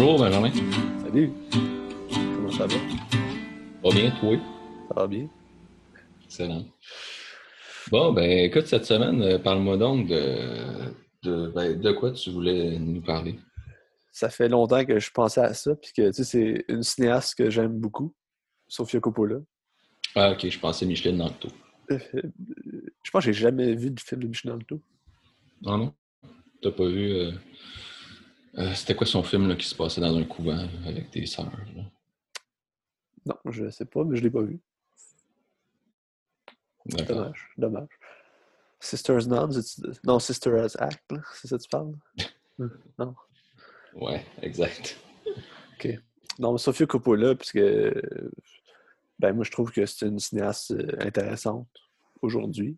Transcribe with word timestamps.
Bonjour 0.00 0.20
Benjamin. 0.20 0.52
Salut. 1.02 1.32
Comment 2.12 2.52
ça 2.52 2.68
va? 2.68 2.76
Va 3.82 3.90
bien, 3.90 4.10
toi? 4.20 4.36
Ça 4.86 4.94
va 4.94 5.06
bien? 5.08 5.28
Excellent. 6.24 6.64
Bon, 7.90 8.12
ben 8.12 8.44
écoute, 8.44 8.66
cette 8.68 8.84
semaine, 8.84 9.20
euh, 9.22 9.40
parle-moi 9.40 9.76
donc 9.76 10.06
de, 10.06 10.94
de, 11.24 11.48
ben, 11.48 11.80
de 11.80 11.90
quoi 11.90 12.12
tu 12.12 12.30
voulais 12.30 12.78
nous 12.78 13.00
parler? 13.00 13.40
Ça 14.12 14.30
fait 14.30 14.48
longtemps 14.48 14.84
que 14.84 15.00
je 15.00 15.10
pensais 15.10 15.40
à 15.40 15.52
ça, 15.52 15.74
puis 15.74 15.90
que 15.92 16.06
tu 16.10 16.12
sais, 16.12 16.24
c'est 16.24 16.64
une 16.68 16.84
cinéaste 16.84 17.34
que 17.36 17.50
j'aime 17.50 17.76
beaucoup, 17.76 18.14
Sofia 18.68 19.00
Coppola. 19.00 19.38
Ah, 20.14 20.30
ok, 20.30 20.48
je 20.48 20.60
pensais 20.60 20.86
Micheline 20.86 21.18
Danto. 21.18 21.48
Euh, 21.90 21.98
je 23.02 23.10
pense 23.10 23.24
que 23.24 23.32
j'ai 23.32 23.40
jamais 23.40 23.74
vu 23.74 23.90
de 23.90 23.98
film 23.98 24.22
de 24.22 24.28
Michel 24.28 24.52
Danto. 24.52 24.80
Ah 25.66 25.76
non? 25.76 25.92
T'as 26.62 26.70
pas 26.70 26.86
vu. 26.86 27.10
euh, 27.14 27.32
euh, 28.58 28.74
C'était 28.74 28.94
quoi 28.94 29.06
son 29.06 29.22
film 29.22 29.48
là, 29.48 29.56
qui 29.56 29.66
se 29.66 29.74
passait 29.74 30.00
dans 30.00 30.16
un 30.16 30.24
couvent 30.24 30.56
là, 30.56 30.68
avec 30.86 31.10
des 31.10 31.26
sœurs? 31.26 31.50
là? 31.76 31.82
Non, 33.26 33.36
je 33.50 33.68
sais 33.70 33.84
pas, 33.84 34.04
mais 34.04 34.16
je 34.16 34.22
l'ai 34.22 34.30
pas 34.30 34.42
vu. 34.42 34.60
Dommage, 36.86 37.50
dommage. 37.58 37.88
Sisters 38.80 39.26
Nuns, 39.26 39.60
non, 40.04 40.18
Sisters 40.18 40.80
Act, 40.80 41.12
c'est 41.34 41.48
ça 41.48 41.58
que 41.58 41.62
tu 41.62 41.68
parles? 41.68 41.92
non. 42.98 43.14
Ouais, 43.94 44.24
exact. 44.42 44.98
Non, 46.38 46.52
mais 46.52 46.58
Sofia 46.58 46.86
Coppola, 46.86 47.34
puisque 47.34 47.60
ben 49.18 49.32
moi 49.32 49.44
je 49.44 49.50
trouve 49.50 49.72
que 49.72 49.84
c'est 49.84 50.06
une 50.06 50.20
cinéaste 50.20 50.70
euh, 50.70 50.96
intéressante 51.00 51.68
aujourd'hui. 52.22 52.76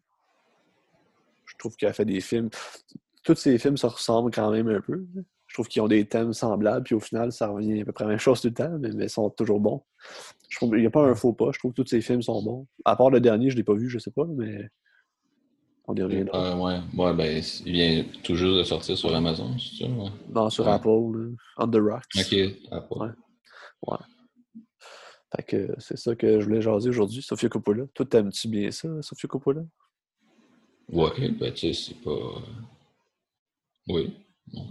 Je 1.45 1.55
trouve 1.59 1.77
qu'elle 1.77 1.93
fait 1.93 2.05
des 2.05 2.21
films. 2.21 2.49
Tous 3.23 3.35
ses 3.35 3.59
films 3.59 3.77
se 3.77 3.87
ressemblent 3.87 4.31
quand 4.31 4.51
même 4.51 4.69
un 4.69 4.81
peu. 4.81 5.05
Je 5.51 5.55
trouve 5.55 5.67
qu'ils 5.67 5.83
ont 5.83 5.89
des 5.89 6.07
thèmes 6.07 6.33
semblables, 6.33 6.85
puis 6.85 6.95
au 6.95 7.01
final, 7.01 7.33
ça 7.33 7.49
revient 7.49 7.81
à 7.81 7.85
peu 7.85 7.91
près 7.91 8.05
à 8.05 8.07
la 8.07 8.13
même 8.13 8.21
chose 8.21 8.41
tout 8.41 8.47
le 8.47 8.55
temps, 8.55 8.71
mais, 8.79 8.91
mais 8.93 9.07
ils 9.07 9.11
sont 9.11 9.29
toujours 9.31 9.59
bons. 9.59 9.83
Je 10.49 10.57
trouve 10.57 10.71
qu'il 10.71 10.79
n'y 10.79 10.87
a 10.87 10.91
pas 10.91 11.03
un 11.03 11.17
faux 11.17 11.33
pas. 11.33 11.51
Je 11.53 11.59
trouve 11.59 11.73
que 11.73 11.83
tous 11.83 11.89
ses 11.89 12.01
films 12.01 12.23
sont 12.23 12.41
bons. 12.41 12.69
À 12.85 12.95
part 12.95 13.11
le 13.11 13.21
dernier, 13.21 13.51
je 13.51 13.57
ne 13.57 13.59
l'ai 13.59 13.65
pas 13.65 13.75
vu, 13.75 13.89
je 13.91 13.99
sais 13.99 14.13
pas, 14.13 14.25
mais 14.27 14.69
on 15.89 15.95
y 15.97 16.03
reviendra. 16.05 16.53
Euh, 16.53 16.57
ouais, 16.57 16.81
ouais, 16.97 17.15
ben 17.15 17.43
il 17.67 17.73
vient 17.73 18.05
tout 18.23 18.37
juste 18.37 18.59
de 18.59 18.63
sortir 18.63 18.97
sur 18.97 19.13
Amazon, 19.13 19.59
c'est 19.59 19.85
ça? 19.85 19.91
Ouais. 19.91 20.11
Non, 20.33 20.51
sur 20.51 20.67
ouais. 20.67 20.73
Apple, 20.73 20.89
là, 20.89 21.37
On 21.59 21.69
the 21.69 21.81
Rocks. 21.81 22.05
Ok, 22.17 22.89
pas. 22.89 23.15
Ouais. 23.89 23.99
Fait 25.35 25.43
que 25.43 25.75
c'est 25.79 25.99
ça 25.99 26.15
que 26.15 26.39
je 26.39 26.45
voulais 26.45 26.63
jaser 26.63 26.91
aujourd'hui, 26.91 27.23
Sofia 27.23 27.49
Coppola. 27.49 27.87
Toi, 27.93 28.07
t'aimes-tu 28.07 28.47
bien 28.47 28.71
ça, 28.71 28.89
Sofia 29.03 29.27
Coppola? 29.29 29.63
Ouais, 30.93 31.29
ben 31.31 31.53
tu 31.53 31.73
sais, 31.75 31.91
c'est 31.91 32.01
pas. 32.03 32.11
euh, 32.11 32.41
Oui, 33.89 34.15
non. 34.53 34.67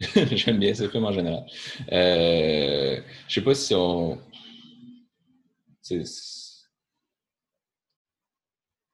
J'aime 0.32 0.58
bien 0.58 0.74
ces 0.74 0.88
films 0.88 1.06
en 1.06 1.12
général. 1.12 1.44
Euh, 1.90 3.00
je 3.26 3.34
sais 3.34 3.42
pas 3.42 3.54
si 3.54 3.74
on. 3.74 4.18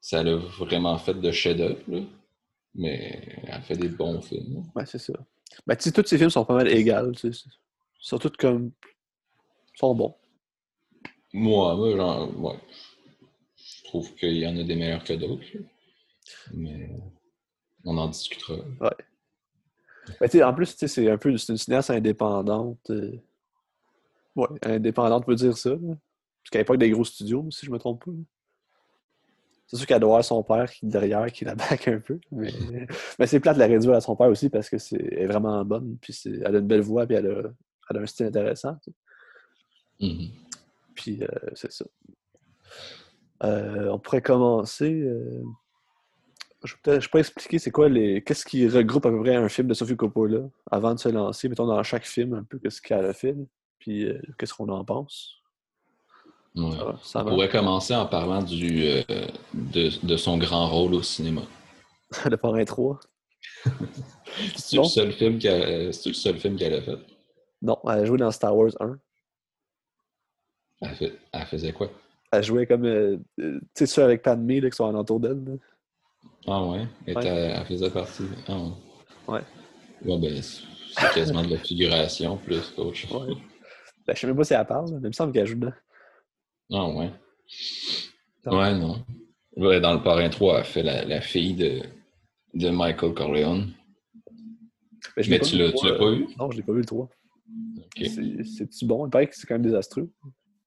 Ça 0.01 0.23
l'a 0.23 0.37
vraiment 0.37 0.97
fait 0.99 1.15
de 1.15 1.33
chef-d'œuvre, 1.33 1.83
là, 1.89 2.01
mais 2.75 3.39
elle 3.47 3.63
fait 3.63 3.77
des 3.77 3.89
bons 3.89 4.21
films. 4.23 4.63
Ouais, 4.75 4.87
c'est 4.87 4.99
ça. 4.99 5.13
Ben, 5.67 5.77
tu 5.77 5.85
sais, 5.85 5.93
tous 5.93 6.07
ces 6.07 6.19
films 6.19 6.31
sont 6.31 6.45
pas 6.45 6.55
mal 6.55 6.69
sont 7.99 8.19
tous 8.19 8.31
comme. 8.39 8.71
Ils 9.75 9.79
sont 9.79 9.95
bons. 9.95 10.15
Moi, 11.33 11.75
moi, 11.75 11.97
genre, 11.97 12.41
ouais. 12.41 12.59
Je 13.57 13.85
trouve 13.85 14.15
qu'il 14.15 14.37
y 14.37 14.47
en 14.47 14.57
a 14.57 14.63
des 14.63 14.77
meilleurs 14.77 15.05
que 15.05 15.15
d'autres, 15.15 15.45
mais 16.53 16.91
on 17.85 17.97
en 17.99 18.09
discutera. 18.09 18.57
Ben, 18.79 18.91
en 20.43 20.55
plus, 20.55 20.75
c'est 20.77 21.11
un 21.11 21.19
peu 21.19 21.37
c'est 21.37 21.53
une 21.53 21.59
cinéaste 21.59 21.91
indépendante. 21.91 22.91
euh, 22.91 23.13
Ouais, 24.37 24.49
indépendante, 24.63 25.25
peut 25.27 25.35
dire 25.37 25.57
ça. 25.57 25.71
là. 25.71 25.77
Parce 25.81 26.51
qu'à 26.51 26.59
l'époque 26.59 26.79
des 26.79 26.91
gros 26.91 27.05
studios, 27.05 27.47
si 27.51 27.67
je 27.67 27.71
me 27.71 27.79
trompe 27.79 28.05
pas. 28.05 28.11
là. 28.11 28.19
C'est 29.67 29.77
sûr 29.77 29.87
qu'elle 29.87 30.01
doit 30.01 30.11
avoir 30.11 30.25
son 30.25 30.43
père 30.43 30.71
qui 30.71 30.87
derrière, 30.87 31.27
qui 31.33 31.45
la 31.45 31.55
back 31.55 31.89
un 31.89 31.99
peu. 32.01 32.19
Mais, 32.33 32.53
mais 33.19 33.27
c'est 33.27 33.41
plate 33.41 33.55
de 33.55 33.61
la 33.61 33.67
réduire 33.67 33.95
à 33.95 34.01
son 34.01 34.15
père 34.17 34.29
aussi 34.29 34.51
parce 34.51 34.69
que 34.69 34.77
c'est 34.77 34.97
elle 35.13 35.19
est 35.23 35.27
vraiment 35.27 35.65
bonne. 35.65 35.97
Puis 36.01 36.13
c'est- 36.13 36.41
elle 36.45 36.57
a 36.57 36.59
une 36.59 36.67
belle 36.67 36.81
voix, 36.83 37.07
puis 37.07 37.17
elle 37.17 37.27
a, 37.29 37.43
elle 37.91 37.97
a 37.97 38.01
un 38.01 38.07
style 38.07 38.27
intéressant. 38.27 38.77
Mhm. 40.01 40.29
Puis 40.95 41.23
euh, 41.23 41.29
c'est 41.55 41.73
ça. 41.73 41.85
Euh, 43.45 43.89
on 43.91 43.99
pourrait 43.99 44.23
commencer. 44.23 44.93
euh, 44.93 45.43
Je 46.65 46.75
ne 46.75 46.79
peux 46.99 47.01
pas 47.13 47.19
expliquer 47.19 47.59
c'est 47.59 47.71
quoi 47.71 47.89
les. 47.89 48.23
Qu'est-ce 48.23 48.45
qui 48.45 48.67
regroupe 48.69 49.05
à 49.07 49.11
peu 49.11 49.21
près 49.21 49.37
un 49.37 49.49
film 49.49 49.69
de 49.69 49.75
Sophie 49.75 49.97
Coppola 49.97 50.41
avant 50.71 50.95
de 50.95 50.99
se 50.99 51.09
lancer, 51.11 51.49
mettons 51.49 51.67
dans 51.67 51.83
chaque 51.83 52.07
film 52.07 52.35
un 52.35 52.43
peu 52.43 52.59
qu'est-ce 52.59 52.81
qu'elle 52.81 53.05
a 53.05 53.13
fait, 53.13 53.37
puis 53.79 54.07
euh, 54.07 54.19
qu'est-ce 54.39 54.55
qu'on 54.55 54.69
en 54.71 54.85
pense. 54.85 55.35
Ouais. 56.57 56.71
Ça 56.73 56.85
va, 56.85 56.99
ça 57.03 57.21
On 57.23 57.29
pourrait 57.29 57.49
commencer 57.51 57.95
en 57.95 58.07
parlant 58.07 58.43
du, 58.43 58.83
euh, 58.85 59.03
de, 59.53 59.91
de 60.07 60.17
son 60.17 60.39
grand 60.39 60.69
rôle 60.69 60.95
au 60.95 61.03
cinéma. 61.03 61.43
Le 62.31 62.37
parrain 62.37 62.65
3. 62.65 62.99
C'est 64.57 64.77
Non. 64.77 64.83
le 64.85 64.89
seul 64.89 65.13
film 65.13 65.39
qu'elle 65.39 66.75
a 66.75 66.83
fait? 66.83 66.97
Non, 67.61 67.79
elle 67.85 67.91
a 67.91 68.05
joué 68.07 68.17
dans 68.19 68.31
Star 68.31 68.57
Wars 68.57 68.71
1. 68.81 68.99
Elle, 70.81 70.95
fait- 70.97 71.19
elle 71.33 71.47
faisait 71.47 71.73
quoi? 71.73 71.91
Elle 72.33 72.43
jouait 72.43 72.67
comme. 72.67 72.85
euh, 72.85 73.17
euh, 73.41 73.59
tu 73.61 73.69
sais, 73.75 73.87
ceux 73.87 74.03
avec 74.03 74.23
Padmé 74.23 74.61
là, 74.61 74.71
qui 74.71 74.77
sont 74.77 74.89
alentour 74.89 75.21
d'elle. 75.21 75.43
Ah 76.47 76.63
ouais? 76.65 76.87
Elle, 77.07 77.17
Ouais. 77.17 77.23
était- 77.23 77.31
elle 77.59 77.65
faisait 77.67 77.91
partie. 77.91 78.25
Ah 78.49 78.59
ouais. 78.59 78.71
Ouais. 79.29 79.41
Ouais, 80.05 80.19
ben, 80.19 80.43
c'est 80.43 81.15
quasiment 81.15 81.43
de 81.43 81.51
la 81.53 81.59
figuration 81.59 82.37
plus 82.37 82.71
qu'autre 82.71 82.95
chose. 82.95 83.29
Ouais. 83.29 83.35
Ben, 84.07 84.15
je 84.15 84.21
sais 84.21 84.27
même 84.27 84.37
pas 84.37 84.45
si 84.45 84.53
elle 84.55 84.67
parle, 84.67 84.91
mais 84.93 84.99
il 84.99 85.07
me 85.07 85.13
semble 85.13 85.33
qu'elle 85.33 85.47
joue 85.47 85.55
dedans. 85.55 85.73
Ah 86.73 86.89
ouais. 86.89 87.11
Ouais, 88.47 88.75
non. 88.75 89.03
Ouais, 89.57 89.81
dans 89.81 89.95
le 89.95 90.03
Parrain 90.03 90.29
3, 90.29 90.59
elle 90.59 90.65
fait 90.65 90.83
la, 90.83 91.05
la 91.05 91.21
fille 91.21 91.55
de, 91.55 91.81
de 92.55 92.69
Michael 92.71 93.15
Corleone. 93.15 93.73
Ben, 95.17 95.23
je 95.23 95.31
Mais 95.31 95.39
pas 95.39 95.45
tu 95.47 95.57
l'as 95.57 95.73
pas 95.73 95.87
euh, 96.05 96.15
vu? 96.17 96.27
Non, 96.39 96.51
je 96.51 96.57
l'ai 96.59 96.63
pas 96.63 96.73
vu 96.73 96.81
le 96.81 96.85
3. 96.85 97.09
Ok. 97.79 98.05
C'est- 98.07 98.45
C'est-tu 98.45 98.85
bon? 98.87 99.07
Il 99.07 99.11
paraît 99.11 99.29
que 99.29 99.37
c'est 99.37 99.47
quand 99.47 99.55
même 99.55 99.63
désastreux. 99.63 100.11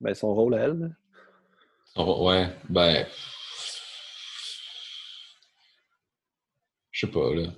Ben, 0.01 0.13
son 0.15 0.33
rôle 0.33 0.55
à 0.55 0.59
elle. 0.59 0.95
ouais, 1.97 2.47
ben. 2.69 3.05
Je 6.97 7.05
sais 7.05 7.11
pas, 7.11 7.31
là. 7.31 7.53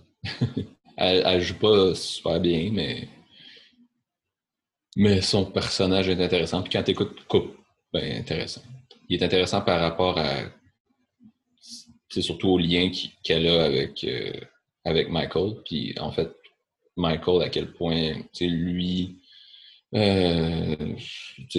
elle, 0.98 1.42
joue 1.42 1.58
pas 1.58 1.96
super 1.96 2.42
bien, 2.42 2.72
mais. 2.74 3.08
Mais 4.98 5.22
son 5.22 5.46
personnage 5.46 6.10
est 6.10 6.22
intéressant. 6.22 6.62
Puis 6.62 6.74
quand 6.74 6.84
t'écoutes 6.84 7.24
Coupe, 7.26 7.56
ben, 7.94 8.20
intéressant. 8.20 8.64
Il 9.08 9.16
est 9.16 9.26
intéressant 9.26 9.62
par 9.62 9.80
rapport 9.80 10.18
à. 10.18 10.42
C'est 12.10 12.22
surtout 12.22 12.50
au 12.50 12.58
lien 12.58 12.92
qu'elle 13.24 13.48
a 13.48 13.64
avec, 13.64 14.04
euh, 14.04 14.34
avec 14.84 15.10
Michael. 15.10 15.54
Puis 15.64 15.96
en 15.98 16.12
fait, 16.12 16.36
Michael, 16.98 17.44
à 17.44 17.50
quel 17.50 17.72
point, 17.72 18.16
tu 18.16 18.28
sais, 18.34 18.48
lui, 18.48 19.19
euh, 19.96 20.96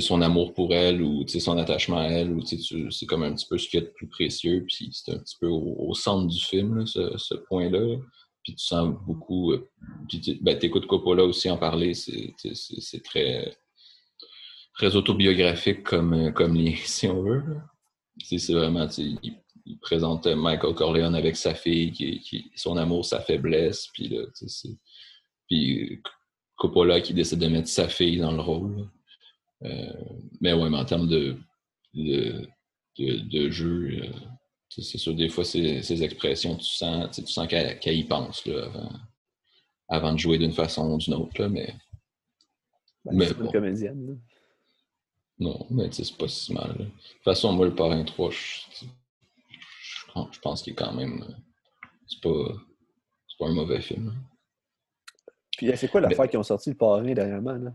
son 0.00 0.22
amour 0.22 0.54
pour 0.54 0.72
elle 0.74 1.02
ou 1.02 1.26
son 1.26 1.58
attachement 1.58 1.98
à 1.98 2.04
elle, 2.06 2.30
ou 2.32 2.42
c'est 2.44 3.06
comme 3.06 3.22
un 3.24 3.32
petit 3.34 3.46
peu 3.46 3.58
ce 3.58 3.68
qu'il 3.68 3.80
y 3.80 3.82
a 3.82 3.86
de 3.86 3.92
plus 3.92 4.06
précieux, 4.08 4.64
puis 4.66 4.90
c'est 4.92 5.12
un 5.12 5.18
petit 5.18 5.36
peu 5.40 5.48
au, 5.48 5.92
centre 5.94 6.28
du 6.28 6.38
film, 6.40 6.78
là, 6.78 6.86
ce, 6.86 7.16
ce 7.18 7.34
point-là. 7.34 7.80
là. 7.80 7.96
Puis 8.42 8.54
tu 8.54 8.64
sens 8.64 8.94
beaucoup. 9.06 9.52
euh, 9.52 9.68
puis 10.08 10.38
ben, 10.40 10.58
écoutes 10.62 10.86
Coppola 10.86 11.24
aussi 11.24 11.50
en 11.50 11.58
parler, 11.58 11.92
c'est 11.94 12.32
c'est- 12.54 13.04
très, 13.04 13.54
très 14.74 14.96
autobiographique 14.96 15.82
comme, 15.82 16.14
euh, 16.14 16.30
comme 16.30 16.54
lien, 16.54 16.74
si 16.84 17.06
on 17.08 17.22
veut. 17.22 17.42
C'est 18.22 18.52
vraiment, 18.52 18.86
il, 18.98 19.18
il 19.66 19.78
présente 19.78 20.26
Michael 20.26 20.74
Corleone 20.74 21.14
avec 21.14 21.36
sa 21.36 21.54
fille, 21.54 21.92
qui, 21.92 22.20
qui 22.20 22.50
son 22.56 22.76
amour, 22.76 23.04
sa 23.04 23.20
faiblesse, 23.20 23.88
puis 23.92 24.08
là, 24.08 24.22
c'est- 24.34 24.78
puis 25.48 26.00
Coppola 26.60 27.00
qui 27.00 27.14
décide 27.14 27.38
de 27.38 27.48
mettre 27.48 27.68
sa 27.68 27.88
fille 27.88 28.18
dans 28.18 28.32
le 28.32 28.40
rôle. 28.42 28.86
Euh, 29.64 29.92
mais 30.42 30.52
ouais, 30.52 30.68
mais 30.68 30.76
en 30.76 30.84
termes 30.84 31.08
de, 31.08 31.36
de, 31.94 32.46
de, 32.98 33.16
de 33.28 33.50
jeu, 33.50 34.02
euh, 34.04 34.12
c'est 34.68 34.98
sûr, 34.98 35.14
des 35.14 35.28
fois, 35.30 35.42
ces, 35.44 36.02
expressions, 36.02 36.56
tu 36.56 36.66
sens, 36.66 37.10
tu 37.16 37.26
sens 37.26 37.48
qu'elle 37.48 37.96
y 37.98 38.04
pense 38.04 38.44
là, 38.46 38.66
avant, 38.66 38.92
avant 39.88 40.12
de 40.12 40.18
jouer 40.18 40.36
d'une 40.38 40.52
façon 40.52 40.90
ou 40.92 40.98
d'une 40.98 41.14
autre. 41.14 41.40
Là, 41.40 41.48
mais 41.48 41.74
Ben, 43.04 43.12
Mais 43.16 43.26
c'est 43.26 43.38
bon. 43.38 43.46
une 43.46 43.52
comédienne. 43.52 44.06
là. 44.06 44.14
non, 45.38 45.66
mais 45.70 45.90
c'est 45.90 46.14
pas 46.16 46.28
si 46.28 46.52
mal. 46.52 46.68
là. 46.78 46.84
De 46.84 46.90
toute 46.90 47.24
façon, 47.24 47.52
moi, 47.54 47.66
le 47.66 47.74
parrain 47.74 48.04
3, 48.04 48.30
je, 48.30 48.36
je, 49.50 50.20
je 50.32 50.38
pense 50.40 50.62
qu'il 50.62 50.74
est 50.74 50.76
quand 50.76 50.92
même. 50.92 51.22
euh, 51.22 51.34
C'est 52.06 52.20
pas, 52.20 52.52
c'est 53.28 53.38
pas 53.38 53.48
un 53.48 53.54
mauvais 53.54 53.80
film. 53.80 54.14
Puis 55.60 55.70
c'est 55.76 55.88
quoi 55.88 56.00
l'affaire 56.00 56.26
qui 56.26 56.38
ont 56.38 56.42
sorti 56.42 56.70
le 56.70 56.76
parrain 56.76 57.02
dernièrement? 57.12 57.52
Là? 57.52 57.70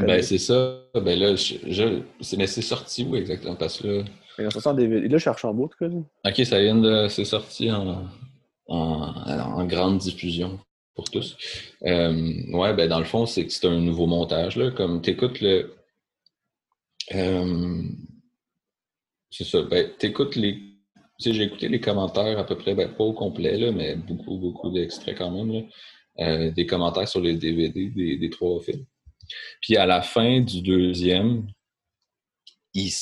Ben, 0.00 0.20
c'est 0.20 0.38
ça. 0.38 0.80
Ben 0.96 1.16
là, 1.16 1.36
je, 1.36 2.36
mais 2.36 2.48
c'est 2.48 2.60
sorti 2.60 3.04
où 3.04 3.14
exactement? 3.14 3.54
Parce 3.54 3.80
que 3.80 3.86
là. 3.86 4.04
Là, 4.36 5.18
je 5.18 5.28
Archambault, 5.28 5.66
en 5.66 5.68
tout 5.68 5.78
cas. 5.78 5.86
là. 5.86 6.00
ok, 6.24 6.44
ça 6.44 6.60
vient 6.60 6.74
de. 6.74 7.06
C'est 7.06 7.24
sorti 7.24 7.70
en, 7.70 8.04
en, 8.66 9.14
en 9.26 9.64
grande 9.66 9.98
diffusion. 9.98 10.58
pour 10.96 11.08
tous. 11.08 11.36
Euh, 11.86 12.34
ouais, 12.52 12.74
ben 12.74 12.88
dans 12.88 12.98
le 12.98 13.04
fond, 13.04 13.26
c'est 13.26 13.46
que 13.46 13.52
c'est 13.52 13.68
un 13.68 13.78
nouveau 13.78 14.08
montage. 14.08 14.56
Là. 14.56 14.72
Comme 14.72 15.00
tu 15.00 15.10
écoutes 15.10 15.40
le. 15.40 15.72
Euh, 17.14 17.82
c'est 19.30 19.44
ça. 19.44 19.62
Ben, 19.62 19.88
tu 20.00 20.06
écoutes 20.06 20.34
les. 20.34 20.54
Tu 20.54 21.30
sais, 21.30 21.32
j'ai 21.32 21.44
écouté 21.44 21.68
les 21.68 21.80
commentaires 21.80 22.40
à 22.40 22.44
peu 22.44 22.56
près, 22.56 22.74
ben, 22.74 22.88
pas 22.88 23.04
au 23.04 23.12
complet, 23.12 23.56
là, 23.56 23.70
mais 23.70 23.94
beaucoup, 23.94 24.36
beaucoup 24.36 24.70
d'extraits 24.70 25.16
quand 25.16 25.30
même. 25.30 25.52
Là. 25.52 25.60
Euh, 26.18 26.50
des 26.50 26.66
commentaires 26.66 27.08
sur 27.08 27.20
les 27.20 27.34
DVD 27.34 27.88
des, 28.16 28.30
trois 28.30 28.60
films. 28.60 28.84
Puis 29.62 29.76
à 29.76 29.86
la 29.86 30.02
fin 30.02 30.40
du 30.40 30.60
deuxième, 30.60 31.46
il, 32.74 32.92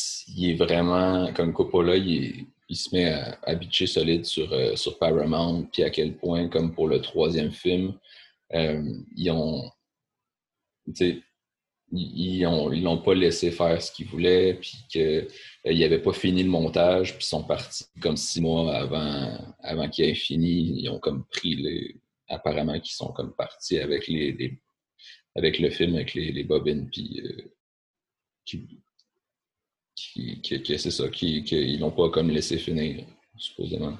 est 0.44 0.54
vraiment, 0.54 1.32
comme 1.32 1.52
Coppola, 1.52 1.96
il 1.96 2.46
se 2.70 2.94
met 2.94 3.06
à, 3.06 3.38
à 3.42 3.54
bitcher 3.54 3.86
solide 3.86 4.24
sur, 4.24 4.52
euh, 4.52 4.76
sur 4.76 4.98
Paramount, 4.98 5.64
puis 5.72 5.82
à 5.82 5.90
quel 5.90 6.16
point, 6.16 6.48
comme 6.48 6.72
pour 6.74 6.86
le 6.86 7.00
troisième 7.00 7.50
film, 7.50 7.98
euh, 8.54 8.84
ils 9.16 9.30
ont. 9.30 9.70
Ils, 10.86 11.22
ils 11.90 12.46
ont, 12.46 12.70
ils 12.70 12.82
l'ont 12.82 12.98
pas 12.98 13.14
laissé 13.14 13.50
faire 13.50 13.80
ce 13.80 13.90
qu'ils 13.90 14.06
voulaient, 14.06 14.54
puis 14.54 14.76
qu'ils 14.90 15.26
n'avaient 15.64 16.02
pas 16.02 16.12
fini 16.12 16.42
le 16.42 16.50
montage, 16.50 17.14
puis 17.14 17.24
ils 17.24 17.28
sont 17.28 17.44
partis 17.44 17.86
comme 18.00 18.16
six 18.16 18.42
mois 18.42 18.74
avant, 18.74 19.54
avant 19.60 19.88
qu'il 19.88 20.04
ait 20.04 20.14
fini. 20.14 20.82
Ils 20.82 20.88
ont 20.90 20.98
comme 20.98 21.24
pris 21.26 21.56
les. 21.56 21.96
Apparemment 22.28 22.78
qu'ils 22.80 22.92
sont 22.92 23.12
comme 23.12 23.34
partis 23.34 23.78
avec 23.78 24.06
les, 24.08 24.60
avec 25.34 25.58
le 25.58 25.70
film, 25.70 25.94
avec 25.94 26.14
les, 26.14 26.32
les 26.32 26.44
bobines, 26.44 26.88
puis 26.90 27.22
qui, 28.44 30.40
qui, 30.40 30.78
c'est 30.78 30.90
ça, 30.90 31.08
qu'ils 31.08 31.44
qui, 31.44 31.76
l'ont 31.76 31.90
pas 31.90 32.08
comme 32.10 32.30
laissé 32.30 32.58
finir, 32.58 33.04
supposément. 33.36 33.96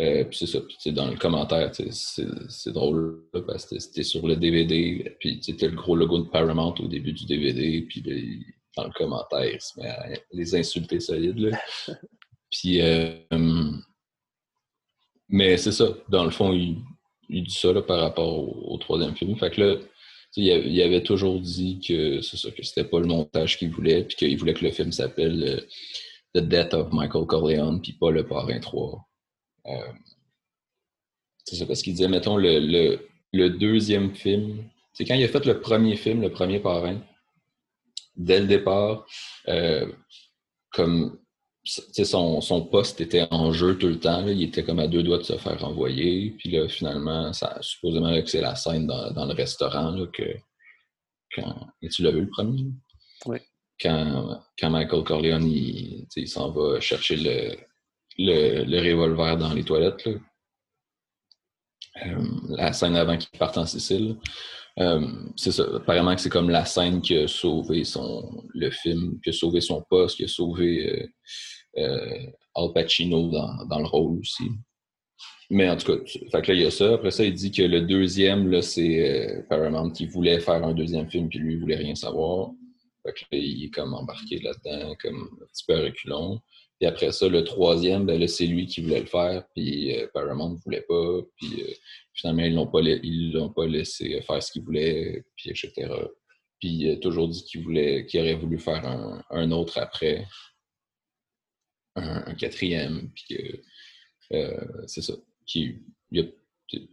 Euh, 0.00 0.24
puis 0.24 0.38
c'est 0.38 0.46
ça, 0.46 0.60
puis 0.60 0.92
dans 0.92 1.08
le 1.08 1.16
commentaire, 1.16 1.72
c'est 1.74 2.72
drôle 2.72 3.24
parce 3.46 3.66
que 3.66 3.78
c'était 3.80 4.04
sur 4.04 4.26
le 4.26 4.36
DVD, 4.36 5.16
puis 5.18 5.40
c'était 5.42 5.68
le 5.68 5.74
gros 5.74 5.96
logo 5.96 6.18
de 6.18 6.28
Paramount 6.28 6.74
au 6.78 6.86
début 6.86 7.12
du 7.12 7.26
DVD, 7.26 7.82
puis 7.82 8.02
dans 8.76 8.84
le 8.84 8.92
commentaire, 8.92 9.52
il 9.52 9.60
se 9.60 9.80
met 9.80 9.88
à 9.88 10.08
les 10.30 10.54
insulter 10.54 11.00
solides. 11.00 11.38
Là. 11.38 11.58
puis, 12.50 12.80
euh, 12.80 13.18
mais 15.28 15.56
c'est 15.56 15.72
ça, 15.72 15.88
dans 16.08 16.24
le 16.24 16.30
fond, 16.30 16.52
il, 16.52 16.78
il 17.28 17.44
dit 17.44 17.54
ça 17.54 17.72
là, 17.72 17.82
par 17.82 18.00
rapport 18.00 18.38
au, 18.38 18.74
au, 18.74 18.78
troisième 18.78 19.16
film. 19.16 19.36
Fait 19.36 19.50
que 19.50 19.60
là, 19.60 19.76
il 20.36 20.82
avait 20.82 21.02
toujours 21.02 21.40
dit 21.40 21.80
que 21.80 22.20
c'est 22.20 22.36
ça, 22.36 22.50
que 22.50 22.62
c'était 22.62 22.84
pas 22.84 23.00
le 23.00 23.06
montage 23.06 23.58
qu'il 23.58 23.70
voulait, 23.70 24.04
puis 24.04 24.16
qu'il 24.16 24.38
voulait 24.38 24.54
que 24.54 24.64
le 24.64 24.70
film 24.70 24.92
s'appelle 24.92 25.42
euh, 25.42 25.60
The 26.34 26.44
Death 26.44 26.74
of 26.74 26.92
Michael 26.92 27.26
Corleone, 27.26 27.80
puis 27.80 27.92
pas 27.92 28.10
Le 28.10 28.26
Parrain 28.26 28.60
3. 28.60 29.08
Euh, 29.66 29.72
c'est 31.44 31.56
ça, 31.56 31.66
parce 31.66 31.82
qu'il 31.82 31.94
disait, 31.94 32.08
mettons, 32.08 32.36
le, 32.36 32.98
le, 33.32 33.50
deuxième 33.50 34.14
film, 34.14 34.64
c'est 34.92 35.04
quand 35.04 35.14
il 35.14 35.24
a 35.24 35.28
fait 35.28 35.46
le 35.46 35.60
premier 35.60 35.96
film, 35.96 36.20
le 36.20 36.30
premier 36.30 36.60
Parrain, 36.60 37.00
dès 38.16 38.40
le 38.40 38.46
départ, 38.46 39.06
euh, 39.48 39.90
comme 40.72 41.18
son, 41.68 42.40
son, 42.40 42.62
poste 42.62 43.00
était 43.00 43.26
en 43.30 43.52
jeu 43.52 43.76
tout 43.76 43.88
le 43.88 43.98
temps. 43.98 44.26
Il 44.26 44.42
était 44.42 44.64
comme 44.64 44.78
à 44.78 44.86
deux 44.86 45.02
doigts 45.02 45.18
de 45.18 45.22
se 45.22 45.36
faire 45.36 45.60
renvoyer. 45.60 46.30
Puis 46.38 46.50
là, 46.50 46.68
finalement, 46.68 47.32
ça, 47.32 47.58
supposément 47.60 48.20
que 48.20 48.28
c'est 48.28 48.40
la 48.40 48.54
scène 48.54 48.86
dans, 48.86 49.26
le 49.26 49.34
restaurant 49.34 49.90
là, 49.90 50.06
que 50.06 50.36
quand. 51.34 51.68
Et 51.82 51.88
tu 51.88 52.02
l'as 52.02 52.10
vu 52.10 52.22
le 52.22 52.30
premier? 52.30 52.66
Oui. 53.26 53.38
Quand, 53.80 54.42
quand 54.58 54.70
Michael 54.70 55.04
Corleone 55.04 55.46
il, 55.46 56.28
s'en 56.28 56.50
va 56.50 56.80
chercher 56.80 57.16
le, 57.16 57.56
le, 58.18 58.64
le, 58.64 58.78
revolver 58.80 59.36
dans 59.36 59.52
les 59.52 59.62
toilettes. 59.62 60.04
Là. 60.04 60.12
Euh, 62.06 62.24
la 62.48 62.72
scène 62.72 62.96
avant 62.96 63.16
qu'il 63.16 63.38
parte 63.38 63.58
en 63.58 63.66
Sicile. 63.66 64.16
Euh, 64.78 65.06
c'est 65.36 65.52
ça. 65.52 65.64
Apparemment 65.74 66.14
que 66.14 66.20
c'est 66.20 66.30
comme 66.30 66.50
la 66.50 66.64
scène 66.64 67.00
qui 67.00 67.16
a 67.16 67.26
sauvé 67.26 67.84
son 67.84 68.44
le 68.54 68.70
film, 68.70 69.18
qui 69.22 69.30
a 69.30 69.32
sauvé 69.32 69.60
son 69.60 69.82
poste, 69.88 70.16
qui 70.16 70.24
a 70.24 70.28
sauvé 70.28 70.90
euh, 70.90 71.06
Al 72.58 72.72
Pacino 72.72 73.30
dans, 73.30 73.78
le 73.78 73.86
rôle 73.86 74.18
aussi. 74.20 74.44
Mais 75.50 75.68
en 75.70 75.76
tout 75.76 75.92
cas, 75.92 76.04
fait 76.04 76.48
là, 76.48 76.54
il 76.54 76.60
y 76.60 76.66
a 76.66 76.70
ça. 76.70 76.94
Après 76.94 77.10
ça, 77.10 77.24
il 77.24 77.32
dit 77.32 77.50
que 77.50 77.62
le 77.62 77.82
deuxième, 77.82 78.60
c'est 78.60 79.00
euh, 79.08 79.42
Paramount 79.48 79.90
qui 79.90 80.06
voulait 80.06 80.40
faire 80.40 80.62
un 80.62 80.74
deuxième 80.74 81.08
film, 81.10 81.28
puis 81.28 81.38
lui, 81.38 81.54
il 81.54 81.60
voulait 81.60 81.76
rien 81.76 81.94
savoir. 81.94 82.50
Fait 83.04 83.38
il 83.38 83.64
est 83.64 83.70
comme 83.70 83.94
embarqué 83.94 84.38
là-dedans, 84.40 84.94
comme 85.00 85.30
un 85.40 85.46
petit 85.46 85.64
peu 85.66 85.74
à 85.76 85.80
reculons. 85.80 86.40
Puis 86.78 86.86
après 86.86 87.12
ça, 87.12 87.28
le 87.28 87.42
troisième, 87.44 88.04
ben 88.04 88.28
c'est 88.28 88.46
lui 88.46 88.66
qui 88.66 88.82
voulait 88.82 89.00
le 89.00 89.06
faire, 89.06 89.44
puis 89.54 89.96
euh, 89.96 90.06
Paramount 90.12 90.50
ne 90.50 90.56
voulait 90.56 90.84
pas. 90.86 91.22
Puis 91.36 91.64
finalement, 92.12 92.44
ils 92.44 92.54
l'ont 92.54 92.66
pas, 92.66 92.80
l'ont 92.82 93.50
pas 93.50 93.66
laissé 93.66 94.20
faire 94.20 94.42
ce 94.42 94.52
qu'il 94.52 94.62
voulait, 94.62 95.24
puis 95.36 95.50
etc. 95.50 95.90
Puis 96.60 96.68
il 96.68 96.90
a 96.90 96.96
toujours 96.96 97.28
dit 97.28 97.42
qu'il 97.44 97.62
voulait, 97.62 98.04
qu'il 98.04 98.20
aurait 98.20 98.34
voulu 98.34 98.58
faire 98.58 98.84
un 99.30 99.50
autre 99.50 99.78
après 99.78 100.26
un, 101.98 102.34
quatrième, 102.34 103.10
puis 103.10 103.24
que 103.36 104.36
euh, 104.36 104.86
c'est 104.86 105.02
ça. 105.02 105.14
Qui, 105.46 105.76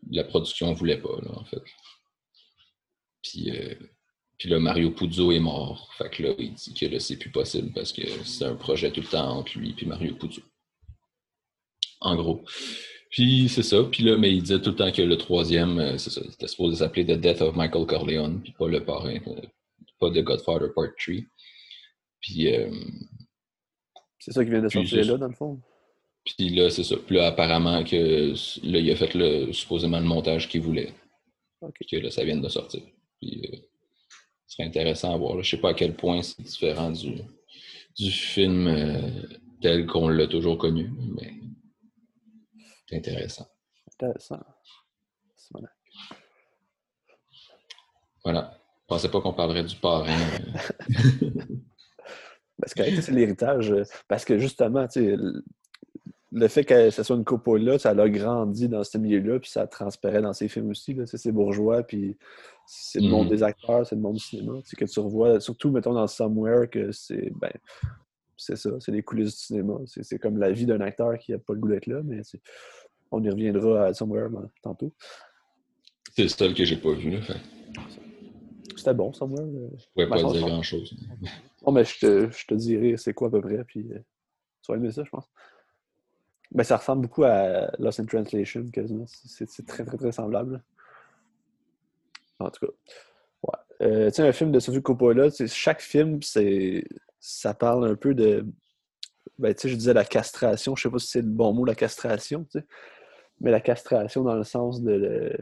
la 0.10 0.24
production 0.24 0.70
ne 0.72 0.76
voulait 0.76 1.00
pas, 1.00 1.20
là, 1.22 1.32
en 1.38 1.44
fait. 1.46 1.62
Puis, 3.22 3.52
euh, 3.52 3.76
puis 4.38 4.50
là, 4.50 4.60
Mario 4.60 4.92
Puzo 4.92 5.32
est 5.32 5.40
mort. 5.40 5.94
Fait 5.98 6.10
que 6.10 6.24
là, 6.24 6.34
il 6.38 6.54
dit 6.54 6.74
que 6.74 6.86
là, 6.86 7.00
c'est 7.00 7.18
plus 7.18 7.32
possible 7.32 7.72
parce 7.74 7.92
que 7.92 8.04
c'est 8.24 8.46
un 8.46 8.56
projet 8.56 8.92
tout 8.92 9.02
le 9.02 9.08
temps 9.08 9.40
entre 9.40 9.58
lui 9.58 9.76
et 9.78 9.86
Mario 9.86 10.16
Puzo. 10.16 10.42
En 12.02 12.16
gros. 12.16 12.44
Puis 13.10 13.50
c'est 13.50 13.64
ça. 13.64 13.84
Puis 13.84 14.04
là, 14.04 14.18
mais 14.18 14.34
il 14.34 14.42
disait 14.42 14.62
tout 14.62 14.72
le 14.72 14.76
temps 14.76 14.92
que 14.92 15.02
le 15.02 15.18
troisième, 15.18 15.80
euh, 15.80 15.98
c'est 15.98 16.10
ça, 16.10 16.22
c'était 16.30 16.48
supposé 16.48 16.78
s'appeler 16.78 17.06
The 17.06 17.20
Death 17.20 17.42
of 17.42 17.56
Michael 17.56 17.86
Corleone, 17.86 18.42
puis 18.42 18.54
pas 18.58 18.68
le 18.68 18.84
parrain, 18.84 19.20
pas 20.00 20.10
The 20.12 20.22
Godfather 20.22 20.74
Part 20.74 20.96
3. 21.00 21.16
Puis 22.22 22.48
c'est 24.26 24.32
ça 24.32 24.44
qui 24.44 24.50
vient 24.50 24.62
de 24.62 24.70
sortir 24.70 25.06
là, 25.06 25.18
dans 25.18 25.28
le 25.28 25.36
fond. 25.36 25.62
Puis 26.26 26.50
là, 26.50 26.72
c'est 26.72 26.84
ça. 26.84 26.96
Puis 26.98 27.16
là, 27.16 27.28
apparemment, 27.28 27.84
que 27.84 28.32
là, 28.64 28.80
il 28.80 28.92
a 28.92 28.96
fait 28.96 29.14
le, 29.14 29.54
supposément 29.54 30.00
le 30.00 30.06
montage 30.06 30.50
qu'il 30.50 30.62
voulait. 30.62 30.94
Okay. 31.62 31.86
Que 31.86 31.98
là, 31.98 32.10
ça 32.10 32.24
vient 32.24 32.38
de 32.38 32.50
sortir. 32.50 32.82
Puis, 33.22 33.40
euh, 33.46 33.58
ce 34.48 34.56
serait 34.56 34.68
intéressant 34.68 35.14
à 35.14 35.18
voir. 35.18 35.34
Je 35.34 35.38
ne 35.38 35.44
sais 35.44 35.58
pas 35.58 35.70
à 35.70 35.74
quel 35.76 35.96
point 35.96 36.24
c'est 36.24 36.42
différent 36.42 36.90
du, 36.90 37.18
du 38.00 38.10
film 38.10 38.66
euh, 38.66 39.12
tel 39.62 39.86
qu'on 39.86 40.08
l'a 40.08 40.26
toujours 40.26 40.58
connu, 40.58 40.90
mais 41.16 41.34
c'est 42.90 42.96
intéressant. 42.96 43.48
Intéressant. 43.94 44.40
Voilà. 48.24 48.60
Je 48.82 48.88
pensais 48.88 49.12
pas 49.12 49.22
qu'on 49.22 49.34
parlerait 49.34 49.64
du 49.64 49.76
parrain. 49.76 50.18
Euh. 52.56 52.62
Parce 52.62 52.74
que 52.74 53.02
c'est 53.02 53.12
l'héritage. 53.12 53.72
Euh, 53.72 53.84
parce 54.08 54.26
que 54.26 54.38
justement, 54.38 54.88
le 56.32 56.48
fait 56.48 56.66
que 56.66 56.90
ce 56.90 57.04
soit 57.04 57.16
une 57.16 57.24
Coppola, 57.24 57.80
ça 57.80 57.94
l'a 57.94 58.10
grandi 58.10 58.68
dans 58.68 58.84
ce 58.84 58.98
milieu-là, 58.98 59.40
puis 59.40 59.50
ça 59.50 59.68
transparaît 59.68 60.22
dans 60.22 60.34
ses 60.34 60.48
films 60.48 60.70
aussi. 60.70 60.96
C'est 61.06 61.32
bourgeois, 61.32 61.84
puis 61.84 62.18
c'est 62.66 63.00
le 63.00 63.10
monde 63.10 63.28
mm-hmm. 63.28 63.30
des 63.30 63.44
acteurs, 63.44 63.88
c'est 63.88 63.96
le 63.96 64.02
monde 64.02 64.16
du 64.16 64.24
cinéma. 64.24 64.54
C'est 64.64 64.76
que 64.76 64.86
tu 64.86 65.00
revois, 65.00 65.40
surtout, 65.40 65.72
mettons, 65.72 65.94
dans 65.94 66.08
Somewhere, 66.08 66.70
que 66.70 66.92
c'est 66.92 67.32
ben, 67.40 67.52
c'est 68.38 68.58
ça, 68.58 68.70
c'est 68.80 68.92
les 68.92 69.02
coulisses 69.02 69.36
du 69.36 69.44
cinéma. 69.44 69.76
C'est 69.86 70.20
comme 70.20 70.38
la 70.38 70.52
vie 70.52 70.66
d'un 70.66 70.82
acteur 70.82 71.18
qui 71.18 71.32
n'a 71.32 71.38
pas 71.38 71.54
le 71.54 71.60
goût 71.60 71.70
d'être 71.70 71.88
là, 71.88 72.02
mais 72.04 72.22
on 73.12 73.24
y 73.24 73.30
reviendra 73.30 73.86
à 73.86 73.94
Somewhere 73.94 74.30
ben, 74.30 74.50
tantôt. 74.62 74.94
C'est 76.16 76.24
le 76.24 76.30
seul 76.30 76.54
que 76.54 76.66
j'ai 76.66 76.78
pas 76.78 76.94
vu. 76.94 77.18
C'était 78.76 78.94
bon, 78.94 79.14
Somewhere. 79.14 79.46
Je 79.96 80.04
ne 80.04 80.10
pas 80.10 80.18
dire 80.18 80.48
grand-chose. 80.48 80.96
Non, 81.66 81.72
mais 81.72 81.84
je 81.84 82.00
te, 82.00 82.30
je 82.30 82.46
te 82.46 82.54
dirai 82.54 82.96
c'est 82.98 83.14
quoi 83.14 83.30
à 83.30 83.32
peu 83.32 83.42
près, 83.42 83.64
puis 83.64 83.92
euh, 83.92 84.00
tu 84.62 84.72
vas 84.72 84.78
aimer 84.78 84.92
ça, 84.92 85.04
je 85.04 85.10
pense. 85.10 85.30
Ben, 86.52 86.64
ça 86.64 86.78
ressemble 86.78 87.02
beaucoup 87.04 87.24
à 87.24 87.72
Lost 87.80 88.00
in 88.00 88.06
Translation, 88.06 88.70
quasiment. 88.72 89.06
C'est 89.08 89.66
très, 89.66 89.84
très, 89.84 89.98
très 89.98 90.12
semblable. 90.12 90.64
En 92.40 92.50
tout 92.50 92.68
cas. 92.68 92.72
Ouais. 93.44 93.88
Euh, 93.88 94.10
tu 94.10 94.16
sais, 94.16 94.28
un 94.28 94.32
film 94.32 94.52
de 94.52 94.60
Sofia 94.60 94.82
Coppola, 94.82 95.30
chaque 95.48 95.82
film, 95.82 96.20
ça 97.20 97.54
parle 97.54 97.88
un 97.88 97.96
peu 97.96 98.14
de. 98.14 98.46
Ben, 99.40 99.54
tu 99.54 99.62
sais, 99.62 99.70
je 99.70 99.76
disais 99.76 99.94
la 99.94 100.06
castration. 100.06 100.76
Je 100.76 100.84
sais 100.84 100.90
pas 100.90 101.00
si 101.00 101.08
c'est 101.08 101.22
le 101.22 101.28
bon 101.28 101.52
mot, 101.54 101.66
la 101.66 101.76
castration, 101.76 102.44
tu 102.46 102.60
sais. 102.60 102.66
Mais 103.42 103.52
la 103.52 103.60
castration 103.60 104.24
dans 104.24 104.36
le 104.36 104.44
sens 104.44 104.82
de. 104.82 105.36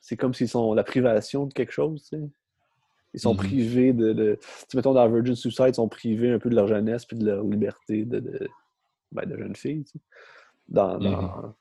C'est 0.00 0.16
comme 0.16 0.34
s'ils 0.34 0.48
sont 0.48 0.74
la 0.74 0.84
privation 0.84 1.46
de 1.46 1.54
quelque 1.54 1.72
chose, 1.72 2.02
tu 2.02 2.18
sais. 2.18 2.22
Ils 3.14 3.20
sont 3.20 3.34
mm-hmm. 3.34 3.36
privés 3.36 3.92
de. 3.92 4.12
de 4.12 4.38
tu 4.68 4.76
mettons, 4.76 4.94
dans 4.94 5.08
Virgin 5.08 5.34
Suicide, 5.34 5.68
ils 5.68 5.74
sont 5.74 5.88
privés 5.88 6.30
un 6.32 6.38
peu 6.38 6.50
de 6.50 6.54
leur 6.54 6.66
jeunesse 6.66 7.04
puis 7.04 7.18
de 7.18 7.26
leur 7.26 7.44
liberté 7.44 8.04
de, 8.04 8.20
de, 8.20 8.48
ben, 9.10 9.28
de 9.28 9.36
jeune 9.36 9.56
fille. 9.56 9.84
Tu 9.84 9.92
sais. 9.92 9.98
Dans, 10.68 10.98
mm-hmm. 10.98 11.52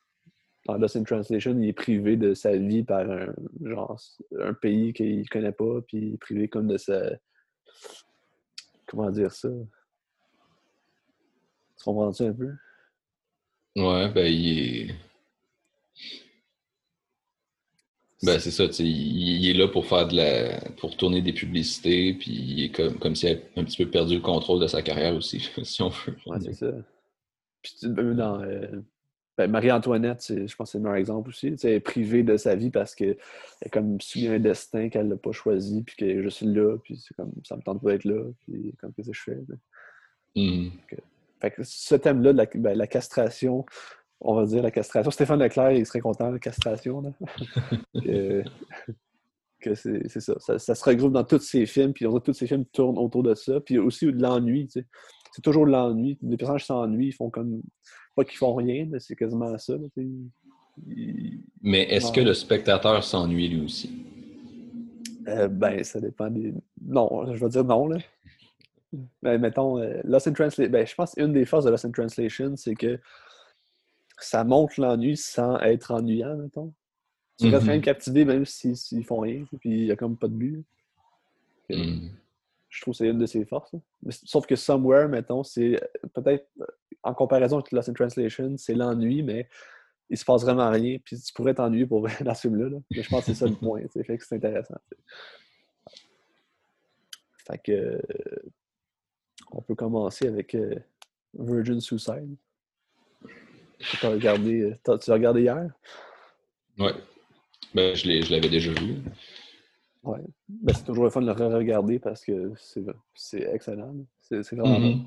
dans, 0.67 0.77
Lost 0.77 0.95
in 0.95 1.03
Translation, 1.03 1.57
il 1.59 1.67
est 1.67 1.73
privé 1.73 2.15
de 2.15 2.33
sa 2.33 2.55
vie 2.55 2.83
par 2.83 3.09
un, 3.09 3.33
genre, 3.63 3.99
un 4.39 4.53
pays 4.53 4.93
qu'il 4.93 5.19
ne 5.19 5.25
connaît 5.25 5.51
pas, 5.51 5.81
puis 5.87 6.17
privé 6.17 6.47
comme 6.47 6.67
de 6.67 6.77
sa. 6.77 7.01
Comment 8.85 9.09
dire 9.09 9.31
ça? 9.31 9.49
Tu 11.77 11.83
comprends-tu 11.83 12.23
un 12.23 12.33
peu? 12.33 12.51
Ouais, 13.75 14.09
ben 14.09 14.25
il 14.25 14.59
est 14.59 14.95
Ben, 18.23 18.39
c'est 18.39 18.51
ça, 18.51 18.65
il, 18.79 18.85
il, 18.85 19.49
est 19.49 19.53
là 19.53 19.67
pour 19.67 19.87
faire 19.87 20.07
de 20.07 20.15
la. 20.15 20.59
pour 20.77 20.95
tourner 20.95 21.21
des 21.21 21.33
publicités, 21.33 22.13
puis 22.13 22.31
il 22.31 22.63
est 22.65 22.69
comme, 22.69 22.99
comme 22.99 23.15
s'il 23.15 23.29
avait 23.29 23.43
un 23.55 23.63
petit 23.63 23.83
peu 23.83 23.89
perdu 23.89 24.15
le 24.15 24.21
contrôle 24.21 24.59
de 24.59 24.67
sa 24.67 24.83
carrière 24.83 25.15
aussi, 25.15 25.49
si 25.63 25.81
on 25.81 25.89
veut. 25.89 26.15
Ouais, 26.27 26.39
c'est 26.39 26.53
ça. 26.53 26.71
Puis 27.63 27.73
dans 27.81 28.41
euh, 28.41 28.81
ben, 29.37 29.49
Marie-Antoinette, 29.49 30.23
je 30.27 30.55
pense 30.55 30.69
que 30.69 30.71
c'est 30.73 30.77
le 30.77 30.83
meilleur 30.83 30.97
exemple 30.97 31.29
aussi. 31.29 31.55
Elle 31.63 31.69
est 31.69 31.79
privée 31.79 32.21
de 32.21 32.37
sa 32.37 32.55
vie 32.55 32.69
parce 32.69 32.93
qu'elle 32.93 33.17
est 33.63 33.69
comme 33.69 33.99
subi 33.99 34.27
un 34.27 34.39
destin 34.39 34.89
qu'elle 34.89 35.07
n'a 35.07 35.17
pas 35.17 35.31
choisi, 35.31 35.81
puis 35.81 35.95
que 35.95 36.21
je 36.21 36.29
suis 36.29 36.45
là, 36.45 36.77
puis 36.83 36.97
c'est 36.97 37.15
comme 37.15 37.31
ça 37.43 37.55
me 37.55 37.61
tente 37.61 37.81
pas 37.81 37.91
d'être 37.91 38.05
là, 38.05 38.23
puis 38.41 38.73
comme 38.79 38.93
qu'est-ce 38.93 39.09
que 39.09 39.15
je 39.15 39.23
fais. 39.23 39.37
Mm. 40.35 40.69
Fait 41.39 41.51
que 41.51 41.63
ce 41.63 41.95
thème-là 41.95 42.33
de 42.33 42.37
la, 42.37 42.45
ben, 42.53 42.77
la, 42.77 42.85
castration, 42.85 43.65
on 44.21 44.35
va 44.35 44.45
dire 44.45 44.63
la 44.63 44.71
castration. 44.71 45.11
Stéphane 45.11 45.39
Leclerc, 45.39 45.71
il 45.71 45.85
serait 45.85 45.99
content 45.99 46.27
de 46.27 46.33
la 46.33 46.39
castration. 46.39 47.01
Là. 47.01 47.11
que, 49.59 49.75
c'est 49.75 50.19
ça. 50.19 50.33
ça. 50.39 50.75
se 50.75 50.83
regroupe 50.83 51.13
dans 51.13 51.23
tous 51.23 51.39
ses 51.39 51.65
films, 51.65 51.93
puis 51.93 52.05
tous 52.23 52.33
ces 52.33 52.47
films 52.47 52.65
tournent 52.65 52.97
autour 52.97 53.23
de 53.23 53.33
ça. 53.33 53.59
Puis 53.59 53.77
aussi 53.79 54.05
de 54.05 54.21
l'ennui. 54.21 54.67
C'est 54.71 55.41
toujours 55.41 55.65
de 55.65 55.71
l'ennui. 55.71 56.17
Les 56.21 56.37
personnages 56.37 56.65
s'ennuient, 56.65 57.07
ils 57.07 57.13
font 57.13 57.29
comme 57.29 57.61
pas 58.15 58.23
qu'ils 58.23 58.37
font 58.37 58.53
rien, 58.53 58.87
mais 58.89 58.99
c'est 58.99 59.15
quasiment 59.15 59.57
ça. 59.57 59.73
Mais 61.61 61.83
est-ce 61.83 62.11
que 62.11 62.21
le 62.21 62.33
spectateur 62.33 63.03
s'ennuie 63.03 63.47
lui 63.49 63.65
aussi? 63.65 64.05
Euh, 65.27 65.47
ben, 65.47 65.83
ça 65.83 65.99
dépend 65.99 66.29
des. 66.29 66.53
Non, 66.83 67.33
je 67.33 67.39
vais 67.39 67.49
dire 67.49 67.63
non. 67.63 67.87
Là. 67.87 67.97
Ben, 69.21 69.37
mettons, 69.37 69.79
euh, 69.79 70.01
Lost 70.03 70.27
in 70.27 70.33
Translation. 70.33 70.71
Ben, 70.71 70.85
je 70.85 70.95
pense 70.95 71.13
qu'une 71.13 71.31
des 71.31 71.45
forces 71.45 71.65
de 71.65 71.69
Lost 71.69 71.85
in 71.85 71.91
Translation, 71.91 72.55
c'est 72.55 72.75
que 72.75 72.99
ça 74.25 74.43
montre 74.43 74.79
l'ennui 74.79 75.17
sans 75.17 75.59
être 75.59 75.91
ennuyant, 75.91 76.35
mettons. 76.37 76.73
Tu 77.39 77.47
restes 77.47 77.65
quand 77.65 77.71
même 77.71 77.81
captivé 77.81 78.23
même 78.23 78.45
s'ils 78.45 78.77
si, 78.77 79.03
font 79.03 79.21
rien, 79.21 79.43
puis 79.59 79.69
il 79.69 79.85
n'y 79.85 79.91
a 79.91 79.95
comme 79.95 80.15
pas 80.17 80.27
de 80.27 80.33
but. 80.33 80.63
Mm. 81.69 82.09
Je 82.69 82.81
trouve 82.81 82.93
que 82.93 82.99
c'est 82.99 83.07
une 83.07 83.17
de 83.17 83.25
ses 83.25 83.45
forces. 83.45 83.73
sauf 84.09 84.45
que 84.45 84.55
Somewhere, 84.55 85.07
mettons, 85.07 85.43
c'est 85.43 85.79
peut-être 86.13 86.47
en 87.03 87.13
comparaison 87.13 87.57
avec 87.57 87.71
Lost 87.71 87.89
in 87.89 87.93
Translation, 87.93 88.55
c'est 88.57 88.75
l'ennui, 88.75 89.23
mais 89.23 89.49
il 90.09 90.17
se 90.17 90.25
passe 90.25 90.43
vraiment 90.43 90.69
rien. 90.69 90.97
Puis 91.03 91.19
tu 91.19 91.33
pourrais 91.33 91.53
t'ennuyer 91.53 91.85
pour 91.85 92.07
dans 92.21 92.33
ce 92.33 92.41
film-là. 92.41 92.77
Mais 92.91 93.01
je 93.01 93.09
pense 93.09 93.25
que 93.25 93.33
c'est 93.33 93.39
ça 93.39 93.47
le 93.47 93.55
point. 93.55 93.81
Fait 93.87 94.17
que 94.17 94.25
c'est 94.25 94.35
intéressant. 94.35 94.75
Fait 97.47 97.57
que 97.57 97.71
euh, 97.71 97.99
on 99.51 99.61
peut 99.61 99.75
commencer 99.75 100.27
avec 100.27 100.53
euh, 100.55 100.75
Virgin 101.33 101.79
Suicide. 101.79 102.35
Tu 103.81 104.05
as 104.05 104.09
regardé, 104.09 104.61
euh, 104.61 104.97
tu 104.99 105.11
as 105.11 105.13
regardé 105.13 105.41
hier? 105.41 105.69
Ouais. 106.77 106.93
Ben, 107.73 107.95
je 107.95 108.31
l'avais 108.31 108.49
déjà 108.49 108.71
vu. 108.71 108.95
Ouais. 110.03 110.19
Ben, 110.47 110.73
c'est 110.73 110.83
toujours 110.83 111.05
le 111.05 111.09
fun 111.09 111.21
de 111.21 111.27
le 111.27 111.31
re-regarder 111.31 111.99
parce 111.99 112.25
que 112.25 112.53
c'est 113.15 113.41
excellent. 113.53 113.95
C'est 114.21 114.41
vraiment 114.51 114.79
mm 114.79 115.05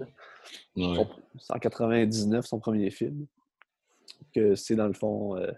-hmm. 0.76 1.08
C'est 1.38 1.52
en 1.52 1.58
99, 1.58 2.46
son 2.46 2.60
premier 2.60 2.90
film. 2.90 3.26
Que 4.34 4.54
c'est 4.54 4.76
dans 4.76 4.86
le 4.88 4.92
fond 4.92 5.36
euh, 5.36 5.52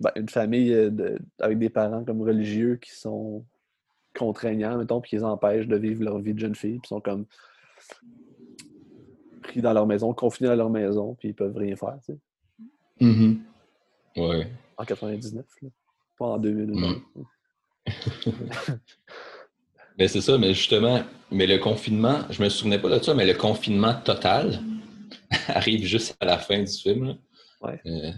ben, 0.00 0.10
une 0.16 0.28
famille 0.28 0.70
de, 0.70 1.18
avec 1.38 1.58
des 1.58 1.70
parents 1.70 2.04
comme 2.04 2.22
religieux 2.22 2.76
qui 2.76 2.94
sont 2.94 3.44
contraignants, 4.16 4.78
mettons, 4.78 5.00
puis 5.00 5.10
qui 5.10 5.16
les 5.16 5.24
empêchent 5.24 5.68
de 5.68 5.76
vivre 5.76 6.02
leur 6.02 6.18
vie 6.18 6.34
de 6.34 6.38
jeune 6.38 6.54
fille, 6.54 6.78
puis 6.78 6.88
sont 6.88 7.00
comme 7.00 7.26
pris 9.48 9.60
dans 9.60 9.72
leur 9.72 9.86
maison, 9.86 10.12
confinés 10.14 10.48
dans 10.48 10.56
leur 10.56 10.70
maison, 10.70 11.16
puis 11.18 11.28
ils 11.30 11.34
peuvent 11.34 11.56
rien 11.56 11.74
faire, 11.76 11.98
tu 12.04 12.12
sais. 12.12 12.18
Mm 13.00 13.36
Ouais. 14.16 14.48
En 14.76 14.84
99, 14.84 15.44
là. 15.62 15.68
pas 16.18 16.26
en 16.26 16.38
2020. 16.38 17.02
mais 19.96 20.08
c'est 20.08 20.20
ça, 20.20 20.38
mais 20.38 20.54
justement, 20.54 21.02
mais 21.30 21.46
le 21.46 21.58
confinement, 21.58 22.20
je 22.30 22.42
me 22.42 22.48
souvenais 22.48 22.80
pas 22.80 22.88
de 22.88 23.02
ça, 23.02 23.14
mais 23.14 23.26
le 23.26 23.34
confinement 23.34 23.94
total 23.94 24.60
arrive 25.48 25.84
juste 25.84 26.16
à 26.20 26.26
la 26.26 26.38
fin 26.38 26.60
du 26.60 26.72
film. 26.72 27.16
Ouais. 27.60 27.80
Euh, 27.86 28.12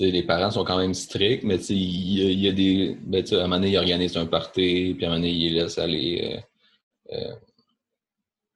les 0.00 0.22
parents 0.22 0.50
sont 0.50 0.64
quand 0.64 0.78
même 0.78 0.94
stricts, 0.94 1.44
mais 1.44 1.56
il 1.56 2.40
y, 2.40 2.48
a 2.48 2.52
des. 2.52 2.96
Ben, 3.02 3.24
à 3.30 3.34
un 3.34 3.42
moment 3.42 3.56
donné, 3.56 3.70
ils 3.72 3.76
organisent 3.76 4.16
un 4.16 4.26
party, 4.26 4.94
puis 4.96 5.04
à 5.04 5.08
un 5.08 5.10
moment 5.10 5.20
donné, 5.20 5.32
ils 5.32 5.54
laissent 5.54 5.78
aller. 5.78 6.42
Euh, 7.12 7.16
euh, 7.16 7.34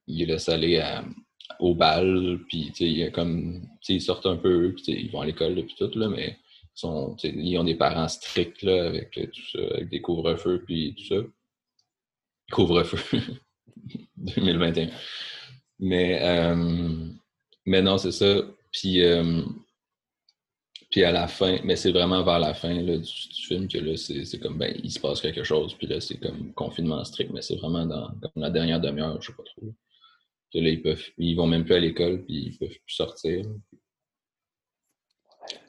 ils 0.06 0.26
laissent 0.26 0.48
aller 0.48 0.80
au 1.58 1.74
bal, 1.74 2.40
puis 2.48 2.72
il 2.80 3.10
comme. 3.12 3.62
ils 3.88 4.00
sortent 4.00 4.26
un 4.26 4.36
peu, 4.36 4.72
puis 4.74 4.84
ils 4.88 5.10
vont 5.10 5.20
à 5.20 5.26
l'école, 5.26 5.54
puis 5.54 5.74
tout, 5.78 5.90
là, 5.98 6.08
mais 6.08 6.38
ils 7.22 7.58
ont 7.58 7.64
des 7.64 7.74
parents 7.74 8.08
stricts 8.08 8.62
là, 8.62 8.86
avec 8.86 9.16
euh, 9.18 9.26
tout 9.26 9.50
ça, 9.52 9.74
avec 9.74 9.90
des 9.90 10.00
couvre-feux 10.00 10.62
puis 10.64 10.94
tout 10.96 11.14
ça. 11.14 11.22
Couvre-feu 12.50 13.20
2021. 14.16 14.88
Mais, 15.78 16.22
euh, 16.22 17.08
mais 17.66 17.82
non, 17.82 17.98
c'est 17.98 18.12
ça. 18.12 18.36
Puis, 18.70 19.02
euh, 19.02 19.42
puis 20.92 21.02
à 21.02 21.10
la 21.10 21.26
fin, 21.26 21.58
mais 21.64 21.74
c'est 21.74 21.90
vraiment 21.90 22.22
vers 22.22 22.38
la 22.38 22.54
fin 22.54 22.72
du, 22.72 23.02
film 23.48 23.66
que 23.66 23.78
là, 23.78 23.96
c'est 23.96 24.38
comme 24.38 24.58
ben, 24.58 24.72
il 24.84 24.92
se 24.92 25.00
passe 25.00 25.20
quelque 25.20 25.42
chose, 25.42 25.74
puis 25.74 25.88
là, 25.88 26.00
c'est 26.00 26.18
comme 26.18 26.52
confinement 26.52 27.02
strict, 27.02 27.32
mais 27.32 27.42
c'est 27.42 27.56
vraiment 27.56 27.84
dans, 27.84 28.12
la 28.36 28.50
dernière 28.50 28.80
demi-heure, 28.80 29.20
je 29.20 29.26
sais 29.26 29.32
pas 29.32 29.42
trop. 29.42 29.74
Là, 30.54 30.68
ils 30.68 30.82
peuvent. 30.82 31.02
Ils 31.18 31.34
vont 31.34 31.46
même 31.46 31.64
plus 31.64 31.74
à 31.74 31.80
l'école, 31.80 32.24
puis 32.24 32.46
ils 32.46 32.58
peuvent 32.58 32.68
plus 32.68 32.94
sortir 32.94 33.44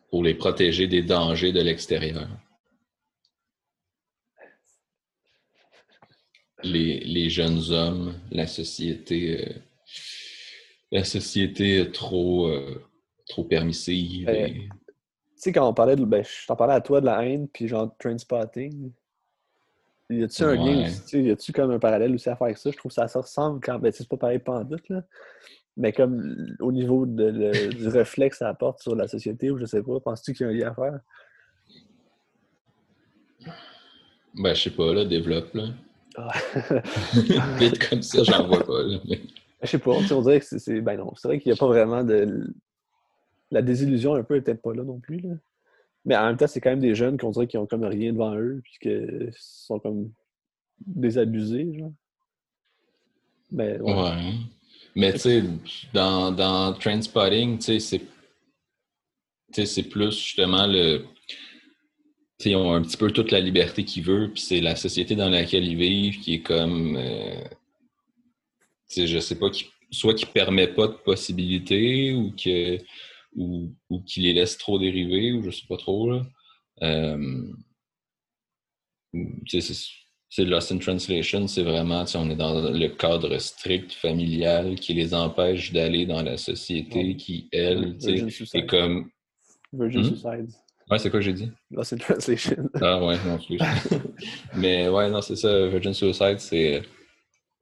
pour 0.09 0.23
les 0.23 0.35
protéger 0.35 0.87
des 0.87 1.01
dangers 1.01 1.51
de 1.51 1.61
l'extérieur. 1.61 2.27
Les, 6.63 7.29
jeunes 7.29 7.71
hommes, 7.71 8.13
la 8.31 8.45
société, 8.45 9.43
euh, 9.43 9.53
la 10.91 11.03
société 11.03 11.91
trop, 11.91 12.47
euh, 12.47 12.85
trop 13.27 13.43
permissive. 13.43 14.27
Tu 14.27 14.69
sais, 15.35 15.51
quand 15.51 15.67
on 15.67 15.73
parlait 15.73 15.95
de. 15.95 16.05
Ben, 16.05 16.23
je 16.23 16.45
t'en 16.45 16.55
parlais 16.55 16.75
à 16.75 16.81
toi 16.81 17.01
de 17.01 17.07
la 17.07 17.25
haine, 17.25 17.47
puis 17.49 17.67
genre 17.67 17.93
Trainspotting. 17.97 18.91
Y 20.19 20.23
a-tu 20.23 20.43
un 20.43 20.55
lien, 20.55 20.89
y 21.13 21.31
a-tu 21.31 21.51
comme 21.51 21.71
un 21.71 21.79
parallèle 21.79 22.13
aussi 22.13 22.29
à 22.29 22.35
faire 22.35 22.45
avec 22.45 22.57
ça? 22.57 22.71
Je 22.71 22.77
trouve 22.77 22.93
que 22.93 23.07
ça, 23.07 23.19
ressemble 23.19 23.59
quand. 23.61 23.79
Ben, 23.79 23.91
c'est 23.91 24.07
pas 24.07 24.17
pareil 24.17 24.39
pas 24.39 24.63
doute, 24.63 24.87
là. 24.89 25.03
Mais 25.75 25.91
comme 25.91 26.55
au 26.59 26.71
niveau 26.71 27.05
de, 27.05 27.71
du 27.71 27.87
reflet 27.87 28.29
que 28.29 28.35
ça 28.35 28.47
apporte 28.47 28.81
sur 28.81 28.95
la 28.95 29.07
société, 29.07 29.49
ou 29.49 29.57
je 29.57 29.65
sais 29.65 29.81
pas, 29.81 29.99
penses-tu 29.99 30.33
qu'il 30.33 30.45
y 30.45 30.49
a 30.49 30.51
un 30.51 30.55
lien 30.55 30.71
à 30.71 30.75
faire? 30.75 30.99
Ben, 34.35 34.53
je 34.53 34.63
sais 34.63 34.69
pas, 34.69 34.93
là, 34.93 35.05
développe, 35.05 35.53
là. 35.53 35.65
Ah. 36.15 36.31
Vite 37.57 37.89
comme 37.89 38.03
ça, 38.03 38.23
j'en 38.23 38.47
vois 38.47 38.63
pas, 38.63 38.83
là. 38.83 38.99
Je 39.63 39.67
sais 39.67 39.79
pas, 39.79 39.91
on 39.91 40.21
dirait 40.21 40.41
que 40.41 40.45
c'est. 40.45 40.81
Ben 40.81 40.97
non, 40.97 41.13
c'est 41.15 41.27
vrai 41.27 41.39
qu'il 41.39 41.51
n'y 41.51 41.57
a 41.57 41.59
pas 41.59 41.67
vraiment 41.67 42.03
de. 42.03 42.53
La 43.49 43.61
désillusion 43.61 44.15
un 44.15 44.23
peu 44.23 44.35
n'est 44.35 44.41
peut-être 44.41 44.61
pas 44.61 44.73
là 44.73 44.83
non 44.83 44.99
plus, 44.99 45.19
là. 45.19 45.35
Mais 46.05 46.15
en 46.17 46.25
même 46.25 46.37
temps, 46.37 46.47
c'est 46.47 46.59
quand 46.59 46.71
même 46.71 46.79
des 46.79 46.95
jeunes 46.95 47.17
qu'on 47.17 47.31
dirait 47.31 47.47
qu'ils 47.47 47.59
ont 47.59 47.65
comme 47.65 47.85
rien 47.85 48.11
devant 48.11 48.35
eux, 48.35 48.61
puis 48.63 48.73
qu'ils 48.81 49.31
sont 49.37 49.79
comme 49.79 50.11
désabusés, 50.85 51.77
genre. 51.77 51.93
Mais, 53.51 53.79
ouais. 53.79 54.33
Mais 54.95 55.13
tu 55.13 55.19
sais, 55.19 55.43
dans, 55.93 56.31
dans 56.31 56.73
Transpotting, 56.73 57.59
tu 57.59 57.79
sais, 57.79 57.99
c'est 59.65 59.83
plus 59.83 60.11
justement 60.11 60.67
le. 60.67 61.05
Tu 62.39 62.45
sais, 62.45 62.49
ils 62.51 62.55
ont 62.55 62.73
un 62.73 62.81
petit 62.81 62.97
peu 62.97 63.11
toute 63.11 63.31
la 63.31 63.39
liberté 63.39 63.85
qu'ils 63.85 64.03
veulent, 64.03 64.31
puis 64.31 64.41
c'est 64.41 64.59
la 64.59 64.75
société 64.75 65.15
dans 65.15 65.29
laquelle 65.29 65.65
ils 65.65 65.77
vivent 65.77 66.19
qui 66.19 66.35
est 66.35 66.41
comme. 66.41 66.97
Euh, 66.97 67.43
je 68.95 69.19
sais 69.19 69.39
pas, 69.39 69.49
qui, 69.49 69.67
soit 69.91 70.13
qui 70.13 70.25
permet 70.25 70.67
pas 70.67 70.87
de 70.87 70.93
possibilités 70.93 72.13
ou 72.13 72.31
que 72.31 72.77
ou, 73.35 73.73
ou 73.89 74.01
qui 74.01 74.21
les 74.21 74.33
laisse 74.33 74.57
trop 74.57 74.79
dériver, 74.79 75.31
ou 75.33 75.43
je 75.43 75.51
sais 75.51 75.65
pas 75.67 75.77
trop. 75.77 76.11
Là. 76.11 76.25
Euh, 76.81 77.51
c'est 79.47 79.61
c'est 80.35 80.45
Lost 80.45 80.71
in 80.71 80.79
Translation, 80.79 81.47
c'est 81.47 81.61
vraiment, 81.61 82.05
on 82.15 82.29
est 82.31 82.35
dans 82.35 82.59
le 82.59 82.87
cadre 82.87 83.37
strict 83.37 83.91
familial 83.91 84.73
qui 84.73 84.95
les 84.95 85.13
empêche 85.13 85.71
d'aller 85.71 86.07
dans 86.07 86.23
la 86.23 86.37
société 86.37 87.15
qui, 87.15 87.47
elle, 87.51 87.95
est 88.01 88.65
comme. 88.65 89.11
Virgin 89.71 90.01
hmm? 90.01 90.05
Suicide. 90.05 90.47
Ouais, 90.89 90.97
c'est 90.97 91.11
quoi 91.11 91.19
que 91.19 91.25
j'ai 91.25 91.33
dit? 91.33 91.51
Lost 91.69 91.93
in 91.93 91.97
Translation. 91.97 92.67
ah 92.81 93.05
ouais, 93.05 93.15
non, 93.27 93.37
Mais 94.55 94.89
ouais, 94.89 95.11
non, 95.11 95.21
c'est 95.21 95.35
ça. 95.35 95.67
Virgin 95.67 95.93
Suicide, 95.93 96.39
c'est. 96.39 96.81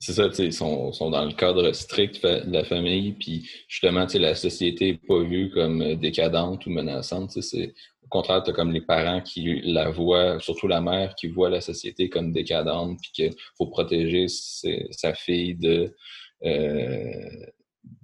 C'est 0.02 0.14
ça, 0.14 0.28
ils 0.40 0.52
sont, 0.52 0.92
dans 1.00 1.26
le 1.26 1.34
cadre 1.34 1.72
strict 1.74 2.24
de 2.24 2.52
la 2.52 2.64
famille, 2.64 3.14
puis 3.14 3.50
justement, 3.68 4.08
la 4.14 4.36
société 4.36 4.94
n'est 4.94 4.98
pas 4.98 5.24
vue 5.24 5.52
comme 5.52 5.96
décadente 5.96 6.66
ou 6.66 6.72
menaçante. 6.72 7.40
C'est 7.40 7.74
contraire, 8.12 8.44
tu 8.44 8.52
as 8.52 8.54
comme 8.54 8.72
les 8.72 8.82
parents 8.82 9.22
qui 9.22 9.62
la 9.64 9.90
voient, 9.90 10.40
surtout 10.40 10.68
la 10.68 10.82
mère, 10.82 11.16
qui 11.16 11.28
voit 11.28 11.50
la 11.50 11.62
société 11.62 12.10
comme 12.10 12.32
décadente, 12.32 13.00
puis 13.02 13.12
qu'il 13.14 13.34
faut 13.58 13.68
protéger 13.68 14.28
sa 14.28 15.14
fille 15.16 15.56
de, 15.56 15.96
euh, 16.44 17.46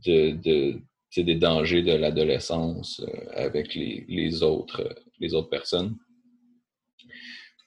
de, 0.06 0.82
des 1.16 1.36
dangers 1.36 1.84
de 1.84 1.94
l'adolescence 1.94 3.02
euh, 3.02 3.26
avec 3.34 3.76
les, 3.76 4.44
autres, 4.44 4.88
les 5.20 5.34
autres 5.34 5.50
personnes. 5.50 5.96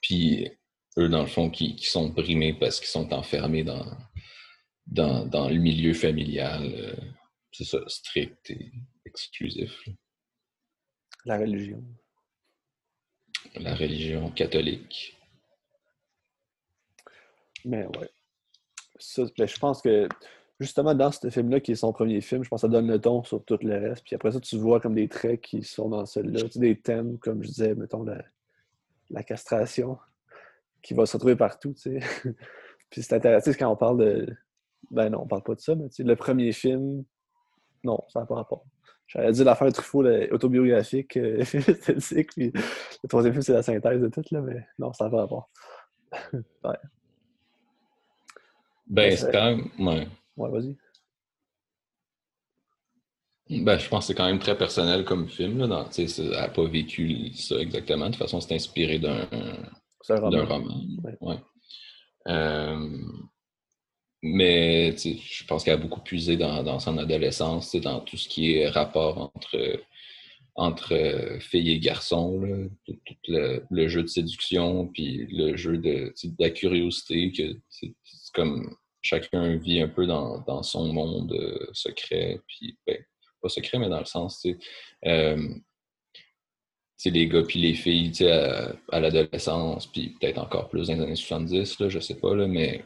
Puis 0.01 0.49
eux, 0.97 1.09
dans 1.09 1.21
le 1.21 1.27
fond, 1.27 1.49
qui, 1.49 1.77
sont 1.81 2.09
brimés 2.09 2.53
parce 2.53 2.79
qu'ils 2.79 2.89
sont 2.89 3.13
enfermés 3.13 3.63
dans, 3.63 3.85
dans, 4.87 5.49
le 5.49 5.57
milieu 5.57 5.93
familial. 5.93 6.63
Euh, 6.63 6.95
c'est 7.51 7.63
ça, 7.63 7.79
strict 7.87 8.49
et 8.49 8.71
exclusif. 9.05 9.83
La 11.25 11.37
religion. 11.37 11.83
La 13.55 13.75
religion 13.75 14.29
catholique. 14.31 15.17
Mais 17.65 17.85
ouais. 17.85 18.09
Ben, 19.37 19.47
je 19.47 19.59
pense 19.59 19.81
que 19.81 20.07
justement 20.59 20.93
dans 20.93 21.11
ce 21.11 21.29
film-là, 21.29 21.59
qui 21.59 21.71
est 21.71 21.75
son 21.75 21.91
premier 21.91 22.21
film, 22.21 22.43
je 22.43 22.49
pense 22.49 22.61
que 22.61 22.67
ça 22.67 22.71
donne 22.71 22.87
le 22.87 22.99
ton 22.99 23.23
sur 23.23 23.43
tout 23.43 23.57
le 23.61 23.77
reste. 23.77 24.03
Puis 24.03 24.15
après 24.15 24.31
ça, 24.31 24.39
tu 24.39 24.57
vois 24.57 24.79
comme 24.79 24.95
des 24.95 25.07
traits 25.07 25.41
qui 25.41 25.63
sont 25.63 25.89
dans 25.89 26.05
celui-là. 26.05 26.43
Tu 26.43 26.51
sais, 26.51 26.59
des 26.59 26.79
thèmes, 26.79 27.17
comme 27.17 27.43
je 27.43 27.49
disais, 27.49 27.75
mettons, 27.75 28.03
la, 28.03 28.23
la 29.09 29.23
castration, 29.23 29.97
qui 30.81 30.93
va 30.93 31.05
se 31.05 31.13
retrouver 31.13 31.35
partout, 31.35 31.73
tu 31.73 31.99
sais. 31.99 31.99
Puis 32.89 33.03
c'est 33.03 33.15
intéressant 33.15 33.51
quand 33.51 33.71
on 33.71 33.75
parle 33.75 33.99
de. 33.99 34.35
Ben 34.89 35.09
non, 35.09 35.21
on 35.21 35.27
parle 35.27 35.43
pas 35.43 35.55
de 35.55 35.59
ça, 35.59 35.75
mais 35.75 35.87
le 35.99 36.15
premier 36.15 36.51
film, 36.51 37.03
non, 37.83 37.99
ça 38.09 38.21
n'a 38.21 38.25
pas 38.25 38.35
rapport. 38.35 38.65
J'allais 39.07 39.31
dire 39.33 39.45
l'affaire 39.45 39.71
Truffaut 39.73 40.05
autobiographique, 40.31 41.17
euh, 41.17 41.39
esthétique, 41.41 42.31
puis 42.31 42.51
le 42.53 43.09
troisième 43.09 43.33
film, 43.33 43.41
c'est 43.41 43.53
la 43.53 43.63
synthèse 43.63 44.01
de 44.01 44.07
tout, 44.07 44.23
là, 44.31 44.41
mais 44.41 44.65
non, 44.79 44.93
ça 44.93 45.05
n'a 45.05 45.11
pas 45.11 45.17
rapport. 45.17 45.49
ouais. 46.33 46.77
Ben, 48.87 49.15
c'est 49.15 49.31
quand 49.31 49.45
même. 49.45 49.69
Ouais, 49.79 50.07
ouais 50.37 50.49
vas-y. 50.49 50.77
Ben, 53.63 53.77
je 53.77 53.89
pense 53.89 54.05
que 54.05 54.07
c'est 54.07 54.15
quand 54.15 54.27
même 54.27 54.39
très 54.39 54.57
personnel 54.57 55.03
comme 55.03 55.27
film. 55.27 55.59
Là, 55.59 55.89
elle 55.97 56.29
n'a 56.29 56.47
pas 56.47 56.65
vécu 56.65 57.33
ça 57.33 57.55
exactement. 57.57 58.05
De 58.05 58.11
toute 58.11 58.21
façon, 58.21 58.39
c'est 58.39 58.55
inspiré 58.55 58.97
d'un 58.97 59.27
roman. 60.09 60.45
roman. 60.45 60.81
Ouais. 61.19 61.37
Euh, 62.27 62.97
mais 64.23 64.95
je 64.97 65.45
pense 65.45 65.63
qu'elle 65.63 65.73
a 65.73 65.77
beaucoup 65.77 66.01
puisé 66.01 66.37
dans, 66.37 66.63
dans 66.63 66.79
son 66.79 66.97
adolescence, 66.97 67.75
dans 67.75 67.99
tout 68.01 68.17
ce 68.17 68.29
qui 68.29 68.53
est 68.53 68.69
rapport 68.69 69.31
entre, 69.35 69.81
entre 70.55 71.37
filles 71.39 71.71
et 71.71 71.79
garçons, 71.79 72.69
tout, 72.85 72.97
le, 73.27 73.87
jeu 73.87 74.03
de 74.03 74.07
séduction, 74.07 74.87
puis 74.87 75.27
le 75.31 75.55
jeu 75.57 75.77
de, 75.77 76.13
de 76.23 76.35
la 76.39 76.51
curiosité, 76.51 77.31
que 77.31 77.57
c'est 77.69 77.93
comme 78.33 78.75
chacun 79.01 79.57
vit 79.57 79.81
un 79.81 79.87
peu 79.87 80.05
dans, 80.05 80.39
dans 80.41 80.61
son 80.63 80.93
monde 80.93 81.33
euh, 81.33 81.67
secret, 81.73 82.39
puis 82.47 82.77
ben, 82.85 82.97
pas 83.41 83.49
secret, 83.49 83.79
mais 83.79 83.89
dans 83.89 83.99
le 83.99 84.05
sens, 84.05 84.45
euh, 85.05 85.47
les 87.03 87.27
gars 87.27 87.41
puis 87.41 87.59
les 87.59 87.73
filles, 87.73 88.11
à, 88.27 88.75
à 88.91 88.99
l'adolescence, 88.99 89.87
puis 89.87 90.09
peut-être 90.19 90.37
encore 90.37 90.69
plus 90.69 90.87
dans 90.87 90.93
les 90.93 91.01
années 91.01 91.15
70, 91.15 91.79
là, 91.79 91.89
je 91.89 91.99
sais 91.99 92.19
pas, 92.19 92.35
là, 92.35 92.45
mais 92.47 92.83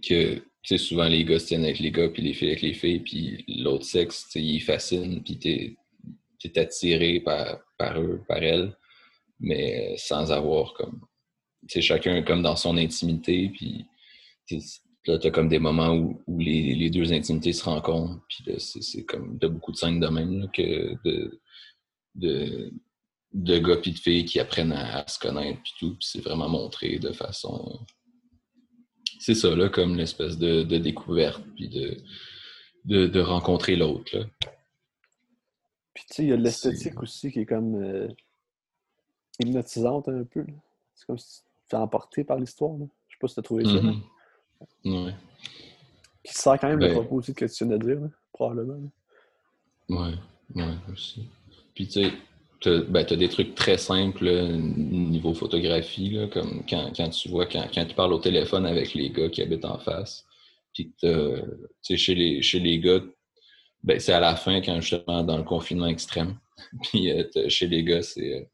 que, 0.00 0.42
souvent 0.76 1.08
les 1.08 1.24
gars 1.24 1.38
se 1.38 1.46
tiennent 1.46 1.64
avec 1.64 1.78
les 1.78 1.90
gars, 1.90 2.08
puis 2.08 2.22
les 2.22 2.34
filles 2.34 2.48
avec 2.48 2.62
les 2.62 2.74
filles, 2.74 3.00
puis 3.00 3.44
l'autre 3.48 3.84
sexe, 3.84 4.28
il 4.34 4.60
fascine, 4.60 5.22
puis 5.22 5.38
t'es 5.38 5.76
es 6.44 6.58
attiré 6.58 7.20
par, 7.20 7.58
par 7.76 8.00
eux, 8.00 8.22
par 8.28 8.42
elles, 8.42 8.76
mais 9.40 9.96
sans 9.96 10.30
avoir 10.30 10.74
comme, 10.74 11.00
tu 11.68 11.82
chacun 11.82 12.22
comme 12.22 12.42
dans 12.42 12.56
son 12.56 12.76
intimité, 12.76 13.50
puis 13.52 13.84
Là, 15.06 15.18
tu 15.18 15.28
as 15.28 15.30
comme 15.30 15.48
des 15.48 15.58
moments 15.58 15.94
où, 15.94 16.38
les, 16.38 16.90
deux 16.90 17.12
intimités 17.12 17.52
se 17.52 17.64
rencontrent. 17.64 18.20
Puis 18.28 18.44
c'est 18.58 19.04
comme 19.04 19.38
de 19.38 19.46
beaucoup 19.46 19.72
de 19.72 19.76
scènes 19.76 20.00
de 20.00 20.08
même 20.08 20.50
que 20.52 20.96
de, 21.04 21.40
de, 22.16 22.72
de, 23.32 23.58
gars 23.58 23.76
et 23.84 23.90
de 23.90 23.98
filles 23.98 24.24
qui 24.24 24.40
apprennent 24.40 24.72
à, 24.72 25.06
se 25.06 25.18
connaître. 25.18 25.60
Puis 25.62 25.72
tout. 25.78 25.90
Puis 25.96 26.08
c'est 26.10 26.20
vraiment 26.20 26.48
montré 26.48 26.98
de 26.98 27.12
façon. 27.12 27.86
C'est 29.18 29.34
ça, 29.34 29.54
là, 29.54 29.68
comme 29.68 29.96
l'espèce 29.96 30.38
de, 30.38 30.62
découverte. 30.62 31.42
Puis 31.56 31.68
de, 31.68 33.06
de, 33.06 33.20
rencontrer 33.20 33.76
l'autre. 33.76 34.26
Puis 35.94 36.04
tu 36.08 36.14
sais, 36.14 36.22
il 36.24 36.28
y 36.28 36.32
a 36.32 36.36
l'esthétique 36.36 37.02
aussi 37.02 37.32
qui 37.32 37.40
est 37.40 37.46
comme 37.46 37.82
euh, 37.82 38.08
hypnotisante 39.40 40.08
un 40.08 40.24
peu. 40.24 40.44
C'est 40.94 41.06
comme 41.06 41.18
si 41.18 41.38
tu 41.38 41.42
te 41.42 41.70
fais 41.70 41.76
emporter 41.76 42.24
par 42.24 42.38
l'histoire. 42.38 42.76
Je 42.78 43.14
sais 43.14 43.18
pas 43.20 43.28
si 43.28 43.34
tu 43.34 43.40
as 43.40 43.42
trouvé 43.42 43.64
ça. 43.64 43.70
Mm-hmm. 43.70 45.06
Ouais. 45.06 45.14
Qui 46.22 46.34
sert 46.34 46.58
quand 46.58 46.68
même 46.68 46.78
le 46.78 46.88
ben 46.88 46.94
propos 46.94 47.16
aussi 47.16 47.34
que 47.34 47.44
tu 47.44 47.64
viens 47.64 47.76
de 47.76 47.84
dire, 47.84 48.00
probablement. 48.32 48.90
Ouais, 49.88 50.14
ouais, 50.54 50.74
aussi. 50.92 51.28
Puis 51.74 51.86
tu 51.86 52.04
sais, 52.04 52.12
tu 52.60 52.82
ben, 52.88 53.06
as 53.08 53.16
des 53.16 53.28
trucs 53.28 53.54
très 53.54 53.78
simples 53.78 54.30
niveau 54.30 55.34
photographie, 55.34 56.10
là, 56.10 56.26
comme 56.28 56.64
quand, 56.68 57.10
tu 57.10 57.28
vois, 57.28 57.46
quand, 57.46 57.68
tu 57.72 57.94
parles 57.94 58.12
au 58.12 58.18
téléphone 58.18 58.66
avec 58.66 58.94
les 58.94 59.10
gars 59.10 59.28
qui 59.28 59.42
habitent 59.42 59.64
en 59.64 59.78
face, 59.78 60.24
puis 60.74 60.92
chez 61.02 62.14
les, 62.14 62.42
chez 62.42 62.60
les 62.60 62.78
gars, 62.78 63.00
ben, 63.82 64.00
c'est 64.00 64.12
à 64.12 64.20
la 64.20 64.36
fin, 64.36 64.60
quand 64.60 64.80
justement 64.80 65.22
dans 65.22 65.36
le 65.36 65.44
confinement 65.44 65.86
extrême. 65.86 66.38
puis 66.82 67.10
euh, 67.10 67.24
chez 67.48 67.66
les 67.66 67.84
gars, 67.84 68.02
c'est 68.02 68.34
euh, 68.34 68.44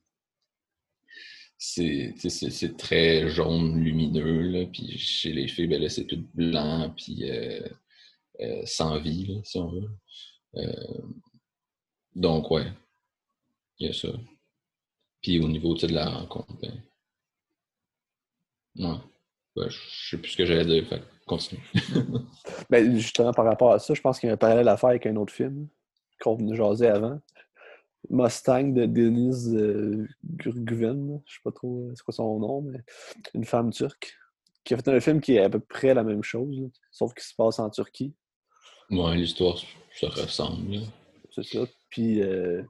c'est 1.62 2.76
très 2.76 3.28
jaune 3.28 3.82
lumineux. 3.82 4.42
Là, 4.42 4.66
puis 4.66 4.98
chez 4.98 5.32
les 5.32 5.48
filles, 5.48 5.68
ben 5.68 5.88
c'est 5.88 6.06
tout 6.06 6.24
blanc, 6.34 6.92
puis 6.96 7.30
euh, 7.30 7.60
euh, 8.40 8.62
sans 8.66 8.98
vie, 8.98 9.26
là, 9.26 9.40
si 9.44 9.58
on 9.58 9.68
veut. 9.68 9.90
Euh, 10.56 11.02
donc, 12.14 12.50
ouais, 12.50 12.66
il 13.82 13.86
y 13.86 13.90
a 13.90 13.92
ça. 13.92 14.08
Puis 15.20 15.40
au 15.40 15.48
niveau 15.48 15.74
de 15.74 15.86
la 15.88 16.08
rencontre, 16.08 16.54
ben, 16.60 16.82
ben, 19.56 19.68
je 19.68 19.78
sais 20.10 20.18
plus 20.18 20.30
ce 20.30 20.36
que 20.36 20.46
j'allais 20.46 20.64
dire, 20.64 20.88
fait 20.88 21.02
continue. 21.26 21.62
ben, 22.70 22.96
justement, 22.96 23.32
par 23.32 23.44
rapport 23.44 23.72
à 23.72 23.78
ça, 23.78 23.94
je 23.94 24.00
pense 24.00 24.18
qu'il 24.18 24.28
y 24.28 24.30
a 24.30 24.34
un 24.34 24.38
parallèle 24.38 24.68
à 24.68 24.76
faire 24.76 24.90
avec 24.90 25.06
un 25.06 25.16
autre 25.16 25.32
film 25.32 25.68
qu'on 26.20 26.36
venait 26.36 26.56
jaser 26.56 26.86
avant. 26.86 27.20
Mustang 28.10 28.72
de 28.72 28.86
Denise 28.86 29.54
euh, 29.54 30.08
Gurguven, 30.24 31.20
je 31.24 31.34
sais 31.34 31.40
pas 31.44 31.52
trop 31.52 31.84
euh, 31.84 31.92
c'est 31.94 32.02
quoi 32.02 32.14
son 32.14 32.38
nom, 32.40 32.62
mais 32.62 32.80
une 33.34 33.44
femme 33.44 33.70
turque, 33.70 34.12
qui 34.64 34.74
a 34.74 34.76
fait 34.76 34.88
un 34.88 35.00
film 35.00 35.20
qui 35.20 35.34
est 35.34 35.40
à 35.40 35.50
peu 35.50 35.60
près 35.60 35.94
la 35.94 36.02
même 36.02 36.22
chose, 36.22 36.68
sauf 36.90 37.14
qu'il 37.14 37.22
se 37.22 37.34
passe 37.34 37.60
en 37.60 37.70
Turquie. 37.70 38.14
Ouais, 38.90 39.16
l'histoire, 39.16 39.56
ça 39.94 40.08
ressemble. 40.08 40.80
C'est 41.30 41.44
ça. 41.44 41.60
Puis, 41.90 42.20
euh, 42.22 42.62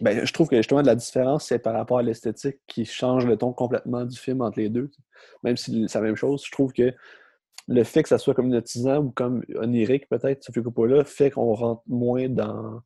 ben, 0.00 0.24
je 0.24 0.32
trouve 0.32 0.48
que 0.48 0.56
justement, 0.56 0.80
la 0.82 0.94
différence, 0.94 1.46
c'est 1.46 1.58
par 1.58 1.74
rapport 1.74 1.98
à 1.98 2.02
l'esthétique 2.02 2.58
qui 2.66 2.84
change 2.84 3.26
le 3.26 3.36
ton 3.36 3.52
complètement 3.52 4.04
du 4.04 4.18
film 4.18 4.40
entre 4.40 4.58
les 4.58 4.68
deux. 4.68 4.90
Même 5.42 5.56
si 5.56 5.86
c'est 5.88 5.98
la 5.98 6.04
même 6.04 6.16
chose, 6.16 6.42
je 6.44 6.50
trouve 6.50 6.72
que 6.72 6.92
le 7.68 7.84
fait 7.84 8.02
que 8.02 8.08
ça 8.08 8.18
soit 8.18 8.34
comme 8.34 8.46
hypnotisant 8.46 8.98
ou 8.98 9.10
comme 9.10 9.44
onirique, 9.56 10.08
peut-être, 10.08 10.42
Sophie 10.42 10.62
Coppola, 10.62 11.04
fait 11.04 11.30
qu'on 11.30 11.52
rentre 11.54 11.82
moins 11.86 12.28
dans 12.28 12.80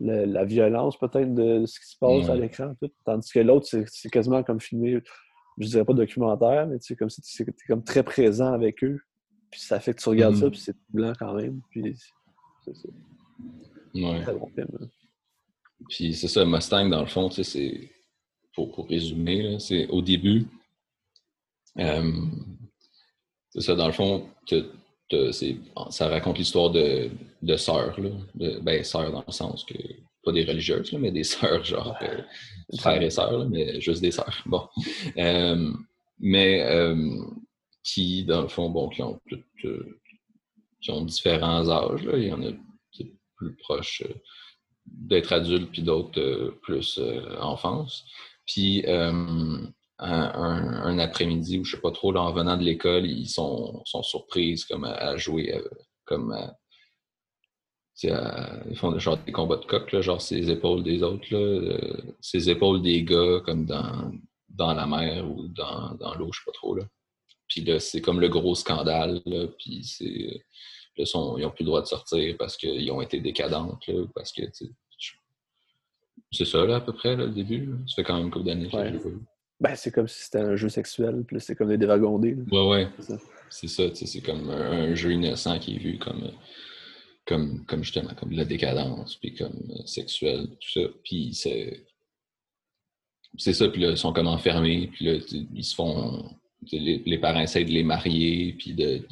la 0.00 0.44
violence 0.44 0.98
peut-être 0.98 1.32
de 1.34 1.64
ce 1.66 1.80
qui 1.80 1.86
se 1.86 1.98
passe 1.98 2.28
à 2.28 2.34
l'écran. 2.34 2.74
Tandis 3.04 3.30
que 3.30 3.40
l'autre, 3.40 3.66
c'est 3.86 4.10
quasiment 4.10 4.42
comme 4.42 4.60
filmé, 4.60 5.00
je 5.58 5.68
dirais 5.68 5.84
pas 5.84 5.94
documentaire, 5.94 6.66
mais 6.66 6.78
comme 6.96 7.10
si 7.10 7.22
tu 7.22 7.42
es 7.42 7.66
comme 7.68 7.84
très 7.84 8.02
présent 8.02 8.52
avec 8.52 8.82
eux. 8.84 9.00
Puis 9.50 9.60
ça 9.60 9.80
fait 9.80 9.94
que 9.94 10.02
tu 10.02 10.08
regardes 10.08 10.34
ça, 10.34 10.46
mm. 10.46 10.50
puis 10.50 10.60
c'est 10.60 10.76
blanc 10.90 11.12
quand 11.18 11.34
même. 11.34 11.60
Puis 11.70 11.96
c'est 12.64 12.74
ça. 12.74 12.88
Ouais. 13.94 14.22
Très 14.22 14.34
bon 14.34 14.48
film. 14.48 14.68
Hein. 14.80 14.86
Puis 15.88 16.14
c'est 16.14 16.28
ça, 16.28 16.44
Mustang, 16.44 16.88
dans 16.88 17.00
le 17.00 17.06
fond, 17.06 17.30
c'est 17.30 17.90
pour, 18.54 18.72
pour 18.72 18.88
résumer, 18.88 19.58
c'est 19.58 19.86
au 19.88 20.00
début, 20.00 20.46
euh, 21.78 22.12
c'est 23.50 23.60
ça, 23.60 23.74
dans 23.74 23.86
le 23.86 23.92
fond, 23.92 24.28
ça 25.90 26.08
raconte 26.08 26.38
l'histoire 26.38 26.70
de, 26.70 27.10
de 27.42 27.56
sœurs, 27.56 27.98
là, 28.00 28.10
de, 28.34 28.58
ben, 28.60 28.82
sœurs 28.82 29.12
dans 29.12 29.24
le 29.26 29.32
sens 29.32 29.64
que, 29.64 29.74
pas 30.24 30.32
des 30.32 30.44
religieuses, 30.44 30.92
là, 30.92 30.98
mais 30.98 31.12
des 31.12 31.24
sœurs, 31.24 31.64
genre 31.64 31.96
euh, 32.02 32.22
frères 32.78 33.00
et 33.00 33.10
sœurs, 33.10 33.48
mais 33.48 33.80
juste 33.80 34.02
des 34.02 34.10
sœurs. 34.10 34.42
Bon. 34.46 34.68
Euh, 35.16 35.72
mais 36.18 36.62
euh, 36.62 37.22
qui, 37.84 38.24
dans 38.24 38.42
le 38.42 38.48
fond, 38.48 38.70
bon, 38.70 38.88
qui 38.88 39.02
ont, 39.02 39.20
qui 40.80 40.90
ont 40.90 41.04
différents 41.04 41.68
âges. 41.68 42.02
Là. 42.04 42.18
Il 42.18 42.24
y 42.24 42.32
en 42.32 42.42
a 42.42 42.50
plus 43.36 43.54
proches 43.56 44.02
d'être 44.86 45.32
adultes, 45.32 45.70
puis 45.70 45.82
d'autres 45.82 46.54
plus 46.62 47.00
enfance. 47.40 48.04
Puis 48.46 48.84
un, 48.86 49.72
après-midi 50.98 51.58
ou 51.58 51.64
je 51.64 51.76
sais 51.76 51.80
pas 51.80 51.90
trop, 51.90 52.12
là, 52.12 52.22
en 52.22 52.32
venant 52.32 52.56
de 52.56 52.62
l'école, 52.62 53.06
ils 53.06 53.28
sont, 53.28 53.82
sont 53.84 54.02
comme 54.68 54.84
à, 54.84 55.16
jouer 55.16 55.54
euh, 55.54 55.62
comme 56.04 56.34
ils 58.02 58.76
font 58.76 58.98
genre 58.98 59.18
des 59.18 59.32
combats 59.32 59.56
de 59.56 59.64
coq, 59.64 59.90
là, 59.92 60.00
genre 60.00 60.20
ses 60.20 60.50
épaules 60.50 60.82
des 60.82 61.02
autres, 61.02 61.26
là, 61.30 61.38
euh, 61.38 61.96
ses 62.20 62.50
épaules 62.50 62.82
des 62.82 63.02
gars 63.04 63.40
comme 63.44 63.64
dans, 63.64 64.12
dans 64.50 64.74
la 64.74 64.86
mer 64.86 65.28
ou 65.28 65.48
dans, 65.48 65.94
dans 65.94 66.14
l'eau, 66.14 66.30
je 66.32 66.40
sais 66.40 66.44
pas 66.44 66.52
trop. 66.52 66.74
Là. 66.74 66.84
Puis 67.48 67.62
là, 67.62 67.80
c'est 67.80 68.00
comme 68.00 68.20
le 68.20 68.28
gros 68.28 68.54
scandale, 68.54 69.22
puis 69.58 69.84
c'est. 69.84 70.42
Là, 70.98 71.04
sont, 71.04 71.36
ils 71.38 71.42
n'ont 71.42 71.50
plus 71.50 71.62
le 71.62 71.66
droit 71.66 71.82
de 71.82 71.86
sortir 71.86 72.36
parce 72.38 72.56
qu'ils 72.56 72.90
ont 72.90 73.02
été 73.02 73.20
décadentes, 73.20 73.86
là, 73.86 74.04
parce 74.14 74.32
que 74.32 74.42
c'est 76.32 76.44
ça, 76.44 76.64
là, 76.64 76.76
à 76.76 76.80
peu 76.80 76.92
près, 76.92 77.16
là, 77.16 77.26
le 77.26 77.32
début. 77.32 77.70
Ça 77.86 77.96
fait 77.96 78.04
quand 78.04 78.16
même 78.16 78.24
une 78.24 78.30
couple 78.30 78.46
d'années 78.46 78.68
que 78.68 78.76
je 78.76 79.08
Ben, 79.60 79.74
c'est 79.74 79.90
comme 79.90 80.08
si 80.08 80.24
c'était 80.24 80.40
un 80.40 80.56
jeu 80.56 80.68
sexuel, 80.68 81.24
puis 81.26 81.40
c'est 81.40 81.54
comme 81.54 81.68
des 81.68 81.78
dévagondés. 81.78 82.36
Ouais, 82.50 82.68
ouais. 82.68 82.88
C'est 82.98 83.12
ça. 83.12 83.18
C'est 83.48 83.68
ça, 83.68 83.88
tu 83.90 83.96
sais, 83.96 84.06
c'est 84.06 84.20
comme 84.20 84.50
un, 84.50 84.90
un 84.90 84.94
jeu 84.94 85.12
innocent 85.12 85.58
qui 85.58 85.76
est 85.76 85.78
vu 85.78 85.98
comme, 85.98 86.32
comme, 87.26 87.64
comme 87.66 87.84
justement, 87.84 88.12
comme 88.14 88.32
de 88.32 88.36
la 88.36 88.44
décadence, 88.44 89.16
puis 89.16 89.34
comme 89.34 89.70
euh, 89.70 89.86
sexuel, 89.86 90.48
tout 90.60 90.80
ça. 90.80 90.88
Puis 91.04 91.32
c'est. 91.34 91.86
C'est 93.38 93.52
ça, 93.52 93.68
puis 93.68 93.82
là, 93.82 93.90
ils 93.90 93.98
sont 93.98 94.12
comme 94.12 94.28
enfermés, 94.28 94.88
puis 94.92 95.04
là, 95.04 95.18
ils 95.30 95.64
se 95.64 95.74
font. 95.74 96.30
Les, 96.72 97.02
les 97.04 97.18
parents 97.18 97.40
essayent 97.40 97.66
de 97.66 97.70
les 97.70 97.84
marier, 97.84 98.54
puis 98.58 98.72
de, 98.72 99.06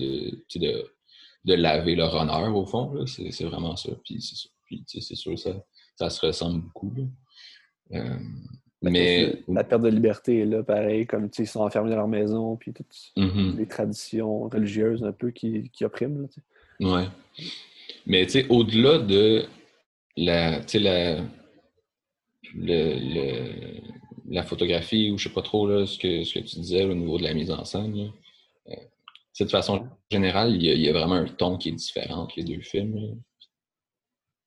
de 1.45 1.55
laver 1.55 1.95
leur 1.95 2.15
honneur, 2.15 2.55
au 2.57 2.67
fond. 2.67 3.05
C'est 3.07 3.45
vraiment 3.45 3.77
ça. 3.77 3.91
Puis 4.05 4.21
c'est 4.21 5.15
sûr, 5.15 5.39
ça, 5.39 5.51
ça 5.97 6.11
se 6.11 6.25
ressemble 6.25 6.63
beaucoup, 6.63 6.93
là. 6.97 7.05
Euh, 8.01 8.19
mais. 8.83 9.43
La 9.49 9.65
perte 9.65 9.83
de 9.83 9.89
liberté 9.89 10.41
est 10.41 10.47
là, 10.47 10.63
pareil, 10.63 11.07
comme 11.07 11.29
ils 11.39 11.47
sont 11.47 11.61
enfermés 11.61 11.91
dans 11.91 11.97
leur 11.97 12.09
maison, 12.09 12.57
puis 12.57 12.73
toutes 12.73 13.13
Mhm. 13.17 13.57
les 13.59 13.67
traditions 13.67 14.49
religieuses 14.49 15.05
un 15.05 15.13
peu 15.13 15.31
qui, 15.31 15.71
qui 15.71 15.85
oppriment. 15.85 16.23
Là. 16.81 16.99
Ouais. 16.99 17.07
Mais 18.07 18.27
au-delà 18.51 18.99
de 18.99 19.45
la, 20.17 20.61
la, 20.75 21.17
le- 22.55 22.99
le- 23.15 23.81
la 24.29 24.43
photographie 24.43 25.11
ou 25.11 25.19
je 25.19 25.29
sais 25.29 25.35
pas 25.35 25.43
trop 25.43 25.67
là, 25.69 25.87
ce, 25.87 25.99
que, 25.99 26.25
ce 26.25 26.35
que 26.39 26.45
tu 26.45 26.57
disais 26.61 26.85
au 26.85 26.95
niveau 26.95 27.19
de 27.19 27.25
la 27.25 27.35
mise 27.35 27.51
en 27.51 27.65
scène, 27.65 27.95
là, 27.97 28.05
euh, 28.69 28.75
tu 28.75 28.79
sais, 28.79 28.89
de 29.41 29.49
façon 29.49 29.89
générale, 30.11 30.55
il 30.55 30.63
y, 30.63 30.71
a, 30.71 30.75
il 30.75 30.81
y 30.81 30.89
a 30.89 30.93
vraiment 30.93 31.15
un 31.17 31.27
ton 31.27 31.59
qui 31.59 31.71
est 31.71 31.73
différent 31.73 32.23
entre 32.23 32.35
les 32.37 32.45
deux 32.45 32.61
films. 32.61 33.21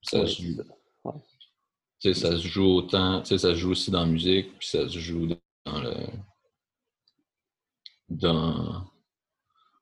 Ça, 0.01 0.21
Ouais, 0.21 0.27
se 0.27 0.41
joue, 0.41 0.55
ça. 0.55 0.63
Ouais. 1.03 2.13
se 2.13 2.47
joue 2.47 2.63
autant, 2.65 3.23
ça 3.25 3.37
se 3.37 3.55
joue 3.55 3.71
aussi 3.71 3.91
dans 3.91 4.01
la 4.01 4.05
musique, 4.11 4.57
puis 4.57 4.67
ça 4.67 4.87
se 4.87 4.97
joue 4.97 5.27
dans 5.65 5.81
le. 5.81 5.93
dans. 8.09 8.85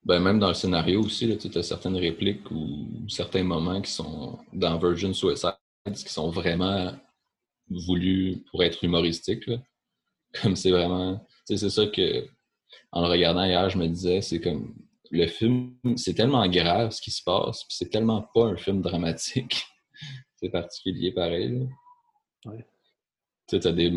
Ben, 0.04 0.20
même 0.20 0.38
dans 0.39 0.50
le 0.50 0.54
scénario 0.54 1.02
aussi, 1.04 1.36
tu 1.38 1.58
as 1.58 1.63
certaines 1.63 1.96
répliques 1.98 2.50
ou 2.52 2.88
certains 3.10 3.44
moments 3.44 3.82
qui 3.82 3.91
sont 3.91 4.38
dans 4.54 4.78
Virgin 4.78 5.13
Suicide 5.13 5.56
qui 5.94 6.10
sont 6.13 6.30
vraiment 6.30 6.96
voulus 7.70 8.44
pour 8.52 8.63
être 8.63 8.84
humoristiques. 8.84 9.46
là. 9.48 9.58
Comme 10.41 10.56
c'est 10.56 10.72
vraiment. 10.72 11.26
C'est 11.46 11.70
ça 11.70 11.88
que, 11.88 12.28
en 12.91 13.02
le 13.02 13.08
regardant 13.08 13.44
hier, 13.46 13.70
je 13.70 13.78
me 13.78 13.88
disais, 13.88 14.22
c'est 14.22 14.39
comme. 14.41 14.76
Le 15.12 15.28
film, 15.28 15.76
c'est 15.96 16.13
tellement 16.13 16.48
grave 16.48 16.91
ce 16.91 17.02
qui 17.02 17.12
se 17.12 17.24
passe, 17.24 17.63
puis 17.63 17.76
c'est 17.78 17.89
tellement 17.89 18.22
pas 18.34 18.46
un 18.46 18.58
film 18.58 18.82
dramatique. 18.82 19.65
c'est 20.36 20.50
particulier 20.50 21.12
pareil. 21.12 21.68
Ouais. 22.46 22.65
Tu 23.48 23.56
sais, 23.56 23.60
t'as 23.60 23.72
des, 23.72 23.91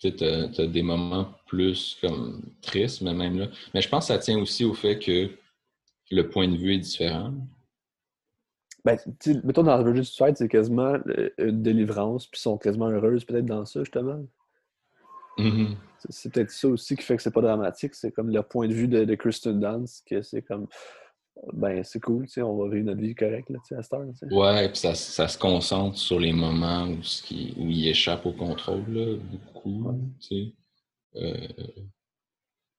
t'as- 0.00 0.48
t'as 0.48 0.66
des 0.66 0.82
moments 0.82 1.34
plus 1.46 1.96
comme 2.00 2.42
tristes, 2.62 3.02
mais 3.02 3.14
même 3.14 3.38
là. 3.38 3.48
Mais 3.74 3.82
je 3.82 3.88
pense 3.88 4.08
que 4.08 4.14
ça 4.14 4.18
tient 4.18 4.38
aussi 4.38 4.64
au 4.64 4.74
fait 4.74 4.98
que 4.98 5.30
le 6.10 6.28
point 6.28 6.48
de 6.48 6.56
vue 6.56 6.74
est 6.74 6.78
différent. 6.78 7.34
Ben, 8.84 8.98
mettons 9.44 9.62
dans 9.62 9.82
Virgin 9.82 10.02
Suicide, 10.02 10.36
c'est 10.36 10.48
quasiment 10.48 10.98
euh, 11.06 11.30
une 11.38 11.62
délivrance, 11.62 12.26
puis 12.26 12.38
ils 12.38 12.42
sont 12.42 12.58
quasiment 12.58 12.88
heureuses 12.88 13.24
peut-être 13.24 13.46
dans 13.46 13.64
ça, 13.64 13.80
justement. 13.80 14.24
Mhm. 15.38 15.76
C'est- 15.98 16.12
C'est 16.12 16.32
peut-être 16.32 16.50
ça 16.50 16.68
aussi 16.68 16.96
qui 16.96 17.02
fait 17.02 17.16
que 17.16 17.22
c'est 17.22 17.30
pas 17.30 17.40
dramatique. 17.40 17.94
C'est 17.94 18.12
comme 18.12 18.30
le 18.30 18.42
point 18.42 18.66
de 18.68 18.74
vue 18.74 18.88
de, 18.88 19.04
de 19.04 19.14
Kristen 19.14 19.60
Dunst, 19.60 20.04
que 20.06 20.20
c'est 20.22 20.42
comme, 20.42 20.66
ben, 21.54 21.82
c'est 21.84 22.00
cool, 22.00 22.26
tu 22.26 22.32
sais, 22.34 22.42
on 22.42 22.56
va 22.56 22.68
vivre 22.68 22.86
notre 22.86 23.00
vie 23.00 23.14
correcte, 23.14 23.48
là, 23.50 23.58
tu 23.66 23.74
à 23.74 23.82
cette 23.82 23.92
heure, 23.94 24.04
tu. 24.18 24.34
Ouais, 24.34 24.68
puis 24.68 24.78
ça, 24.78 24.94
ça 24.94 25.28
se 25.28 25.38
concentre 25.38 25.96
sur 25.96 26.20
les 26.20 26.32
moments 26.32 26.86
où, 26.88 27.02
ce 27.02 27.22
qui, 27.22 27.54
où 27.56 27.68
il 27.68 27.88
échappe 27.88 28.26
au 28.26 28.32
contrôle, 28.32 28.84
là, 28.92 29.16
beaucoup, 29.16 29.84
Ouais. 29.90 29.98
tu 30.20 30.26
sais. 30.28 30.52
Euh, 31.16 31.48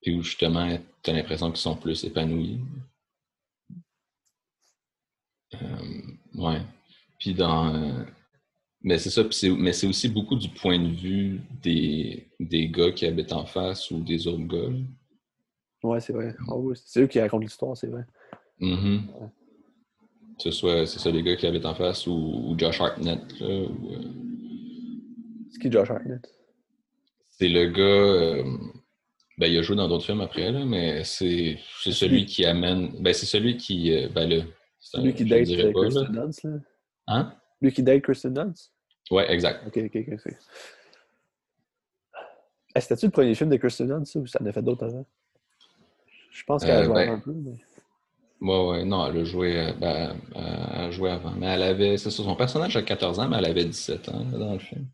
puis 0.02 0.16
où 0.16 0.22
justement, 0.24 0.78
t'as 1.02 1.13
l'impression 1.13 1.48
qu'ils 1.50 1.58
sont 1.62 1.76
plus 1.78 2.04
épanouis. 2.04 2.60
Euh, 5.56 6.02
ouais. 6.36 6.62
Puis 7.20 7.34
dans. 7.34 7.74
euh, 7.74 8.04
mais 8.82 8.98
c'est 8.98 9.10
ça, 9.12 9.24
mais 9.58 9.72
c'est 9.72 9.88
aussi 9.88 10.10
beaucoup 10.10 10.36
du 10.36 10.50
point 10.50 10.78
de 10.80 10.89
vue 10.94 11.42
des, 11.62 12.28
des 12.47 12.69
gars 12.69 12.91
qui 12.91 13.06
habitent 13.06 13.34
en 13.34 13.45
face 13.45 13.91
ou 13.91 13.99
des 14.03 14.27
autres 14.27 14.43
gars. 14.45 14.73
Ouais, 15.84 15.99
c'est 15.99 16.13
vrai. 16.13 16.36
Ah 16.47 16.56
oui, 16.56 16.75
c'est 16.86 17.01
eux 17.01 17.08
qui 17.08 17.19
racontent 17.19 17.41
l'histoire, 17.43 17.75
c'est 17.75 17.88
vrai. 17.88 18.06
Mhm. 18.60 19.10
Ouais. 19.19 19.27
Que 20.38 20.43
ce 20.45 20.51
soit, 20.51 20.86
c'est 20.86 20.99
ça, 20.99 21.12
les 21.12 21.21
gars 21.23 21.36
qui 21.36 21.45
habitent 21.45 21.65
en 21.65 21.75
face 21.75 22.08
ou, 22.08 22.12
ou 22.13 22.56
Josh 22.58 22.79
Hartnett, 22.82 23.39
là, 23.39 23.47
ou, 23.47 23.93
euh, 23.93 24.01
C'est 25.51 25.60
qui 25.62 25.71
Josh 25.71 25.89
Hartnett? 25.91 26.27
C'est 27.29 27.49
le 27.49 27.67
gars. 27.67 27.82
euh, 27.82 28.43
ben, 29.38 29.47
il 29.47 29.58
a 29.58 29.62
joué 29.62 29.75
dans 29.75 29.88
d'autres 29.88 30.06
films 30.06 30.21
après, 30.21 30.51
là, 30.51 30.63
mais 30.65 31.03
c'est 31.03 31.58
celui 31.82 32.19
lui. 32.19 32.25
qui 32.25 32.45
amène. 32.45 32.91
Ben, 33.01 33.13
c'est 33.13 33.25
celui 33.25 33.58
qui. 33.58 33.91
euh, 33.93 34.08
ben, 34.10 34.32
un- 34.93 35.03
Lui 35.03 35.13
qui 35.13 35.25
date. 35.25 35.47
Kristen 35.73 36.12
Dunst, 36.13 36.43
là? 36.43 36.51
Hein? 37.08 37.34
Lui 37.62 37.71
qui 37.73 37.84
date 37.84 38.01
Kristen 38.03 38.34
Dunst? 38.34 38.71
Ouais, 39.12 39.32
exact. 39.32 39.65
Ok, 39.67 39.77
ok, 39.77 40.08
ok. 40.13 40.34
Eh, 42.76 42.82
C'était-tu 42.82 43.06
le 43.08 43.12
premier 43.12 43.36
film 43.36 43.50
de 43.50 43.58
Kristen 43.58 43.88
Dunst, 43.88 44.14
ça, 44.14 44.20
ou 44.20 44.28
ça 44.28 44.40
en 44.42 44.46
a 44.46 44.52
fait 44.52 44.62
d'autres 44.62 44.86
avant? 44.86 45.06
Je 46.32 46.44
pense 46.46 46.64
qu'elle 46.66 46.76
a 46.76 46.80
Euh, 46.80 46.86
joué 46.86 46.96
ben, 46.96 47.10
un 47.10 47.20
peu, 47.20 47.32
mais... 47.34 47.54
Ouais, 48.42 48.68
ouais, 48.70 48.84
non, 48.86 49.08
elle 49.08 49.20
a 49.20 49.24
joué, 49.24 49.58
euh, 49.60 49.74
ben, 49.74 50.18
euh, 50.36 50.66
elle 50.74 50.82
a 50.82 50.92
joué 50.92 51.12
avant. 51.12 51.32
Mais 51.32 51.46
elle 51.48 51.62
avait. 51.64 51.98
C'est 51.98 52.10
ça, 52.12 52.24
son 52.24 52.36
personnage 52.36 52.76
a 52.76 52.82
14 52.82 53.20
ans, 53.20 53.30
mais 53.30 53.38
elle 53.38 53.46
avait 53.46 53.64
17 53.66 54.10
ans 54.10 54.26
là, 54.32 54.38
dans 54.38 54.54
le 54.54 54.60
film. 54.60 54.88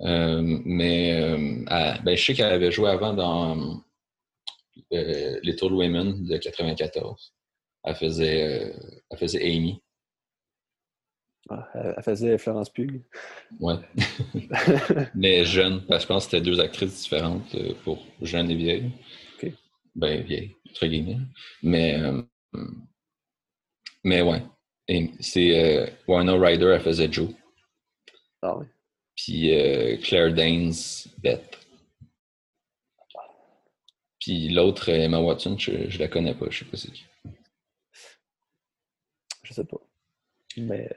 Euh, 0.00 0.40
mais 0.64 1.12
euh, 1.20 1.64
elle- 1.68 2.02
ben, 2.04 2.16
je 2.16 2.24
sais 2.24 2.34
qu'elle 2.34 2.52
avait 2.52 2.70
joué 2.72 2.88
avant 2.90 3.12
dans 3.12 3.82
Little 4.90 5.72
Women 5.74 6.24
de 6.24 6.36
94. 6.38 7.34
Elle 7.84 7.94
faisait, 7.96 8.72
elle 9.10 9.18
faisait 9.18 9.42
Amy. 9.44 9.82
Ah, 11.50 11.68
elle, 11.74 12.02
faisait 12.02 12.38
Florence 12.38 12.70
Pugh. 12.70 13.02
Ouais. 13.60 13.76
Mais 15.14 15.44
jeune, 15.44 15.84
parce 15.86 16.04
que 16.04 16.08
je 16.08 16.08
pense 16.08 16.24
que 16.26 16.30
c'était 16.30 16.44
deux 16.44 16.60
actrices 16.60 17.02
différentes 17.02 17.54
euh, 17.54 17.74
pour 17.84 18.04
jeune 18.22 18.50
et 18.50 18.54
vieille. 18.54 18.90
Ok. 19.36 19.52
Ben, 19.94 20.22
vieille, 20.22 20.56
entre 20.70 20.86
guillemets. 20.86 21.18
Mais, 21.62 22.00
euh, 22.00 22.22
mais 24.04 24.22
ouais. 24.22 24.42
C'est 25.20 25.58
euh, 25.58 25.90
Warner 26.06 26.38
Ryder, 26.38 26.72
elle 26.74 26.80
faisait 26.80 27.10
Joe. 27.10 27.30
Ah 28.42 28.56
oui. 28.56 28.66
Puis 29.16 29.54
euh, 29.54 29.96
Claire 29.98 30.34
Danes, 30.34 30.72
Beth. 31.18 31.58
Puis 34.20 34.48
l'autre, 34.48 34.88
Emma 34.88 35.20
Watson, 35.20 35.58
je, 35.58 35.88
je 35.88 35.98
la 35.98 36.08
connais 36.08 36.34
pas, 36.34 36.46
je 36.50 36.60
sais 36.60 36.64
pas 36.64 36.76
c'est 36.76 36.90
qui. 36.90 37.04
Je 39.42 39.52
sais 39.52 39.64
pas. 39.64 39.80
Mais, 40.56 40.88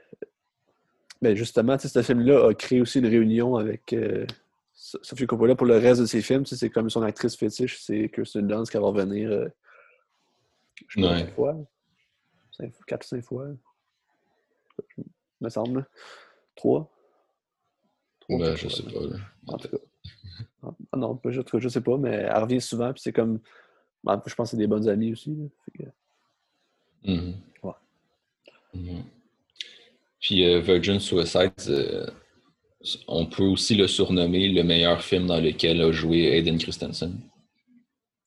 mais 1.20 1.34
justement, 1.36 1.78
ce 1.78 2.02
film-là 2.02 2.48
a 2.48 2.54
créé 2.54 2.80
aussi 2.80 2.98
une 3.00 3.06
réunion 3.06 3.56
avec 3.56 3.92
euh, 3.92 4.26
So- 4.74 4.98
Sophie 5.02 5.26
Coppola 5.26 5.54
pour 5.56 5.66
le 5.66 5.76
reste 5.78 6.00
de 6.00 6.06
ses 6.06 6.22
films. 6.22 6.46
C'est 6.46 6.70
comme 6.70 6.88
son 6.90 7.02
actrice 7.02 7.36
fétiche, 7.36 7.80
c'est 7.80 8.08
Kirsten 8.10 8.46
Dunst 8.46 8.70
qui 8.70 8.76
va 8.78 8.84
revenir, 8.84 9.30
euh, 9.30 9.48
je 10.88 11.00
sais 11.00 11.06
Ouais. 11.08 11.26
fois. 11.32 11.56
Cinq, 12.52 12.72
quatre, 12.86 13.04
cinq 13.04 13.24
fois. 13.24 13.48
Il 14.98 15.04
me 15.40 15.48
semble. 15.48 15.86
Trois. 16.56 16.90
Trois, 18.20 18.38
Ben, 18.38 18.54
je 18.56 18.68
fois, 18.68 18.76
sais 18.76 18.82
pas. 18.84 19.00
là. 19.06 19.16
En 19.48 19.56
tout 19.56 19.68
cas. 19.68 19.76
Ah 20.92 20.96
non, 20.96 21.08
en 21.10 21.14
tout 21.16 21.30
cas, 21.30 21.58
je 21.58 21.68
sais 21.68 21.80
pas, 21.80 21.96
mais 21.96 22.10
elle 22.10 22.42
revient 22.42 22.60
souvent, 22.60 22.92
puis 22.92 23.00
c'est 23.02 23.12
comme. 23.12 23.40
ben, 24.04 24.20
je 24.26 24.34
pense 24.34 24.48
que 24.48 24.50
c'est 24.52 24.56
des 24.56 24.66
bonnes 24.66 24.88
amies 24.88 25.12
aussi. 25.12 25.34
là. 25.34 25.44
Fait 25.64 25.84
que- 25.84 27.10
Mhm. 27.12 27.34
Ouais. 27.62 27.72
Mhm. 28.74 29.02
Puis 30.28 30.44
euh, 30.44 30.60
Virgin 30.60 31.00
Suicide, 31.00 31.52
euh, 31.70 32.06
on 33.06 33.24
peut 33.24 33.44
aussi 33.44 33.74
le 33.76 33.86
surnommer 33.88 34.48
le 34.50 34.62
meilleur 34.62 35.02
film 35.02 35.24
dans 35.26 35.40
lequel 35.40 35.80
a 35.80 35.90
joué 35.90 36.26
Hayden 36.36 36.58
Christensen. 36.58 37.18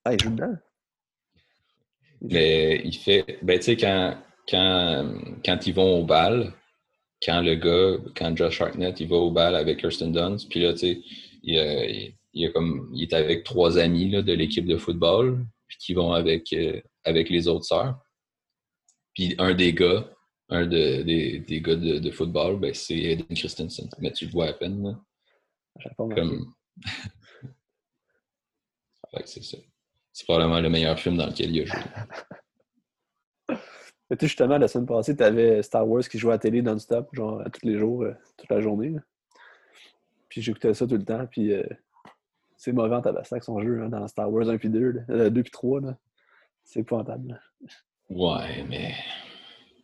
Ah, 0.04 0.14
il 0.16 0.20
joue 0.20 0.32
dedans? 0.32 0.56
Il 2.22 2.30
joue- 2.32 2.34
Mais 2.34 2.82
il 2.84 2.98
fait. 2.98 3.38
Ben, 3.44 3.60
tu 3.60 3.66
sais, 3.66 3.78
quand, 3.78 4.18
quand, 4.50 5.14
quand 5.46 5.68
ils 5.68 5.74
vont 5.76 6.00
au 6.00 6.04
bal, 6.04 6.52
quand 7.24 7.42
le 7.42 7.54
gars, 7.54 8.04
quand 8.16 8.36
Josh 8.36 8.62
Hartnett, 8.62 9.00
il 9.00 9.08
va 9.08 9.18
au 9.18 9.30
bal 9.30 9.54
avec 9.56 9.78
Kirsten 9.82 10.12
Dunst, 10.12 10.50
puis 10.50 10.60
là, 10.62 10.74
tu 10.74 10.80
sais, 10.80 11.02
il, 11.44 11.60
euh, 11.60 11.86
il- 11.86 12.16
il 12.34 12.46
est 12.46 12.52
comme, 12.52 12.90
il 12.96 13.04
est 13.04 13.14
avec 13.14 13.44
trois 13.44 13.78
amis 13.78 14.10
là, 14.10 14.24
de 14.24 14.34
l'équipe 14.34 14.66
de 14.66 14.78
football, 14.78 15.46
puis 15.68 15.78
qui 15.80 15.94
vont 15.94 16.14
avec, 16.14 16.52
euh, 16.54 16.82
avec 17.04 17.30
les 17.30 17.48
autres 17.48 17.66
sœurs. 17.66 17.96
Puis 19.14 19.36
un 19.38 19.54
des 19.54 19.74
gars, 19.74 20.10
un 20.52 20.66
de- 20.68 21.02
des, 21.04 21.40
des 21.40 21.62
gars 21.62 21.76
de, 21.76 22.00
de 22.00 22.12
football, 22.12 22.60
ben, 22.60 22.74
c'est 22.74 22.98
Hayden 22.98 23.36
Christensen. 23.36 23.90
Mais 24.00 24.12
tu 24.12 24.26
le 24.26 24.32
vois 24.32 24.48
à 24.48 24.54
peine, 24.54 24.84
là. 24.84 25.00
Pas. 25.98 26.08
Comme... 26.16 26.54
C'est 29.26 29.44
ça. 29.44 29.58
C'est 30.14 30.26
probablement 30.26 30.60
le 30.62 30.70
meilleur 30.70 30.98
film 31.00 31.18
dans 31.18 31.28
lequel 31.28 31.56
il 31.56 31.62
a 31.64 31.66
joué. 31.66 31.80
Mais 34.10 34.18
tu 34.18 34.28
justement, 34.28 34.58
la 34.58 34.68
semaine 34.68 34.88
passée, 34.88 35.16
tu 35.16 35.24
avais 35.24 35.62
Star 35.64 35.88
Wars 35.88 36.04
qui 36.04 36.18
jouait 36.18 36.34
à 36.34 36.36
la 36.36 36.40
télé 36.40 36.62
non-stop, 36.62 37.10
genre 37.14 37.42
à 37.42 37.50
tous 37.50 37.66
les 37.66 37.78
jours, 37.78 38.04
euh, 38.04 38.14
toute 38.38 38.50
la 38.50 38.60
journée. 38.62 38.90
là. 38.90 39.00
Puis 40.28 40.42
j'écoutais 40.42 40.74
ça 40.74 40.86
tout 40.88 40.98
le 40.98 41.06
temps, 41.06 41.26
puis 41.28 41.54
euh, 41.54 41.64
C'est 42.58 42.72
mauvais 42.74 42.96
en 42.96 43.02
tabac 43.02 43.24
son 43.42 43.62
jeu 43.62 43.82
hein, 43.84 43.90
dans 43.90 44.08
Star 44.08 44.32
Wars 44.32 44.50
1 44.50 44.58
puis 44.58 44.70
2, 44.70 45.04
2 45.08 45.32
puis 45.44 45.52
3. 45.52 45.82
C'est 46.64 46.82
épouvantable. 46.82 47.42
Ouais, 48.10 48.64
mais 48.70 48.94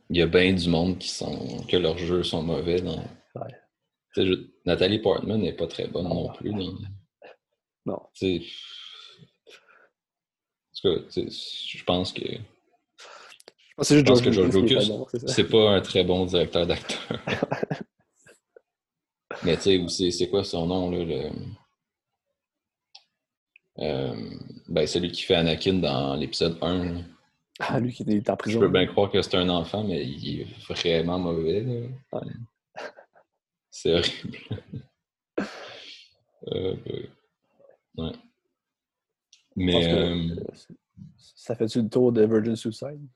il 0.09 0.17
y 0.17 0.21
a 0.21 0.27
bien 0.27 0.53
du 0.53 0.69
monde 0.69 0.97
qui 0.97 1.09
sont 1.09 1.65
que 1.67 1.77
leurs 1.77 1.97
jeux 1.97 2.23
sont 2.23 2.43
mauvais. 2.43 2.81
Dans... 2.81 3.03
Ouais. 3.35 4.37
Nathalie 4.65 4.99
Portman 4.99 5.39
n'est 5.41 5.53
pas 5.53 5.67
très 5.67 5.87
bonne 5.87 6.07
non, 6.07 6.31
plus. 6.33 6.51
Dans... 6.51 6.73
Non. 7.85 7.99
C'est... 8.13 8.41
Je 10.83 11.83
pense 11.83 12.13
que. 12.13 12.23
Je 13.79 14.01
pense 14.01 14.21
que 14.21 14.31
George 14.31 14.55
Lucas, 14.55 14.87
c'est 15.27 15.49
pas 15.49 15.71
un 15.71 15.81
très 15.81 16.03
bon 16.03 16.25
directeur 16.25 16.65
d'acteur. 16.65 17.19
Mais 19.43 19.57
tu 19.57 19.87
sais, 19.89 20.11
c'est 20.11 20.29
quoi 20.29 20.43
son 20.43 20.65
nom, 20.65 20.89
là? 20.89 21.03
Le... 21.03 21.29
Euh, 23.79 24.15
ben, 24.67 24.87
celui 24.87 25.11
qui 25.11 25.21
fait 25.21 25.35
Anakin 25.35 25.75
dans 25.75 26.15
l'épisode 26.15 26.57
1. 26.61 27.03
Ah, 27.59 27.79
lui 27.79 27.91
qui 27.91 28.03
est 28.03 28.29
en 28.29 28.37
prison. 28.37 28.59
Je 28.59 28.65
peux 28.65 28.71
bien 28.71 28.85
croire 28.85 29.09
que 29.09 29.21
c'est 29.21 29.35
un 29.35 29.49
enfant, 29.49 29.83
mais 29.83 30.05
il 30.05 30.41
est 30.41 30.47
vraiment 30.69 31.17
mauvais. 31.17 31.89
C'est 33.71 33.93
horrible. 33.93 34.37
euh, 36.47 36.75
ouais. 37.97 38.11
Mais. 39.55 39.93
Euh, 39.93 40.35
ça 41.35 41.55
fait-tu 41.55 41.81
le 41.81 41.89
tour 41.89 42.11
de 42.11 42.25
Virgin 42.25 42.55
Suicide? 42.55 43.07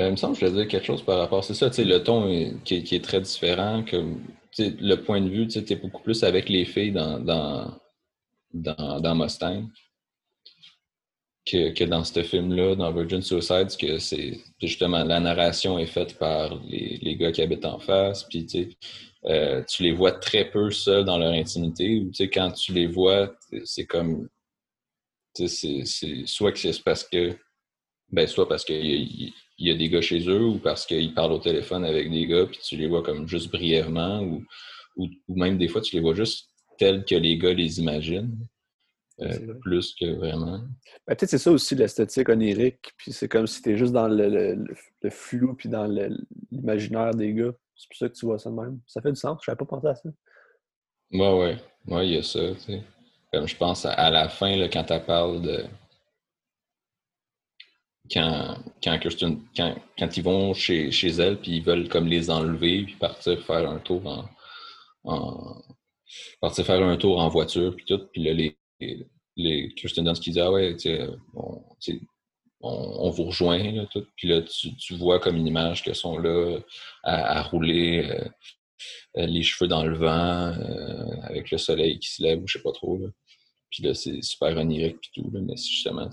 Euh, 0.00 0.08
il 0.08 0.10
me 0.12 0.16
semble 0.16 0.34
que 0.34 0.40
je 0.40 0.46
vais 0.46 0.62
dire 0.62 0.68
quelque 0.68 0.86
chose 0.86 1.04
par 1.04 1.18
rapport. 1.18 1.44
C'est 1.44 1.54
ça, 1.54 1.70
le 1.78 1.98
ton 1.98 2.58
qui, 2.64 2.76
est 2.76 3.04
très 3.04 3.20
différent. 3.20 3.84
Que, 3.84 4.16
le 4.58 4.94
point 4.96 5.20
de 5.20 5.28
vue, 5.28 5.48
tu 5.48 5.58
es 5.58 5.76
beaucoup 5.76 6.02
plus 6.02 6.22
avec 6.22 6.48
les 6.48 6.64
filles 6.64 6.92
dans, 6.92 7.18
dans, 7.20 7.80
dans, 8.52 9.14
Mustang 9.14 9.68
que, 11.46 11.70
que, 11.70 11.84
dans 11.84 12.04
ce 12.04 12.22
film-là, 12.22 12.74
dans 12.74 12.92
Virgin 12.92 13.22
Suicide, 13.22 13.68
que 13.78 13.98
c'est 13.98 14.40
justement 14.60 15.04
la 15.04 15.20
narration 15.20 15.78
est 15.78 15.86
faite 15.86 16.18
par 16.18 16.58
les, 16.64 16.98
les 17.02 17.16
gars 17.16 17.32
qui 17.32 17.42
habitent 17.42 17.66
en 17.66 17.78
face. 17.78 18.24
Puis 18.24 18.46
euh, 19.26 19.62
tu 19.68 19.82
les 19.82 19.92
vois 19.92 20.12
très 20.12 20.50
peu 20.50 20.70
seuls 20.70 21.04
dans 21.04 21.18
leur 21.18 21.32
intimité. 21.32 22.00
Ou 22.00 22.10
quand 22.32 22.52
tu 22.52 22.72
les 22.72 22.86
vois, 22.86 23.34
c'est 23.64 23.86
comme 23.86 24.28
c'est 25.34 25.84
soit 26.26 26.52
que 26.52 26.58
c'est 26.58 26.82
parce 26.82 27.04
que 27.04 27.36
ben 28.10 28.26
soit 28.26 28.48
parce 28.48 28.64
qu'il 28.64 29.32
y, 29.58 29.70
a 29.70 29.74
des 29.74 29.88
gars 29.88 30.00
chez 30.00 30.28
eux 30.28 30.44
ou 30.44 30.58
parce 30.58 30.86
qu'ils 30.86 31.14
parlent 31.14 31.32
au 31.32 31.38
téléphone 31.38 31.84
avec 31.84 32.10
des 32.10 32.26
gars 32.26 32.46
puis 32.46 32.60
tu 32.62 32.76
les 32.76 32.86
vois 32.86 33.02
comme 33.02 33.26
juste 33.26 33.50
brièvement 33.50 34.20
ou, 34.20 34.44
ou, 34.96 35.08
même 35.28 35.58
des 35.58 35.68
fois 35.68 35.80
tu 35.80 35.96
les 35.96 36.02
vois 36.02 36.14
juste 36.14 36.48
tels 36.78 37.04
que 37.04 37.14
les 37.14 37.36
gars 37.38 37.52
les 37.52 37.80
imaginent. 37.80 38.36
Euh, 39.20 39.54
plus 39.60 39.94
que 39.94 40.06
vraiment. 40.16 40.58
Ben, 41.06 41.14
peut-être 41.14 41.30
c'est 41.30 41.38
ça 41.38 41.52
aussi 41.52 41.76
l'esthétique 41.76 42.28
onirique, 42.28 42.92
puis 42.96 43.12
c'est 43.12 43.28
comme 43.28 43.46
si 43.46 43.62
t'es 43.62 43.76
juste 43.76 43.92
dans 43.92 44.08
le, 44.08 44.56
le, 44.56 45.10
flou 45.10 45.54
puis 45.54 45.68
dans 45.68 45.86
l'imaginaire 46.50 47.12
des 47.14 47.32
gars. 47.32 47.52
C'est 47.76 47.88
pour 47.88 47.96
ça 47.96 48.08
que 48.08 48.14
tu 48.14 48.26
vois 48.26 48.38
ça 48.40 48.50
de 48.50 48.56
même. 48.56 48.80
Ça 48.86 49.00
fait 49.00 49.12
du 49.12 49.16
sens, 49.16 49.40
je 49.44 49.50
n'avais 49.50 49.58
pas 49.58 49.66
pensé 49.66 49.86
à 49.86 49.94
ça. 49.94 50.08
Ouais, 51.12 51.38
ouais. 51.38 51.56
Ouais, 51.86 52.08
il 52.08 52.14
y 52.14 52.18
a 52.18 52.22
ça, 52.22 52.40
tu 52.54 52.60
sais. 52.60 52.82
Comme 53.32 53.46
je 53.46 53.56
pense 53.56 53.84
à, 53.84 54.10
la 54.10 54.28
fin, 54.28 54.56
là, 54.56 54.68
quand 54.68 54.84
tu 54.84 54.98
parles 55.06 55.42
de. 55.42 55.64
Quand, 58.12 58.56
quand, 58.82 58.98
quand, 59.96 60.16
ils 60.16 60.22
vont 60.22 60.54
chez, 60.54 60.90
chez 60.90 61.08
elle, 61.08 61.40
puis 61.40 61.56
ils 61.56 61.62
veulent 61.62 61.88
comme 61.88 62.06
les 62.06 62.30
enlever, 62.30 62.82
puis 62.84 62.96
partir 62.96 63.40
faire 63.44 63.68
un 63.70 63.78
tour 63.78 64.28
en. 65.04 65.62
partir 66.40 66.64
faire 66.66 66.82
un 66.82 66.96
tour 66.96 67.20
en 67.20 67.28
voiture, 67.28 67.74
puis 67.76 67.84
tout. 67.86 68.06
Puis 68.12 68.22
là, 68.22 68.32
les, 68.32 68.56
les, 69.36 69.74
Kirsten 69.74 70.04
Dunst 70.04 70.22
qui 70.22 70.30
dit 70.30 70.40
Ah 70.40 70.50
ouais, 70.50 70.76
on, 71.34 71.60
on, 72.60 73.10
vous 73.10 73.24
rejoint. 73.24 73.86
Puis 74.16 74.28
là, 74.28 74.42
tu, 74.42 74.94
vois 74.94 75.20
comme 75.20 75.36
une 75.36 75.46
image 75.46 75.82
qu'ils 75.82 75.94
sont 75.94 76.18
là 76.18 76.58
à, 77.02 77.42
rouler. 77.42 78.08
Euh, 78.10 78.28
euh, 79.16 79.26
les 79.26 79.42
cheveux 79.42 79.68
dans 79.68 79.84
le 79.84 79.96
vent, 79.96 80.52
euh, 80.52 81.20
avec 81.22 81.50
le 81.50 81.58
soleil 81.58 81.98
qui 81.98 82.10
se 82.10 82.22
lève, 82.22 82.42
ou 82.42 82.48
je 82.48 82.58
sais 82.58 82.62
pas 82.62 82.72
trop. 82.72 83.00
Puis 83.70 83.82
là, 83.82 83.94
c'est 83.94 84.20
super 84.22 84.56
onirique 84.56 85.00
puis 85.00 85.10
tout, 85.14 85.30
mais 85.32 85.56
justement, 85.56 86.10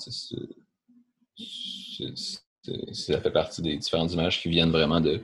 ça 2.93 3.21
fait 3.21 3.31
partie 3.31 3.61
des 3.61 3.77
différentes 3.77 4.13
images 4.13 4.41
qui 4.41 4.49
viennent 4.49 4.71
vraiment 4.71 5.01
de 5.01 5.23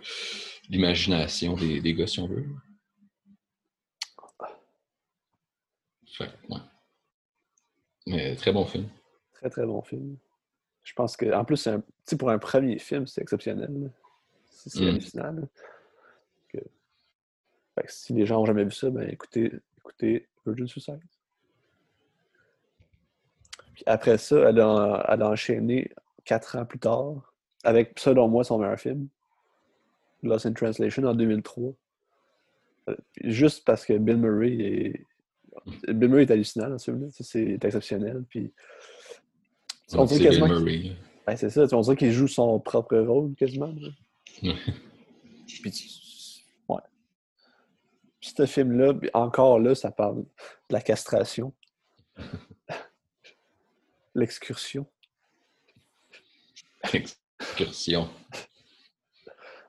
l'imagination 0.70 1.56
des, 1.56 1.80
des 1.80 1.94
gars, 1.94 2.08
si 2.08 2.20
on 2.20 2.28
veut. 2.28 2.46
Fait, 6.14 6.32
ouais. 6.50 6.60
Mais 8.08 8.36
très 8.36 8.52
bon 8.52 8.66
film. 8.66 8.88
Très, 9.34 9.50
très 9.50 9.66
bon 9.66 9.82
film. 9.82 10.18
Je 10.84 10.94
pense 10.94 11.18
que, 11.18 11.32
en 11.34 11.46
plus, 11.46 11.68
un, 11.68 11.84
pour 12.18 12.30
un 12.30 12.40
premier 12.40 12.80
film, 12.80 13.06
c'est 13.06 13.22
exceptionnel. 13.22 13.92
C'est 14.50 14.82
mm. 14.82 14.88
hallucinant. 14.88 15.36
Que... 16.50 16.60
si 17.88 18.14
les 18.14 18.26
gens 18.26 18.40
n'ont 18.40 18.46
jamais 18.46 18.64
vu 18.64 18.72
ça, 18.72 18.90
ben 18.90 19.08
écoutez, 19.10 19.52
écoutez 19.78 20.28
Virgin 20.46 20.68
Suicide 20.68 21.00
après 23.86 24.18
ça, 24.18 24.50
elle 24.50 24.60
a, 24.60 25.18
enchaîné 25.22 25.92
quatre 26.26 26.58
ans 26.58 26.66
plus 26.66 26.80
tard 26.80 27.34
avec, 27.64 28.00
selon 28.00 28.28
moi, 28.28 28.44
son 28.44 28.60
meilleur 28.60 28.80
film, 28.80 29.08
Lost 30.24 30.46
in 30.46 30.54
Translation, 30.54 31.04
en 31.04 31.14
2003. 31.14 31.74
Euh, 32.90 32.96
juste 33.24 33.66
parce 33.66 33.86
que 33.86 33.94
Bill 33.94 34.18
Murray 34.18 34.54
est. 34.54 35.06
Bill 35.88 36.10
Murray 36.10 36.24
est 36.24 36.32
hallucinant 36.32 36.70
dans 36.70 36.78
ce 36.78 36.92
film-là. 36.92 37.08
C'est 37.12 37.64
exceptionnel. 37.64 38.24
Puis, 38.30 38.52
on 39.94 40.06
dirait 40.06 40.26
quasiment. 40.26 40.62
Bill 40.62 40.96
c'est 41.36 41.50
ça. 41.50 41.66
On 41.74 41.82
dirait 41.82 41.96
qu'il 41.96 42.12
joue 42.12 42.28
son 42.28 42.60
propre 42.60 42.98
rôle 42.98 43.36
quasiment. 43.36 43.74
Puis, 44.42 44.54
ouais. 46.70 46.82
ce 48.22 48.46
film-là, 48.46 48.94
encore 49.14 49.60
là, 49.60 49.76
ça 49.76 49.92
parle 49.92 50.20
de 50.20 50.26
la 50.74 50.82
castration. 50.82 51.54
L'excursion. 54.16 54.86
Excursion. 56.94 58.10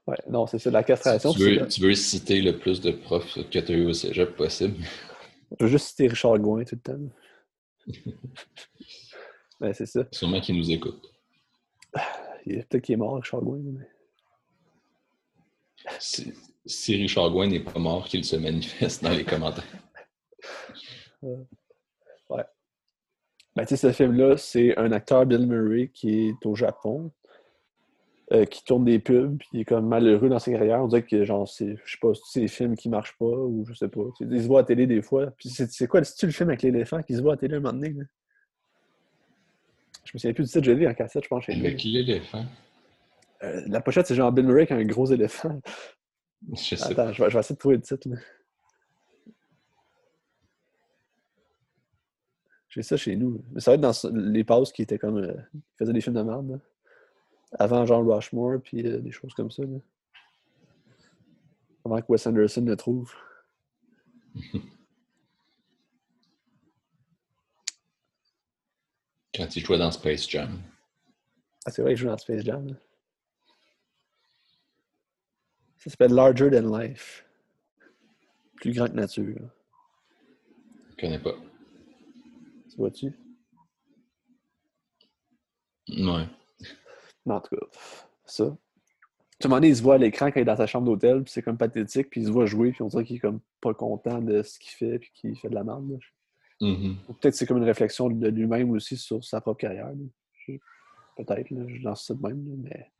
Ouais, 0.06 0.16
non, 0.30 0.46
c'est 0.46 0.58
ça, 0.58 0.70
la 0.70 0.82
castration. 0.82 1.34
tu, 1.34 1.82
veux, 1.82 1.94
citer 1.94 2.40
le 2.40 2.56
plus 2.56 2.80
de 2.80 2.92
profs 2.92 3.34
que 3.50 3.58
tu 3.58 3.72
as 3.72 3.76
eu 3.76 3.86
au 3.86 3.92
cégep 3.92 4.36
possible? 4.36 4.76
Je 5.52 5.64
veux 5.64 5.70
juste 5.70 5.88
citer 5.88 6.08
Richard 6.08 6.38
Gouin 6.38 6.64
tout 6.64 6.76
le 6.76 6.80
temps. 6.80 6.98
ouais, 9.60 9.74
c'est 9.74 9.86
ça. 9.86 10.06
Sûrement 10.12 10.40
qu'il 10.40 10.56
nous 10.56 10.70
écoute. 10.70 11.02
Peut-être 12.44 12.78
qu'il 12.78 12.94
est 12.94 12.96
mort, 12.96 13.16
Richard 13.16 13.40
Gouin. 13.40 13.60
Mais... 13.62 13.88
Si, 15.98 16.32
si, 16.66 16.96
Richard 16.96 17.30
Gouin 17.30 17.46
n'est 17.46 17.60
pas 17.60 17.78
mort, 17.78 18.06
qu'il 18.06 18.24
se 18.24 18.36
manifeste 18.36 19.02
dans 19.02 19.10
les 19.10 19.24
commentaires. 19.24 19.64
Ben, 23.58 23.66
ce 23.66 23.90
film-là, 23.90 24.36
c'est 24.36 24.78
un 24.78 24.92
acteur, 24.92 25.26
Bill 25.26 25.44
Murray, 25.44 25.90
qui 25.92 26.28
est 26.28 26.46
au 26.46 26.54
Japon, 26.54 27.10
euh, 28.32 28.44
qui 28.44 28.62
tourne 28.62 28.84
des 28.84 28.98
pubs, 28.98 29.38
puis 29.38 29.48
il 29.54 29.60
est 29.60 29.64
comme 29.64 29.88
malheureux 29.88 30.28
dans 30.28 30.38
sa 30.38 30.52
carrière. 30.52 30.82
On 30.82 30.86
dirait 30.86 31.02
que, 31.02 31.24
genre, 31.24 31.48
c'est, 31.48 31.76
je 31.82 31.92
sais 31.92 31.98
pas, 31.98 32.12
c'est 32.26 32.40
des 32.40 32.48
films 32.48 32.76
qui 32.76 32.90
marchent 32.90 33.16
pas, 33.16 33.24
ou 33.24 33.64
je 33.66 33.72
sais 33.72 33.88
pas. 33.88 34.02
Il 34.20 34.42
se 34.42 34.46
voit 34.46 34.58
à 34.58 34.62
la 34.62 34.66
télé 34.66 34.86
des 34.86 35.00
fois. 35.00 35.30
Puis 35.30 35.48
c'est, 35.48 35.86
quoi, 35.86 36.04
c'est-tu 36.04 36.26
le 36.26 36.32
film 36.32 36.50
avec 36.50 36.60
l'éléphant 36.60 37.02
qui 37.02 37.14
se 37.14 37.22
voit 37.22 37.32
à 37.32 37.34
la 37.36 37.40
télé 37.40 37.56
un 37.56 37.60
moment 37.60 37.72
donné? 37.72 37.94
Je 40.04 40.12
me 40.14 40.18
souviens 40.18 40.34
plus 40.34 40.44
du 40.44 40.50
titre, 40.50 40.64
je 40.64 40.72
l'ai 40.72 40.86
en 40.86 40.94
cassette, 40.94 41.24
je 41.24 41.28
pense. 41.28 41.44
Chez 41.44 41.54
avec 41.54 41.82
l'éléphant? 41.82 42.44
Euh, 43.44 43.62
la 43.66 43.80
pochette, 43.80 44.06
c'est 44.06 44.14
genre 44.14 44.30
Bill 44.30 44.44
Murray 44.44 44.66
avec 44.70 44.72
un 44.72 44.84
gros 44.84 45.06
éléphant. 45.06 45.60
Je 46.52 46.76
sais 46.76 46.92
Attends, 46.92 47.12
je 47.12 47.24
vais, 47.24 47.30
je 47.30 47.34
vais, 47.34 47.40
essayer 47.40 47.54
de 47.56 47.58
trouver 47.58 47.76
le 47.76 47.82
titre. 47.82 48.08
J'ai 52.68 52.82
ça 52.82 52.96
chez 52.96 53.16
nous. 53.16 53.42
Mais 53.52 53.60
ça 53.60 53.72
va 53.72 53.74
être 53.74 53.80
dans 53.80 54.10
les 54.12 54.44
pauses 54.44 54.70
qui 54.70 54.82
étaient 54.82 54.98
comme. 54.98 55.18
Euh, 55.18 55.34
qui 55.52 55.78
faisaient 55.78 55.92
des 55.92 56.00
films 56.00 56.14
de 56.14 56.22
merde. 56.22 56.60
Avant 57.52 57.86
Jean 57.86 58.04
Rushmore, 58.04 58.60
puis 58.62 58.86
euh, 58.86 58.98
des 58.98 59.10
choses 59.10 59.32
comme 59.34 59.50
ça. 59.50 59.62
Là. 59.62 59.78
Avant 61.84 62.00
que 62.00 62.06
Wes 62.08 62.26
Anderson 62.26 62.64
le 62.64 62.76
trouve. 62.76 63.14
Quand 69.34 69.56
il 69.56 69.64
jouait 69.64 69.78
dans 69.78 69.90
Space 69.90 70.28
Jam. 70.28 70.60
Ah, 71.64 71.70
c'est 71.70 71.82
vrai, 71.82 71.92
il 71.92 71.96
joue 71.96 72.06
dans 72.06 72.18
Space 72.18 72.44
Jam. 72.44 72.76
Ça 75.78 75.90
s'appelle 75.90 76.12
Larger 76.12 76.50
Than 76.50 76.76
Life. 76.78 77.24
Plus 78.56 78.72
grand 78.72 78.88
que 78.88 78.94
nature. 78.94 79.48
Je 80.90 80.96
connais 80.96 81.20
pas 81.20 81.36
vois-tu? 82.78 83.12
Ouais. 85.88 86.26
Mais 87.28 87.34
en 87.34 87.40
tout 87.40 87.54
cas, 87.56 87.66
ça. 88.24 88.56
Tout 89.40 89.46
le 89.48 89.54
monde, 89.54 89.64
il 89.64 89.76
se 89.76 89.82
voit 89.82 89.94
à 89.94 89.98
l'écran 89.98 90.26
quand 90.32 90.40
il 90.40 90.42
est 90.42 90.44
dans 90.46 90.56
sa 90.56 90.66
chambre 90.66 90.86
d'hôtel, 90.86 91.22
puis 91.22 91.32
c'est 91.32 91.42
comme 91.42 91.56
pathétique, 91.56 92.10
puis 92.10 92.22
il 92.22 92.26
se 92.26 92.32
voit 92.32 92.46
jouer, 92.46 92.72
puis 92.72 92.82
on 92.82 92.88
dirait 92.88 93.04
qu'il 93.04 93.16
est 93.16 93.20
comme 93.20 93.38
pas 93.60 93.72
content 93.72 94.20
de 94.20 94.42
ce 94.42 94.58
qu'il 94.58 94.72
fait, 94.72 94.98
puis 94.98 95.10
qu'il 95.14 95.38
fait 95.38 95.48
de 95.48 95.54
la 95.54 95.62
merde. 95.62 95.98
Mhm. 96.60 96.96
Ou 97.08 97.12
peut-être 97.12 97.34
c'est 97.36 97.46
comme 97.46 97.58
une 97.58 97.64
réflexion 97.64 98.10
de 98.10 98.28
lui-même 98.28 98.70
aussi 98.72 98.96
sur 98.96 99.22
sa 99.22 99.40
propre 99.40 99.60
carrière. 99.60 99.92
Peut-être, 101.16 101.46
je 101.50 101.82
lance 101.84 102.04
ça 102.06 102.14
de 102.14 102.22
même, 102.26 102.48
là, 102.48 102.54
mais. 102.58 102.90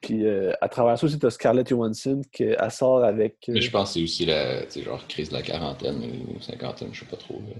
Puis 0.00 0.24
euh, 0.26 0.52
à 0.60 0.68
travers 0.68 0.96
ça 0.98 1.06
aussi, 1.06 1.18
tu 1.18 1.26
as 1.26 1.30
Scarlett 1.30 1.68
Johansson 1.68 2.20
qui 2.32 2.44
elle 2.44 2.70
sort 2.70 3.02
avec. 3.02 3.36
euh, 3.48 3.54
Mais 3.54 3.60
je 3.60 3.70
pense 3.70 3.88
que 3.90 3.94
c'est 3.94 4.02
aussi 4.04 4.26
la 4.26 4.64
tu 4.66 4.82
genre 4.82 5.04
crise 5.08 5.28
de 5.28 5.34
la 5.34 5.42
quarantaine 5.42 6.00
ou 6.28 6.40
cinquantaine, 6.40 6.90
je 6.92 7.00
sais 7.00 7.06
pas 7.06 7.16
trop. 7.16 7.40
là. 7.40 7.54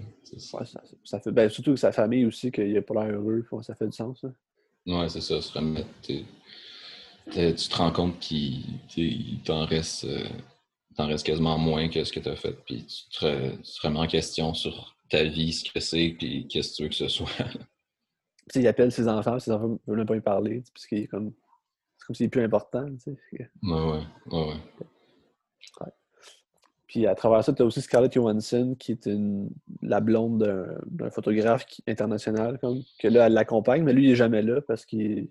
Ouais, 0.58 0.64
ça, 0.66 0.80
ça 1.04 1.18
fait, 1.20 1.32
ben, 1.32 1.48
surtout 1.50 1.72
que 1.72 1.80
sa 1.80 1.90
famille 1.90 2.24
aussi, 2.26 2.52
qu'il 2.52 2.76
a 2.76 2.82
pas 2.82 2.94
l'air 3.04 3.14
heureux, 3.18 3.44
ça 3.62 3.74
fait 3.74 3.86
du 3.86 3.92
sens. 3.92 4.22
là. 4.22 4.30
Ouais, 4.88 5.08
c'est 5.10 5.20
ça, 5.20 5.40
se 5.42 5.52
remettre. 5.52 5.86
Tu 6.02 6.24
te 7.30 7.76
rends 7.76 7.92
compte 7.92 8.18
qu'il 8.18 8.64
il 8.96 9.40
t'en 9.44 9.66
reste, 9.66 10.04
euh, 10.04 10.24
t'en 10.96 11.06
reste 11.06 11.26
quasiment 11.26 11.58
moins 11.58 11.90
que 11.90 12.02
ce 12.02 12.12
que 12.12 12.20
tu 12.20 12.28
as 12.28 12.36
fait, 12.36 12.56
puis 12.64 12.86
tu 12.86 13.18
te, 13.18 13.50
tu 13.56 13.62
te 13.62 13.86
remets 13.86 13.98
en 13.98 14.06
question 14.06 14.54
sur 14.54 14.96
ta 15.10 15.24
vie, 15.24 15.52
ce 15.52 15.70
que 15.70 15.78
c'est, 15.78 16.16
puis 16.18 16.48
qu'est-ce 16.48 16.70
que 16.70 16.76
tu 16.76 16.82
veux 16.84 16.88
que 16.88 16.94
ce 16.94 17.08
soit. 17.08 17.28
Tu 18.48 18.54
sais, 18.54 18.60
il 18.62 18.66
appelle 18.66 18.90
ses 18.90 19.06
enfants, 19.08 19.38
ses 19.38 19.52
enfants 19.52 19.68
ne 19.68 19.76
veulent 19.86 19.98
même 19.98 20.06
pas 20.06 20.14
lui 20.14 20.22
parler, 20.22 20.62
parce 20.72 20.86
qu'il 20.86 20.98
est 20.98 21.06
comme. 21.06 21.34
C'est 21.98 22.06
comme 22.06 22.16
s'il 22.16 22.26
est 22.26 22.30
plus 22.30 22.42
important. 22.44 22.86
tu 22.86 22.98
sais. 22.98 23.50
ouais, 23.62 23.70
ouais, 23.70 24.02
ouais, 24.32 24.46
ouais. 24.48 24.86
Puis 26.88 27.06
à 27.06 27.14
travers 27.14 27.44
ça, 27.44 27.52
tu 27.52 27.62
as 27.62 27.66
aussi 27.66 27.82
Scarlett 27.82 28.12
Johansson, 28.14 28.74
qui 28.78 28.92
est 28.92 29.08
la 29.82 30.00
blonde 30.00 30.42
d'un- 30.86 31.10
photographe 31.10 31.66
international, 31.86 32.58
comme, 32.58 32.80
que 32.98 33.08
là, 33.08 33.26
elle 33.26 33.34
l'accompagne, 33.34 33.84
mais 33.84 33.92
lui, 33.92 34.04
il 34.04 34.08
n'est 34.10 34.16
jamais 34.16 34.40
là 34.40 34.62
parce 34.62 34.86
qu'il 34.86 35.28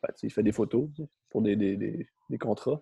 ben, 0.00 0.30
fait 0.30 0.42
des 0.44 0.52
photos 0.52 0.88
pour 1.28 1.42
des, 1.42 2.06
contrats. 2.38 2.80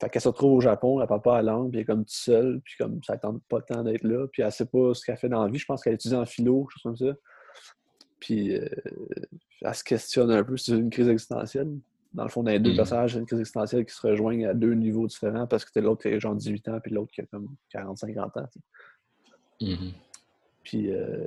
Fait 0.00 0.08
qu'elle 0.08 0.22
se 0.22 0.28
retrouve 0.28 0.54
au 0.54 0.60
Japon, 0.60 1.02
elle 1.02 1.06
parle 1.06 1.22
pas 1.22 1.36
la 1.36 1.52
langue, 1.52 1.70
puis 1.70 1.78
elle 1.78 1.82
est 1.82 1.86
comme 1.86 2.04
toute 2.04 2.10
seule, 2.10 2.62
puis 2.64 2.74
comme 2.78 3.02
ça 3.04 3.14
ne 3.14 3.18
tente 3.18 3.42
pas 3.46 3.60
tant 3.60 3.82
d'être 3.82 4.04
là, 4.04 4.26
puis 4.32 4.42
elle 4.42 4.50
sait 4.52 4.66
pas 4.66 4.94
ce 4.94 5.04
qu'elle 5.04 5.18
fait 5.18 5.28
dans 5.28 5.44
la 5.44 5.50
vie. 5.50 5.58
Je 5.58 5.66
pense 5.66 5.82
qu'elle 5.82 5.94
étudie 5.94 6.14
en 6.14 6.24
philo, 6.24 6.64
quelque 6.64 6.72
chose 6.72 6.82
comme 6.82 6.96
ça. 6.96 7.14
Puis 8.20 8.56
euh, 8.56 8.66
elle 9.60 9.74
se 9.74 9.84
questionne 9.84 10.30
un 10.30 10.42
peu, 10.42 10.56
c'est 10.56 10.72
une 10.72 10.88
crise 10.88 11.08
existentielle. 11.08 11.76
Dans 12.12 12.22
le 12.24 12.30
fond, 12.30 12.42
dans 12.42 12.50
les 12.50 12.58
deux 12.58 12.70
Mhm. 12.70 12.76
personnages, 12.76 13.12
c'est 13.12 13.18
une 13.18 13.26
crise 13.26 13.40
existentielle 13.40 13.84
qui 13.84 13.94
se 13.94 14.06
rejoignent 14.06 14.46
à 14.46 14.54
deux 14.54 14.72
niveaux 14.74 15.06
différents 15.06 15.46
parce 15.46 15.64
que 15.64 15.78
l'autre 15.78 16.02
qui 16.02 16.08
a 16.08 16.18
genre 16.18 16.34
18 16.34 16.66
ans, 16.68 16.80
puis 16.82 16.92
l'autre 16.92 17.12
qui 17.12 17.20
a 17.20 17.26
comme 17.26 17.54
40-50 17.70 18.36
ans. 18.38 18.48
Mhm. 19.60 19.92
Puis, 20.62 20.90
euh, 20.90 21.26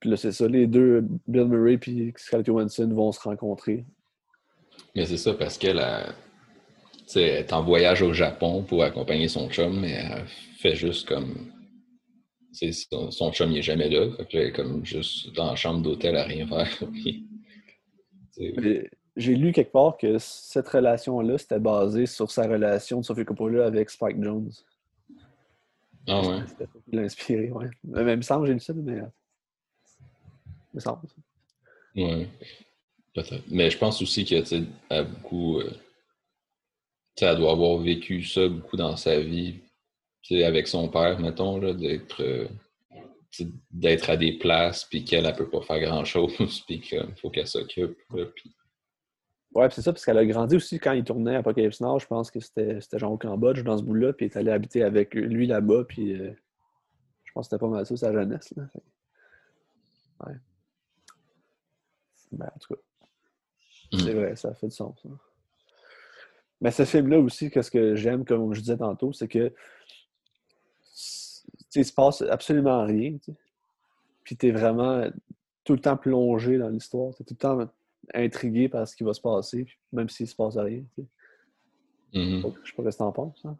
puis 0.00 0.10
là, 0.10 0.16
c'est 0.16 0.32
ça, 0.32 0.46
les 0.46 0.66
deux, 0.66 1.02
Bill 1.26 1.44
Murray 1.46 1.78
et 1.86 2.12
Scarlett 2.16 2.46
Johansson 2.46 2.88
vont 2.88 3.10
se 3.12 3.20
rencontrer. 3.20 3.86
Mais 4.94 5.06
c'est 5.06 5.16
ça, 5.16 5.32
parce 5.34 5.56
qu'elle 5.56 5.78
a- 5.78 6.14
est 7.16 7.52
en 7.52 7.62
voyage 7.62 8.02
au 8.02 8.12
Japon 8.12 8.62
pour 8.64 8.82
accompagner 8.82 9.28
son 9.28 9.48
chum, 9.48 9.80
mais 9.80 9.92
elle 9.92 10.26
fait 10.58 10.74
juste 10.74 11.08
comme. 11.08 11.50
Son, 12.52 13.10
son 13.10 13.32
chum 13.32 13.50
il 13.50 13.58
est 13.58 13.62
jamais 13.62 13.88
là. 13.88 14.08
Fait 14.16 14.26
que 14.26 14.36
là, 14.36 14.42
elle 14.42 14.48
est 14.48 14.52
comme 14.52 14.84
juste 14.84 15.32
dans 15.34 15.46
la 15.50 15.56
chambre 15.56 15.82
d'hôtel 15.82 16.16
à 16.16 16.24
rien 16.24 16.46
faire. 16.46 16.68
J'ai 19.16 19.34
lu 19.36 19.52
quelque 19.52 19.70
part 19.70 19.96
que 19.96 20.18
cette 20.18 20.68
relation-là, 20.68 21.38
c'était 21.38 21.60
basé 21.60 22.06
sur 22.06 22.30
sa 22.30 22.48
relation 22.48 23.00
de 23.00 23.04
Sophie 23.04 23.24
Coppola 23.24 23.66
avec 23.66 23.88
Spike 23.90 24.20
Jones. 24.22 24.50
Ah 26.08 26.20
ouais. 26.20 26.40
C'était 26.48 26.66
l'a 26.92 27.02
inspiré, 27.02 27.50
ouais. 27.52 27.70
Mais 27.84 28.12
il 28.12 28.16
me 28.16 28.22
semble 28.22 28.42
que 28.42 28.48
j'ai 28.48 28.54
lu 28.54 28.60
ça, 28.60 28.72
mais. 28.74 29.00
euh, 29.00 29.06
Il 30.72 30.76
me 30.76 30.80
semble. 30.80 31.00
Ouais. 31.96 32.28
Peut-être. 33.14 33.44
Mais 33.48 33.70
je 33.70 33.78
pense 33.78 34.02
aussi 34.02 34.24
que, 34.24 34.40
tu 34.40 34.46
sais, 34.46 34.62
beaucoup. 35.04 35.60
euh, 35.60 35.70
tu 35.70 37.20
sais, 37.20 37.26
elle 37.26 37.38
doit 37.38 37.52
avoir 37.52 37.78
vécu 37.78 38.24
ça 38.24 38.48
beaucoup 38.48 38.76
dans 38.76 38.96
sa 38.96 39.20
vie. 39.20 39.60
Tu 40.22 40.34
sais, 40.36 40.44
avec 40.44 40.66
son 40.66 40.88
père, 40.88 41.20
mettons, 41.20 41.58
là, 41.60 41.72
d'être. 41.72 42.20
euh, 42.22 42.48
d'être 43.70 44.10
à 44.10 44.16
des 44.16 44.38
places, 44.38 44.84
puis 44.84 45.04
qu'elle, 45.04 45.26
elle 45.26 45.34
peut 45.34 45.48
pas 45.50 45.60
faire 45.62 45.80
grand-chose, 45.80 46.34
puis 46.66 46.80
qu'il 46.80 47.14
faut 47.20 47.30
qu'elle 47.30 47.46
s'occupe. 47.46 47.96
là, 48.14 48.26
puis- 48.34 48.54
Ouais, 49.54 49.70
c'est 49.70 49.82
ça, 49.82 49.92
parce 49.92 50.04
qu'elle 50.04 50.18
a 50.18 50.26
grandi 50.26 50.56
aussi 50.56 50.80
quand 50.80 50.92
il 50.92 51.04
tournait 51.04 51.36
Apocalypse 51.36 51.80
Now. 51.80 52.00
Je 52.00 52.06
pense 52.06 52.28
que 52.30 52.40
c'était 52.40 52.80
genre 52.98 53.12
au 53.12 53.18
Cambodge, 53.18 53.62
dans 53.62 53.78
ce 53.78 53.84
bout-là, 53.84 54.12
puis 54.12 54.26
elle 54.26 54.32
est 54.32 54.36
allée 54.36 54.50
habiter 54.50 54.82
avec 54.82 55.14
lui 55.14 55.46
là-bas, 55.46 55.84
puis 55.84 56.12
euh, 56.12 56.32
je 57.24 57.32
pense 57.32 57.46
que 57.46 57.50
c'était 57.50 57.60
pas 57.60 57.68
mal 57.70 57.86
ça, 57.86 57.96
sa 57.96 58.12
jeunesse. 58.12 58.52
Là. 58.56 58.64
Ouais. 60.26 60.34
Ben, 62.32 62.50
en 62.54 62.58
tout 62.58 62.74
cas, 62.74 62.80
c'est 63.92 64.12
Mm. 64.12 64.18
vrai, 64.18 64.36
ça 64.36 64.54
fait 64.54 64.66
du 64.68 64.74
sens. 64.74 64.98
hein. 65.06 65.16
Mais 66.60 66.70
ce 66.72 66.84
film-là 66.84 67.18
aussi, 67.20 67.50
qu'est-ce 67.50 67.70
que 67.70 67.94
j'aime, 67.94 68.24
comme 68.24 68.54
je 68.54 68.60
disais 68.60 68.76
tantôt, 68.78 69.12
c'est 69.12 69.28
que 69.28 69.52
sais, 71.74 71.80
il 71.80 71.84
se 71.84 71.92
passe 71.92 72.22
absolument 72.22 72.84
rien. 72.84 73.12
tu 73.12 73.32
sais. 73.32 73.38
Puis 74.24 74.36
tu 74.36 74.48
es 74.48 74.50
vraiment 74.52 75.04
tout 75.64 75.74
le 75.74 75.80
temps 75.80 75.96
plongé 75.96 76.58
dans 76.58 76.68
l'histoire. 76.68 77.14
Tu 77.14 77.22
es 77.22 77.26
tout 77.26 77.34
le 77.34 77.38
temps 77.38 77.72
intrigué 78.14 78.68
par 78.68 78.86
ce 78.88 78.96
qui 78.96 79.04
va 79.04 79.14
se 79.14 79.20
passer, 79.20 79.66
même 79.92 80.08
s'il 80.08 80.26
se 80.28 80.34
passe 80.34 80.56
rien. 80.56 80.82
tu 80.94 81.02
sais. 81.02 81.08
Mhm. 82.18 82.42
Je 82.62 82.70
sais 82.70 82.82
pas 82.82 82.90
ce 82.90 82.96
que 82.96 82.98
t'en 82.98 83.12
penses. 83.12 83.44
Hein? 83.44 83.56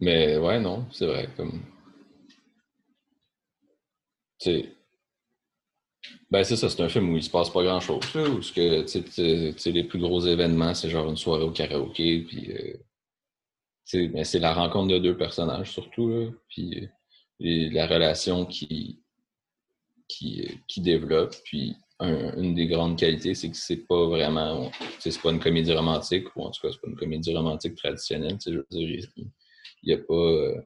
Mais 0.00 0.36
ouais, 0.38 0.60
non, 0.60 0.86
c'est 0.90 1.06
vrai. 1.06 1.28
Comme... 1.36 1.60
Tu. 4.38 4.64
Ben, 6.30 6.42
c'est 6.44 6.56
ça, 6.56 6.68
c'est 6.68 6.82
un 6.82 6.88
film 6.88 7.10
où 7.10 7.16
il 7.16 7.22
se 7.22 7.30
passe 7.30 7.50
pas 7.50 7.62
grand-chose. 7.62 8.14
là, 8.14 8.28
Où 8.28 8.42
ce 8.42 8.52
que, 8.52 8.82
tu 8.82 8.88
sais, 8.88 9.02
tu 9.04 9.58
sais, 9.58 9.70
les 9.70 9.84
plus 9.84 10.00
gros 10.00 10.20
événements, 10.20 10.74
c'est 10.74 10.90
genre 10.90 11.08
une 11.08 11.16
soirée 11.16 11.44
au 11.44 11.50
karaoké, 11.50 12.20
puis. 12.26 12.52
euh, 12.52 12.74
c'est 13.84 14.38
la 14.38 14.54
rencontre 14.54 14.94
de 14.94 14.98
deux 14.98 15.16
personnages, 15.16 15.70
surtout, 15.70 16.08
là, 16.08 16.30
puis 16.48 16.80
euh, 16.84 16.88
la 17.40 17.86
relation 17.86 18.46
qui, 18.46 19.00
qui, 20.08 20.48
qui 20.68 20.80
développe. 20.80 21.34
Puis, 21.44 21.76
un- 22.00 22.36
une 22.40 22.54
des 22.54 22.66
grandes 22.66 22.98
qualités, 22.98 23.34
c'est 23.34 23.50
que 23.50 23.56
c'est 23.56 23.86
pas 23.86 24.06
vraiment. 24.06 24.70
C'est 24.98 25.20
pas 25.20 25.30
une 25.30 25.40
comédie 25.40 25.72
romantique, 25.72 26.26
ou 26.36 26.42
en 26.42 26.50
tout 26.50 26.60
cas, 26.62 26.72
c'est 26.72 26.80
pas 26.80 26.88
une 26.88 26.96
comédie 26.96 27.34
romantique 27.34 27.76
traditionnelle. 27.76 28.36
Je 28.44 28.50
veux 28.52 28.66
dire, 28.70 29.06
il 29.16 29.30
n'y 29.84 29.92
a 29.92 29.98
pas. 29.98 30.14
euh, 30.14 30.60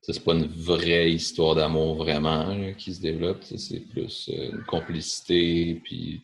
c'est 0.00 0.24
pas 0.24 0.32
une 0.34 0.46
vraie 0.46 1.10
histoire 1.10 1.54
d'amour 1.54 1.96
vraiment 1.96 2.72
qui 2.74 2.94
se 2.94 3.00
développe. 3.00 3.42
C'est 3.44 3.80
plus 3.80 4.30
euh, 4.30 4.52
une 4.52 4.64
complicité, 4.64 5.74
puis, 5.84 6.22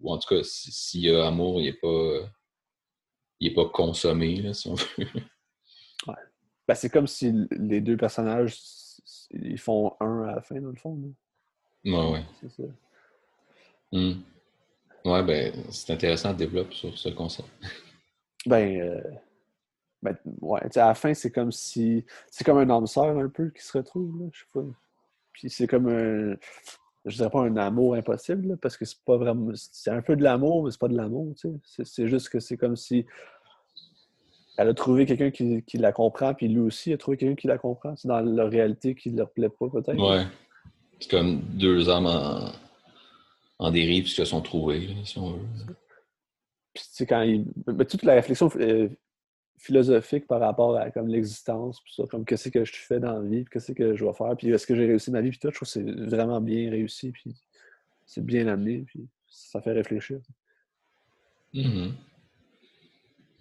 ou 0.00 0.12
en 0.12 0.18
tout 0.18 0.28
cas, 0.34 0.42
si- 0.44 0.70
s'il 0.70 1.00
y 1.02 1.10
a 1.10 1.26
amour, 1.26 1.60
il 1.60 1.64
n'est 1.64 1.72
pas, 1.72 2.30
pas 3.54 3.68
consommé, 3.70 4.52
si 4.54 4.68
on 4.68 4.74
veut. 4.74 5.06
Ben, 6.68 6.74
c'est 6.74 6.90
comme 6.90 7.06
si 7.06 7.32
les 7.50 7.80
deux 7.80 7.96
personnages 7.96 8.56
ils 9.30 9.58
font 9.58 9.94
un 10.00 10.24
à 10.24 10.34
la 10.36 10.42
fin, 10.42 10.60
dans 10.60 10.68
le 10.70 10.76
fond. 10.76 10.98
là. 11.84 11.92
Ouais, 11.92 12.12
ouais. 12.12 12.24
C'est 12.40 12.50
ça. 12.50 12.62
Hmm. 13.90 14.12
Ouais, 15.04 15.22
ben, 15.24 15.52
c'est 15.70 15.92
intéressant 15.92 16.32
de 16.32 16.38
développer 16.38 16.74
sur 16.74 16.96
ce 16.96 17.08
concept. 17.10 17.48
Ben, 18.44 18.80
euh, 18.80 19.00
ben 20.02 20.16
ouais, 20.40 20.60
à 20.76 20.86
la 20.88 20.94
fin, 20.94 21.14
c'est 21.14 21.30
comme 21.30 21.52
si. 21.52 22.04
C'est 22.28 22.42
comme 22.42 22.58
un 22.58 22.68
âme 22.70 22.88
sœur 22.88 23.16
un 23.16 23.28
peu 23.28 23.50
qui 23.50 23.62
se 23.64 23.78
retrouve, 23.78 24.20
là, 24.20 24.26
je 24.32 24.40
sais 24.40 24.46
pas. 24.52 24.64
Puis 25.32 25.48
c'est 25.48 25.68
comme 25.68 25.86
un. 25.88 26.34
Je 27.04 27.16
dirais 27.16 27.30
pas 27.30 27.42
un 27.42 27.56
amour 27.56 27.94
impossible, 27.94 28.48
là, 28.48 28.56
parce 28.60 28.76
que 28.76 28.84
c'est 28.84 28.98
pas 29.04 29.16
vraiment. 29.16 29.52
C'est 29.54 29.90
un 29.92 30.02
peu 30.02 30.16
de 30.16 30.24
l'amour, 30.24 30.64
mais 30.64 30.72
c'est 30.72 30.80
pas 30.80 30.88
de 30.88 30.96
l'amour, 30.96 31.32
tu 31.36 31.50
sais. 31.50 31.54
C'est- 31.62 31.84
C'est 31.84 32.08
juste 32.08 32.30
que 32.30 32.40
c'est 32.40 32.56
comme 32.56 32.74
si. 32.74 33.06
Elle 34.58 34.68
a 34.68 34.74
trouvé 34.74 35.06
quelqu'un 35.06 35.30
qui, 35.30 35.62
qui 35.62 35.78
la 35.78 35.92
comprend, 35.92 36.34
puis 36.34 36.48
lui 36.48 36.60
aussi 36.60 36.92
a 36.92 36.98
trouvé 36.98 37.16
quelqu'un 37.16 37.36
qui 37.36 37.46
la 37.46 37.58
comprend. 37.58 37.96
C'est 37.96 38.08
dans 38.08 38.20
leur 38.20 38.50
réalité 38.50 38.94
qui 38.94 39.10
leur 39.10 39.30
plaît 39.30 39.48
pas, 39.48 39.68
peut-être. 39.68 39.98
Ouais. 39.98 40.24
C'est 41.00 41.10
comme 41.10 41.40
deux 41.54 41.88
hommes 41.88 42.06
en, 42.06 42.52
en 43.58 43.70
dérive 43.70 44.06
se 44.08 44.24
sont 44.24 44.42
trouvés, 44.42 44.88
là, 44.88 44.94
si 45.04 45.18
on 45.18 45.32
veut. 45.32 45.46
Puis, 46.74 46.84
tu 46.84 46.90
sais, 46.92 47.06
quand 47.06 47.22
il... 47.22 47.46
mais 47.66 47.84
toute 47.84 48.02
la 48.02 48.14
réflexion 48.14 48.50
euh, 48.56 48.88
philosophique 49.58 50.26
par 50.26 50.40
rapport 50.40 50.76
à 50.76 50.90
comme 50.90 51.08
l'existence, 51.08 51.80
puis 51.80 51.94
ça, 51.94 52.04
comme 52.10 52.24
qu'est-ce 52.24 52.48
que 52.48 52.64
je 52.64 52.72
fais 52.74 52.98
dans 52.98 53.18
la 53.18 53.28
vie, 53.28 53.44
puis 53.44 53.52
qu'est-ce 53.52 53.72
que 53.72 53.94
je 53.94 54.04
vais 54.04 54.12
faire, 54.12 54.36
puis 54.36 54.50
est-ce 54.50 54.66
que 54.66 54.74
j'ai 54.74 54.86
réussi 54.86 55.10
ma 55.10 55.20
vie, 55.20 55.30
puis 55.30 55.38
tout, 55.38 55.48
je 55.50 55.54
trouve 55.54 55.68
que 55.68 55.72
c'est 55.72 55.82
vraiment 55.82 56.40
bien 56.40 56.70
réussi, 56.70 57.10
puis 57.10 57.34
c'est 58.06 58.24
bien 58.24 58.48
amené, 58.48 58.84
puis 58.86 59.06
ça 59.28 59.60
fait 59.60 59.72
réfléchir. 59.72 60.18
Mhm. 61.54 61.94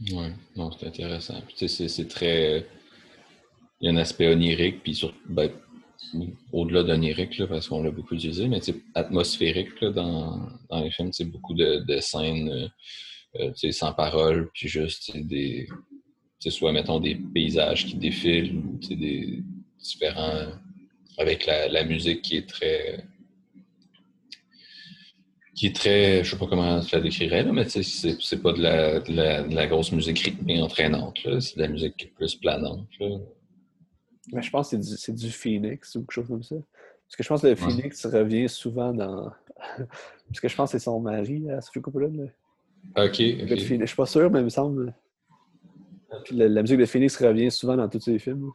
Ouais, 0.10 0.34
non, 0.56 0.72
c'est 0.72 0.88
intéressant. 0.88 1.42
C'est, 1.56 2.08
très. 2.08 2.66
Il 3.80 3.86
y 3.86 3.90
a 3.90 3.92
un 3.92 3.98
aspect 3.98 4.28
onirique, 4.28 4.82
puis 4.84 4.96
sur... 4.96 5.14
ben, 5.30 5.52
au-delà 6.52 6.84
d'onirique, 6.84 7.42
parce 7.48 7.68
qu'on 7.68 7.84
l'a 7.84 7.92
beaucoup 7.92 8.16
utilisé, 8.16 8.48
mais 8.48 8.60
atmosphérique 8.96 9.80
là, 9.82 9.92
dans, 9.92 10.50
dans 10.70 10.84
les 10.84 10.90
films, 10.90 11.14
c'est 11.14 11.26
beaucoup 11.26 11.54
de, 11.54 11.86
de 11.88 12.00
scènes 12.00 12.50
euh, 13.40 13.50
euh, 13.64 13.72
sans 13.72 13.94
parole, 13.94 14.50
puis 14.54 14.68
juste 14.68 15.16
des. 15.16 15.68
soit, 16.40 16.72
mettons, 16.72 17.00
des 17.00 17.16
paysages 17.16 17.86
qui 17.86 17.96
défilent, 17.96 18.58
ou 18.58 18.80
des 18.80 19.44
différents. 19.80 20.48
avec 21.18 21.46
la, 21.46 21.68
la 21.68 21.84
musique 21.84 22.24
qui 22.24 22.38
est 22.38 22.50
très 22.50 23.06
qui 25.54 25.68
est 25.68 25.76
très, 25.76 26.24
je 26.24 26.32
sais 26.32 26.38
pas 26.38 26.48
comment 26.48 26.82
je 26.82 26.96
la 26.96 27.02
décrirais, 27.02 27.44
là, 27.44 27.52
mais 27.52 27.66
tu 27.66 27.84
sais, 27.84 28.16
c'est, 28.20 28.42
pas 28.42 28.54
de 28.54 28.62
la, 28.62 29.00
de, 29.00 29.14
la, 29.14 29.44
de 29.44 29.54
la 29.54 29.68
grosse 29.68 29.92
musique 29.92 30.20
rythmée 30.20 30.62
entraînante, 30.62 31.20
c'est 31.40 31.58
de 31.58 31.62
la 31.62 31.68
musique 31.68 31.98
qui 31.98 32.06
est 32.06 32.10
plus 32.16 32.36
planante. 32.36 32.88
Là. 33.00 33.18
Mais 34.32 34.42
je 34.42 34.50
pense 34.50 34.72
que 34.72 34.82
c'est 34.82 35.14
du, 35.14 35.30
Phoenix 35.32 35.96
ou 35.96 36.02
quelque 36.02 36.12
chose 36.12 36.28
comme 36.28 36.44
ça. 36.44 36.56
Parce 36.56 37.16
que 37.18 37.24
je 37.24 37.28
pense 37.28 37.42
que 37.42 37.48
le 37.48 37.56
Phoenix 37.56 38.06
revient 38.06 38.48
souvent 38.48 38.94
dans. 38.94 39.32
Parce 40.28 40.40
que 40.40 40.48
je 40.48 40.56
pense 40.56 40.72
que 40.72 40.80
c'est 40.80 40.84
son 40.86 41.00
mari, 41.02 41.50
à 41.52 41.60
Sophie 41.60 41.82
Coppola. 41.82 42.08
là. 42.08 43.06
Ok. 43.06 43.18
Le 43.20 43.44
ok. 43.44 43.60
Phoenix- 43.60 43.82
Je 43.82 43.86
suis 43.88 43.96
pas 43.96 44.06
sûr, 44.06 44.32
mais 44.32 44.40
il 44.40 44.46
me 44.46 44.50
semble. 44.50 44.94
Puis 46.24 46.36
La, 46.36 46.48
la 46.48 46.62
musique 46.62 46.78
de 46.78 46.86
Phoenix 46.86 47.18
revient 47.18 47.52
souvent 47.52 47.76
dans 47.76 47.90
tous 47.90 48.00
ses 48.00 48.18
films. 48.20 48.50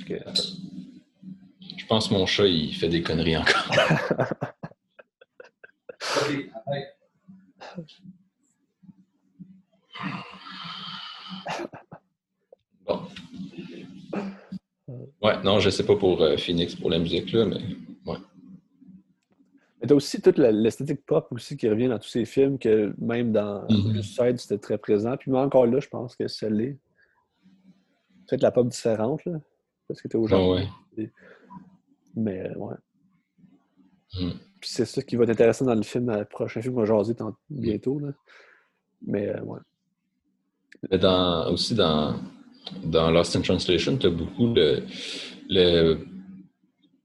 Ok. 0.00 0.14
Je 1.78 1.86
pense 1.86 2.08
que 2.08 2.14
mon 2.14 2.26
chat, 2.26 2.46
il 2.46 2.74
fait 2.74 2.88
des 2.88 3.02
conneries 3.02 3.36
encore. 3.38 3.70
Bon. 12.86 13.02
Ouais, 15.22 15.42
non, 15.42 15.60
je 15.60 15.70
sais 15.70 15.86
pas 15.86 15.96
pour 15.96 16.20
euh, 16.22 16.36
Phoenix, 16.36 16.74
pour 16.74 16.90
la 16.90 16.98
musique, 16.98 17.32
là, 17.32 17.44
mais 17.46 17.60
ouais. 18.06 18.18
Mais 19.80 19.86
t'as 19.88 19.94
aussi 19.94 20.20
toute 20.20 20.38
l'esthétique 20.38 21.04
pop 21.06 21.28
aussi 21.30 21.56
qui 21.56 21.68
revient 21.68 21.88
dans 21.88 21.98
tous 21.98 22.08
ces 22.08 22.24
films, 22.24 22.58
que 22.58 22.94
même 22.98 23.32
dans 23.32 23.62
Mhm. 23.70 24.02
Suicide, 24.02 24.38
c'était 24.38 24.58
très 24.58 24.78
présent. 24.78 25.16
Puis 25.16 25.30
même 25.30 25.40
encore 25.40 25.66
là, 25.66 25.80
je 25.80 25.88
pense 25.88 26.16
que 26.16 26.28
ça 26.28 26.48
l'est. 26.50 26.78
Peut-être 28.28 28.42
la 28.42 28.50
pop 28.52 28.68
différente, 28.68 29.24
là. 29.24 29.40
Parce 29.88 30.00
que 30.00 30.08
t'es 30.08 30.18
Japon. 30.26 30.54
ouais. 30.54 31.10
Mais 32.14 32.40
euh, 32.50 32.54
ouais. 32.56 32.76
Mhm. 34.20 34.38
C'est 34.62 34.84
ça 34.84 35.02
qui 35.02 35.16
va 35.16 35.24
être 35.24 35.30
intéressant 35.30 35.64
dans 35.64 35.74
le 35.74 35.82
film, 35.82 36.10
le 36.10 36.24
prochain 36.24 36.62
film 36.62 36.74
qu'on 36.74 36.80
va 36.80 36.86
jaser 36.86 37.14
bientôt. 37.50 37.98
Là. 37.98 38.08
Mais 39.06 39.28
euh, 39.28 39.40
ouais. 39.42 40.98
Dans, 40.98 41.50
aussi 41.52 41.74
dans, 41.74 42.16
dans 42.84 43.10
Lost 43.10 43.36
in 43.36 43.42
Translation, 43.42 43.96
tu 43.96 44.06
as 44.06 44.10
beaucoup 44.10 44.52
le. 44.54 44.82
le 45.48 46.06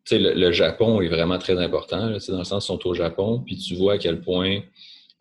le, 0.10 0.34
le 0.36 0.52
Japon 0.54 1.02
est 1.02 1.10
vraiment 1.10 1.38
très 1.38 1.58
important, 1.58 2.00
dans 2.08 2.14
le 2.14 2.20
sens 2.20 2.64
ils 2.64 2.68
sont 2.68 2.88
au 2.88 2.94
Japon, 2.94 3.44
puis 3.46 3.58
tu 3.58 3.76
vois 3.76 3.96
à 3.96 3.98
quel 3.98 4.22
point, 4.22 4.62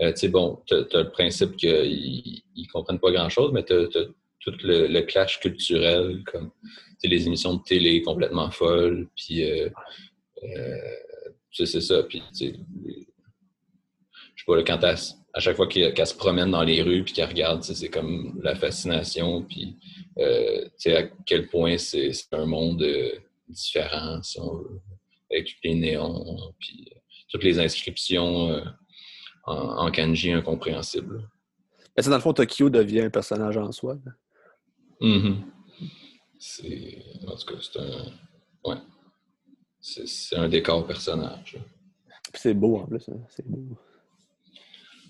euh, 0.01 0.13
tu 0.13 0.19
sais, 0.19 0.29
bon, 0.29 0.61
as, 0.71 0.97
le 0.97 1.11
principe 1.11 1.57
qu'ils 1.57 2.41
ne 2.57 2.73
comprennent 2.73 3.01
pas 3.01 3.11
grand-chose, 3.11 3.51
mais 3.53 3.65
tu 3.65 3.73
as, 3.73 3.87
tout 4.39 4.53
le, 4.63 5.01
clash 5.01 5.41
culturel, 5.41 6.23
comme 6.31 6.53
les 7.03 7.27
émissions 7.27 7.55
de 7.55 7.63
télé 7.65 8.01
complètement 8.03 8.49
folles, 8.53 9.09
puis 9.17 9.43
euh, 9.43 9.69
c'est 11.65 11.81
ça, 11.81 12.03
puis 12.03 12.23
je 12.33 12.47
sais 12.47 12.55
pas, 14.47 14.57
là, 14.57 14.63
quand 14.63 14.81
elle, 14.83 14.97
à 15.33 15.41
chaque 15.41 15.57
fois 15.57 15.67
qu'elle 15.67 16.07
se 16.07 16.15
promène 16.15 16.51
dans 16.51 16.63
les 16.63 16.83
rues 16.83 17.05
puis 17.05 17.15
qu'elle 17.15 17.29
regarde, 17.29 17.63
c'est 17.63 17.89
comme 17.89 18.39
la 18.43 18.55
fascination, 18.55 19.43
puis 19.43 19.77
euh, 20.19 20.69
à 20.87 21.03
quel 21.25 21.49
point 21.49 21.79
c'est 21.79 22.13
un 22.33 22.47
monde 22.47 22.83
euh, 22.83 23.11
différent, 23.49 24.23
si 24.23 24.41
on 24.41 24.57
veut, 24.57 24.81
avec 25.31 25.47
tous 25.47 25.57
les 25.65 25.75
néons, 25.75 26.55
puis 26.59 26.89
euh, 26.93 26.99
toutes 27.31 27.45
les 27.45 27.59
inscriptions 27.59 28.63
en, 29.45 29.87
en 29.87 29.91
kanji 29.91 30.33
incompréhensibles. 30.33 31.29
Mais 31.97 32.03
dans 32.03 32.17
le 32.17 32.21
fond, 32.21 32.33
Tokyo 32.33 32.69
devient 32.69 33.03
un 33.03 33.11
personnage 33.11 33.57
en 33.57 33.73
soi. 33.73 33.97
Mhm. 35.01 35.45
C'est. 36.39 37.03
En 37.27 37.37
tout 37.37 37.55
cas, 37.55 37.61
c'est 37.61 37.81
un. 37.81 38.13
Ouais. 38.65 38.77
C'est 39.89 40.37
un 40.37 40.49
décor 40.49 40.85
personnage. 40.87 41.57
c'est 42.35 42.55
beau 42.55 42.79
en 42.79 42.87
plus. 42.87 43.09
hein. 43.09 43.21
C'est 43.31 43.47
beau. 43.47 43.77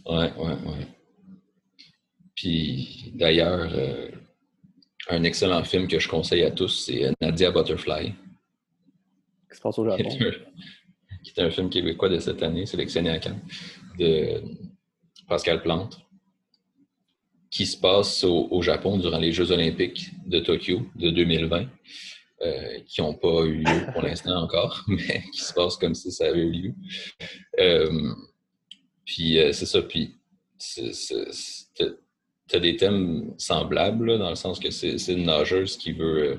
Ouais, 0.04 0.30
ouais, 0.34 0.52
ouais. 0.66 0.86
Puis 2.34 3.10
d'ailleurs, 3.14 3.70
euh, 3.72 4.10
un 5.08 5.22
excellent 5.24 5.64
film 5.64 5.88
que 5.88 5.98
je 5.98 6.08
conseille 6.08 6.42
à 6.44 6.50
tous, 6.50 6.84
c'est 6.84 7.06
euh, 7.06 7.12
Nadia 7.20 7.50
Butterfly, 7.50 8.12
qui 9.50 9.56
se 9.56 9.60
passe 9.62 9.78
au 9.78 9.84
qui 9.84 10.02
Japon. 10.04 10.10
est, 10.10 10.26
un, 10.26 10.32
qui 11.24 11.32
est 11.34 11.42
un 11.42 11.50
film 11.50 11.70
québécois 11.70 12.10
de 12.10 12.18
cette 12.18 12.42
année, 12.42 12.66
sélectionné 12.66 13.10
à 13.10 13.18
Cannes, 13.18 13.40
de 13.98 14.42
Pascal 15.26 15.62
Plante, 15.62 16.00
qui 17.50 17.64
se 17.64 17.78
passe 17.78 18.22
au, 18.24 18.48
au 18.50 18.60
Japon 18.60 18.98
durant 18.98 19.18
les 19.18 19.32
Jeux 19.32 19.50
olympiques 19.52 20.10
de 20.26 20.38
Tokyo 20.40 20.82
de 20.96 21.08
2020, 21.10 21.66
euh, 22.46 22.78
qui 22.86 23.00
n'ont 23.00 23.14
pas 23.14 23.42
eu 23.44 23.56
lieu 23.56 23.92
pour 23.92 24.02
l'instant 24.02 24.42
encore, 24.42 24.84
mais 24.88 25.22
qui 25.32 25.40
se 25.40 25.52
passe 25.52 25.76
comme 25.76 25.94
si 25.94 26.12
ça 26.12 26.26
avait 26.26 26.40
eu 26.40 26.50
lieu. 26.50 26.74
Euh, 27.58 28.12
puis 29.04 29.38
euh, 29.38 29.52
c'est 29.52 29.66
ça, 29.66 29.82
puis 29.82 30.14
c'est- 30.58 30.92
t'as 32.48 32.58
des 32.60 32.76
thèmes 32.76 33.34
semblables, 33.38 34.18
dans 34.18 34.30
le 34.30 34.36
sens 34.36 34.60
que 34.60 34.70
c'est 34.70 35.12
une 35.12 35.24
nageuse 35.24 35.76
qui 35.76 35.92
veut... 35.92 36.38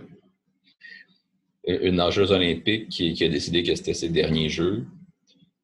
une 1.65 1.95
nageuse 1.95 2.31
olympique 2.31 2.87
qui, 2.89 3.23
a 3.23 3.27
décidé 3.27 3.61
que 3.61 3.75
c'était 3.75 3.93
ses 3.93 4.09
derniers 4.09 4.47
jeux, 4.47 4.85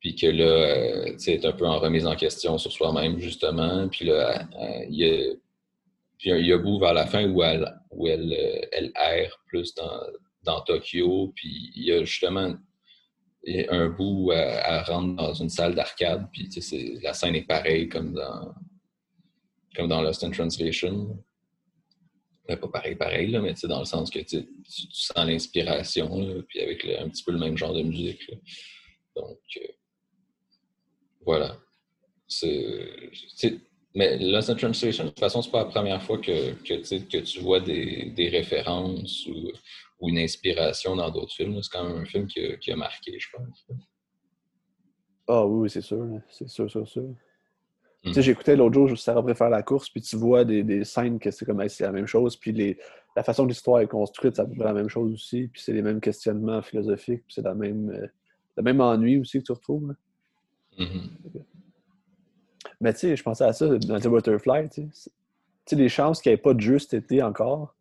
puis 0.01 0.15
que 0.15 0.27
là, 0.27 1.15
tu 1.17 1.31
est 1.31 1.45
un 1.45 1.53
peu 1.53 1.65
en 1.65 1.79
remise 1.79 2.05
en 2.05 2.15
question 2.15 2.57
sur 2.57 2.73
soi-même, 2.73 3.19
justement, 3.19 3.87
puis 3.87 4.05
là, 4.05 4.47
il 4.89 4.97
y 4.97 5.05
a... 5.05 6.55
A 6.55 6.57
bout 6.57 6.79
vers 6.79 6.93
la 6.93 7.05
fin 7.05 7.29
où 7.29 7.41
elle, 7.41 7.65
où 7.91 8.07
elle, 8.07 8.33
elle 8.71 8.91
erre 8.95 9.41
plus 9.47 9.73
dans, 9.75 9.99
dans 10.43 10.61
Tokyo, 10.61 11.31
puis 11.35 11.71
il 11.75 11.85
y 11.85 11.91
a 11.91 12.03
justement 12.03 12.55
un 13.69 13.89
bout 13.89 14.25
où 14.25 14.31
elle, 14.31 14.61
elle 14.65 14.83
rentre 14.83 15.15
dans 15.15 15.33
une 15.33 15.49
salle 15.49 15.75
d'arcade, 15.75 16.27
puis 16.31 16.49
la 17.01 17.13
scène 17.13 17.35
est 17.35 17.47
pareille 17.47 17.89
comme 17.89 18.13
dans, 18.13 18.53
comme 19.75 19.87
dans 19.87 20.01
Lost 20.01 20.23
in 20.23 20.31
Translation. 20.31 21.23
Mais 22.47 22.57
pas 22.57 22.67
pareil, 22.67 22.95
pareil, 22.95 23.31
là, 23.31 23.41
mais 23.41 23.53
dans 23.63 23.79
le 23.79 23.85
sens 23.85 24.09
que 24.09 24.19
tu, 24.19 24.45
sens 24.65 25.25
l'inspiration, 25.25 26.43
puis 26.47 26.59
avec 26.59 26.85
un 26.85 27.09
petit 27.09 27.23
peu 27.23 27.31
le 27.31 27.39
même 27.39 27.57
genre 27.57 27.73
de 27.73 27.83
musique. 27.83 28.29
Donc, 29.15 29.39
euh, 29.57 29.67
voilà. 31.25 31.57
C'est, 32.27 33.59
mais 33.95 34.17
Lost 34.17 34.49
in 34.49 34.55
Translation, 34.55 35.05
de 35.05 35.09
toute 35.09 35.19
façon, 35.19 35.41
c'est 35.41 35.51
pas 35.51 35.63
la 35.63 35.69
première 35.69 36.01
fois 36.01 36.17
que, 36.17 36.53
que, 36.63 36.81
que 36.81 37.17
tu 37.17 37.39
vois 37.39 37.59
des, 37.59 38.11
des 38.15 38.27
références 38.27 39.25
ou, 39.27 39.51
ou 40.03 40.09
une 40.09 40.17
inspiration 40.19 40.95
dans 40.97 41.09
d'autres 41.09 41.33
films. 41.33 41.63
C'est 41.63 41.71
quand 41.71 41.87
même 41.87 41.97
un 41.99 42.05
film 42.05 42.27
qui 42.27 42.39
a, 42.45 42.57
qui 42.57 42.71
a 42.73 42.75
marqué, 42.75 43.17
je 43.17 43.27
pense. 43.31 43.65
Ah 45.27 45.45
oui, 45.45 45.61
oui, 45.61 45.69
c'est 45.69 45.81
sûr. 45.81 46.05
C'est 46.29 46.49
sûr, 46.49 46.69
sûr, 46.69 46.85
sûr. 46.87 47.07
Tu 48.03 48.11
sais, 48.13 48.21
j'écoutais 48.21 48.57
l'autre 48.57 48.73
jour, 48.73 48.89
juste 48.89 49.07
après 49.07 49.33
faire 49.33 49.49
la 49.49 49.63
course, 49.63 49.89
puis 49.89 50.01
tu 50.01 50.17
vois 50.17 50.43
des, 50.43 50.61
des 50.61 50.83
scènes 50.83 51.19
que 51.19 51.31
c'est 51.31 51.45
comme 51.45 51.65
c'est 51.69 51.85
la 51.85 51.93
même 51.93 52.05
chose, 52.05 52.35
puis 52.35 52.51
les, 52.51 52.77
la 53.15 53.23
façon 53.23 53.43
dont 53.43 53.47
l'histoire 53.47 53.79
est 53.79 53.87
construite, 53.87 54.35
c'est 54.35 54.41
à 54.41 54.45
peu 54.45 54.53
près 54.55 54.65
la 54.65 54.73
même 54.73 54.89
chose 54.89 55.13
aussi, 55.13 55.47
puis 55.47 55.61
c'est 55.61 55.71
les 55.71 55.81
mêmes 55.81 56.01
questionnements 56.01 56.61
philosophiques, 56.61 57.23
puis 57.25 57.33
c'est 57.35 57.43
la 57.43 57.55
même, 57.55 57.89
euh, 57.91 58.05
le 58.57 58.63
même 58.63 58.81
ennui 58.81 59.19
aussi 59.19 59.39
que 59.39 59.45
tu 59.45 59.53
retrouves. 59.53 59.87
là. 59.87 59.93
Mhm. 60.85 61.11
Mais 62.81 62.91
tu 62.91 62.99
sais, 62.99 63.15
je 63.15 63.23
pensais 63.23 63.45
à 63.45 63.53
ça 63.53 63.67
dans 63.69 63.99
The 64.01 64.07
Butterfly, 64.09 64.67
tu 64.69 64.81
sais. 64.81 64.87
C'est- 64.91 65.11
Tu 65.65 65.75
sais, 65.77 65.81
les 65.81 65.87
chances 65.87 66.21
qu'il 66.21 66.29
n'y 66.29 66.33
ait 66.33 66.37
pas 66.41 66.53
de 66.53 66.59
jeu 66.59 66.77
cet 66.77 66.93
été 66.93 67.23
encore 67.23 67.73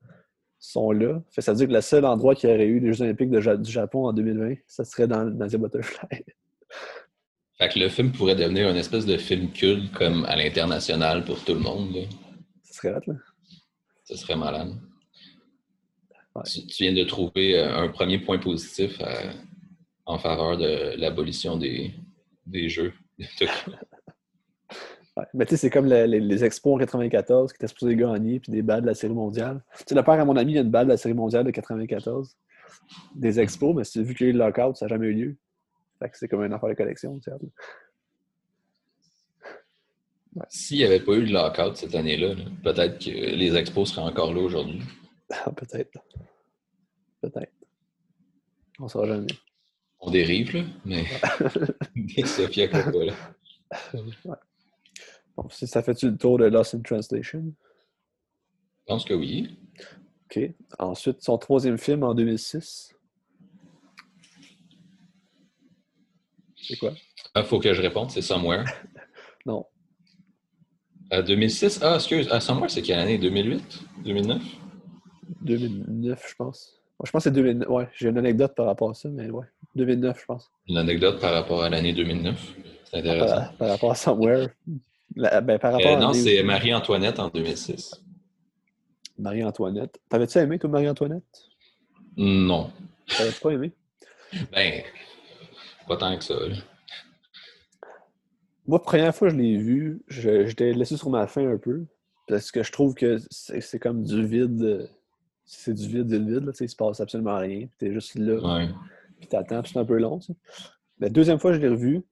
sont 0.65 0.93
là. 0.93 1.21
Fait, 1.31 1.41
ça 1.43 1.53
veut 1.53 1.59
dire 1.59 1.69
que 1.69 1.73
le 1.73 1.81
seul 1.81 2.05
endroit 2.05 2.35
qui 2.35 2.47
aurait 2.47 2.67
eu 2.67 2.79
les 2.81 2.93
Jeux 2.93 3.03
Olympiques 3.05 3.31
de 3.31 3.57
du 3.57 3.71
Japon 3.71 4.07
en 4.07 4.13
2020, 4.13 4.55
ça 4.67 4.85
serait 4.85 5.07
dans, 5.09 5.25
dans 5.25 5.47
The 5.49 5.57
Butterfly. 5.57 6.09
Fait 7.59 7.69
que 7.69 7.79
le 7.79 7.89
film 7.89 8.13
pourrait 8.13 8.35
devenir 8.37 8.69
une 8.71 8.77
espèce 8.77 9.05
de 9.07 9.17
film 9.17 9.53
culte 9.53 9.93
comme 9.93 10.25
à 10.25 10.37
l'international 10.37 11.25
pour 11.25 11.45
tout 11.45 11.55
le 11.55 11.61
monde. 11.61 11.95
là. 11.95 12.03
ça 12.63 12.75
serait 12.75 12.95
hot, 12.95 13.01
là. 13.07 13.15
Ce 14.05 14.17
serait 14.17 14.37
malade. 14.37 14.73
Ouais. 16.35 16.43
Tu, 16.45 16.65
tu 16.67 16.85
viens 16.85 16.95
de 16.95 17.05
trouver 17.07 17.59
euh, 17.59 17.77
un 17.77 17.89
premier 17.89 18.19
point 18.19 18.39
positif 18.39 19.01
à- 19.01 19.33
en 20.07 20.19
faveur 20.19 20.57
de 20.57 20.97
l'abolition 20.99 21.57
des, 21.57 21.93
des 22.47 22.69
jeux. 22.69 22.93
de 23.19 23.25
Tokyo. 23.39 23.73
Ouais. 25.17 25.25
Mais 25.35 25.45
tu 25.45 25.51
sais, 25.51 25.57
c'est 25.59 25.71
comme 25.71 25.87
le- 25.89 26.07
les, 26.07 26.21
les 26.21 26.45
expos 26.45 26.75
en 26.75 26.79
94 26.79 27.53
qui 27.53 27.57
étaient 27.57 27.67
supposés 27.69 27.97
gagner, 27.97 28.41
puis 28.41 28.51
des 28.51 28.63
balles 28.63 28.81
de 28.83 28.87
la 28.87 28.95
série 28.95 29.13
mondiale. 29.13 29.63
Tu 29.79 29.85
sais, 29.89 29.95
le 29.95 30.03
père 30.03 30.15
à 30.19 30.25
mon 30.25 30.37
ami, 30.37 30.53
il 30.53 30.55
y 30.55 30.59
a 30.59 30.63
une 30.63 30.71
balle 30.71 30.87
de 30.87 30.93
la 30.93 30.97
série 30.97 31.15
mondiale 31.15 31.45
de 31.45 31.51
94. 31.51 32.35
Des 33.15 33.39
expos, 33.41 33.75
mais 33.75 33.83
vu 34.05 34.15
qu'il 34.15 34.27
y 34.27 34.31
a 34.31 34.33
eu 34.33 34.37
le 34.37 34.39
lockout, 34.39 34.77
ça 34.77 34.87
n'a 34.87 34.91
jamais 34.91 35.09
eu 35.09 35.13
lieu. 35.15 35.37
Fait 35.99 36.09
que 36.09 36.17
c'est 36.17 36.29
comme 36.29 36.43
une 36.45 36.53
affaire 36.53 36.71
de 36.71 36.75
collection, 36.75 37.19
tu 37.21 37.31
sais. 37.31 37.37
S'il 40.49 40.79
n'y 40.79 40.85
avait 40.85 41.01
pas 41.01 41.13
eu 41.13 41.27
le 41.27 41.33
lockout 41.33 41.77
cette 41.77 41.95
année-là, 41.95 42.35
là, 42.35 42.45
peut-être 42.65 42.99
que 43.05 43.11
les 43.11 43.55
expos 43.55 43.91
seraient 43.93 44.07
encore 44.11 44.33
là 44.33 44.41
aujourd'hui. 44.41 44.81
Ah, 45.31 45.51
Peut-être. 45.51 45.91
Peut-être. 47.21 47.53
On 48.81 48.85
ne 48.85 48.89
saura 48.89 49.07
jamais. 49.09 49.27
On 50.01 50.11
dérive, 50.11 50.57
là, 50.57 50.63
mais 50.87 51.05
Sofia 52.25 52.67
Coppola. 52.69 53.13
Ouais. 53.95 54.01
Bon, 55.37 55.49
ça 55.51 55.83
fait-tu 55.83 56.11
le 56.11 56.17
tour 56.17 56.39
de 56.39 56.45
Lost 56.45 56.75
in 56.75 56.81
Translation? 56.81 57.53
Je 58.81 58.85
pense 58.87 59.05
que 59.05 59.15
oui. 59.15 59.57
OK. 60.27 60.41
Ensuite, 60.79 61.23
son 61.23 61.39
troisième 61.39 61.79
film 61.79 62.03
en 62.03 62.15
2006. 62.15 62.95
C'est 66.57 66.77
quoi? 66.77 66.93
Il 67.35 67.45
faut 67.45 67.59
que 67.59 67.73
je 67.73 67.83
réponde, 67.83 68.11
c'est 68.11 68.23
Somewhere. 68.23 68.65
Non. 69.45 69.67
Euh, 71.13 71.21
2006? 71.21 71.81
Ah, 71.83 71.97
excuse. 71.97 72.29
Ah, 72.31 72.39
Somewhere, 72.39 72.71
c'est 72.71 72.81
quelle 72.81 73.01
année? 73.01 73.19
2008? 73.19 73.81
2009? 74.05 74.41
2009, 75.41 76.29
je 76.29 76.35
pense. 76.37 76.81
Je 77.05 77.11
pense 77.11 77.25
que 77.25 77.31
c'est 77.31 77.35
2009. 77.35 77.69
Ouais, 77.69 77.89
j'ai 77.97 78.09
une 78.09 78.19
anecdote 78.19 78.55
par 78.55 78.67
rapport 78.67 78.91
à 78.91 78.95
ça, 78.95 79.09
mais 79.09 79.29
ouais, 79.31 79.47
2009, 79.75 80.21
je 80.21 80.25
pense. 80.27 80.49
Une 80.69 80.77
anecdote 80.77 81.21
par 81.21 81.33
rapport 81.33 81.65
à 81.65 81.69
l'année 81.69 81.93
2009? 81.93 82.55
C'est 82.85 82.99
intéressant. 82.99 83.35
Par, 83.35 83.53
par, 83.55 83.69
rapport 83.71 83.91
à 83.91 83.95
Somewhere. 83.97 84.51
Ben, 85.17 85.59
par 85.59 85.73
rapport 85.73 85.97
euh, 85.97 86.01
non, 86.01 86.13
c'est 86.13 86.43
Marie-Antoinette 86.43 87.19
en 87.19 87.29
2006. 87.29 88.03
Marie-Antoinette. 89.19 90.01
T'avais-tu 90.09 90.39
aimé, 90.39 90.59
toi, 90.59 90.71
Marie-Antoinette? 90.71 91.25
Non. 92.17 92.71
T'avais 93.07 93.33
pas 93.33 93.51
aimé? 93.51 93.73
Ben, 94.53 94.83
pas 95.87 95.97
tant 95.97 96.17
que 96.17 96.25
ça. 96.25 96.35
Là. 96.35 96.57
Moi, 98.67 98.83
première 98.83 99.15
fois 99.15 99.29
que 99.29 99.35
je 99.35 99.39
l'ai 99.39 99.57
vu, 99.57 100.03
j'étais 100.09 100.73
laissé 100.73 100.97
sur 100.97 101.11
ma 101.11 101.27
faim 101.27 101.51
un 101.53 101.59
peu. 101.59 101.85
Parce 102.29 102.51
que 102.51 102.63
je 102.63 102.71
trouve 102.71 102.95
que 102.95 103.19
c'est 103.31 103.79
comme 103.79 104.05
du 104.05 104.25
vide. 104.25 104.89
C'est 105.45 105.75
du 105.75 105.87
vide, 105.89 106.11
vide, 106.11 106.29
vide. 106.29 106.45
Là, 106.45 106.53
il 106.59 106.69
se 106.69 106.77
passe 106.77 107.01
absolument 107.01 107.37
rien. 107.39 107.67
T'es 107.79 107.93
juste 107.93 108.15
là. 108.15 108.35
Ouais. 108.35 108.69
Puis 109.19 109.29
t'attends, 109.29 109.63
c'est 109.65 109.79
un 109.79 109.85
peu 109.85 109.99
long. 109.99 110.21
La 110.99 111.09
deuxième 111.09 111.39
fois 111.39 111.51
que 111.51 111.57
je 111.57 111.63
l'ai 111.63 111.69
revu, 111.69 112.05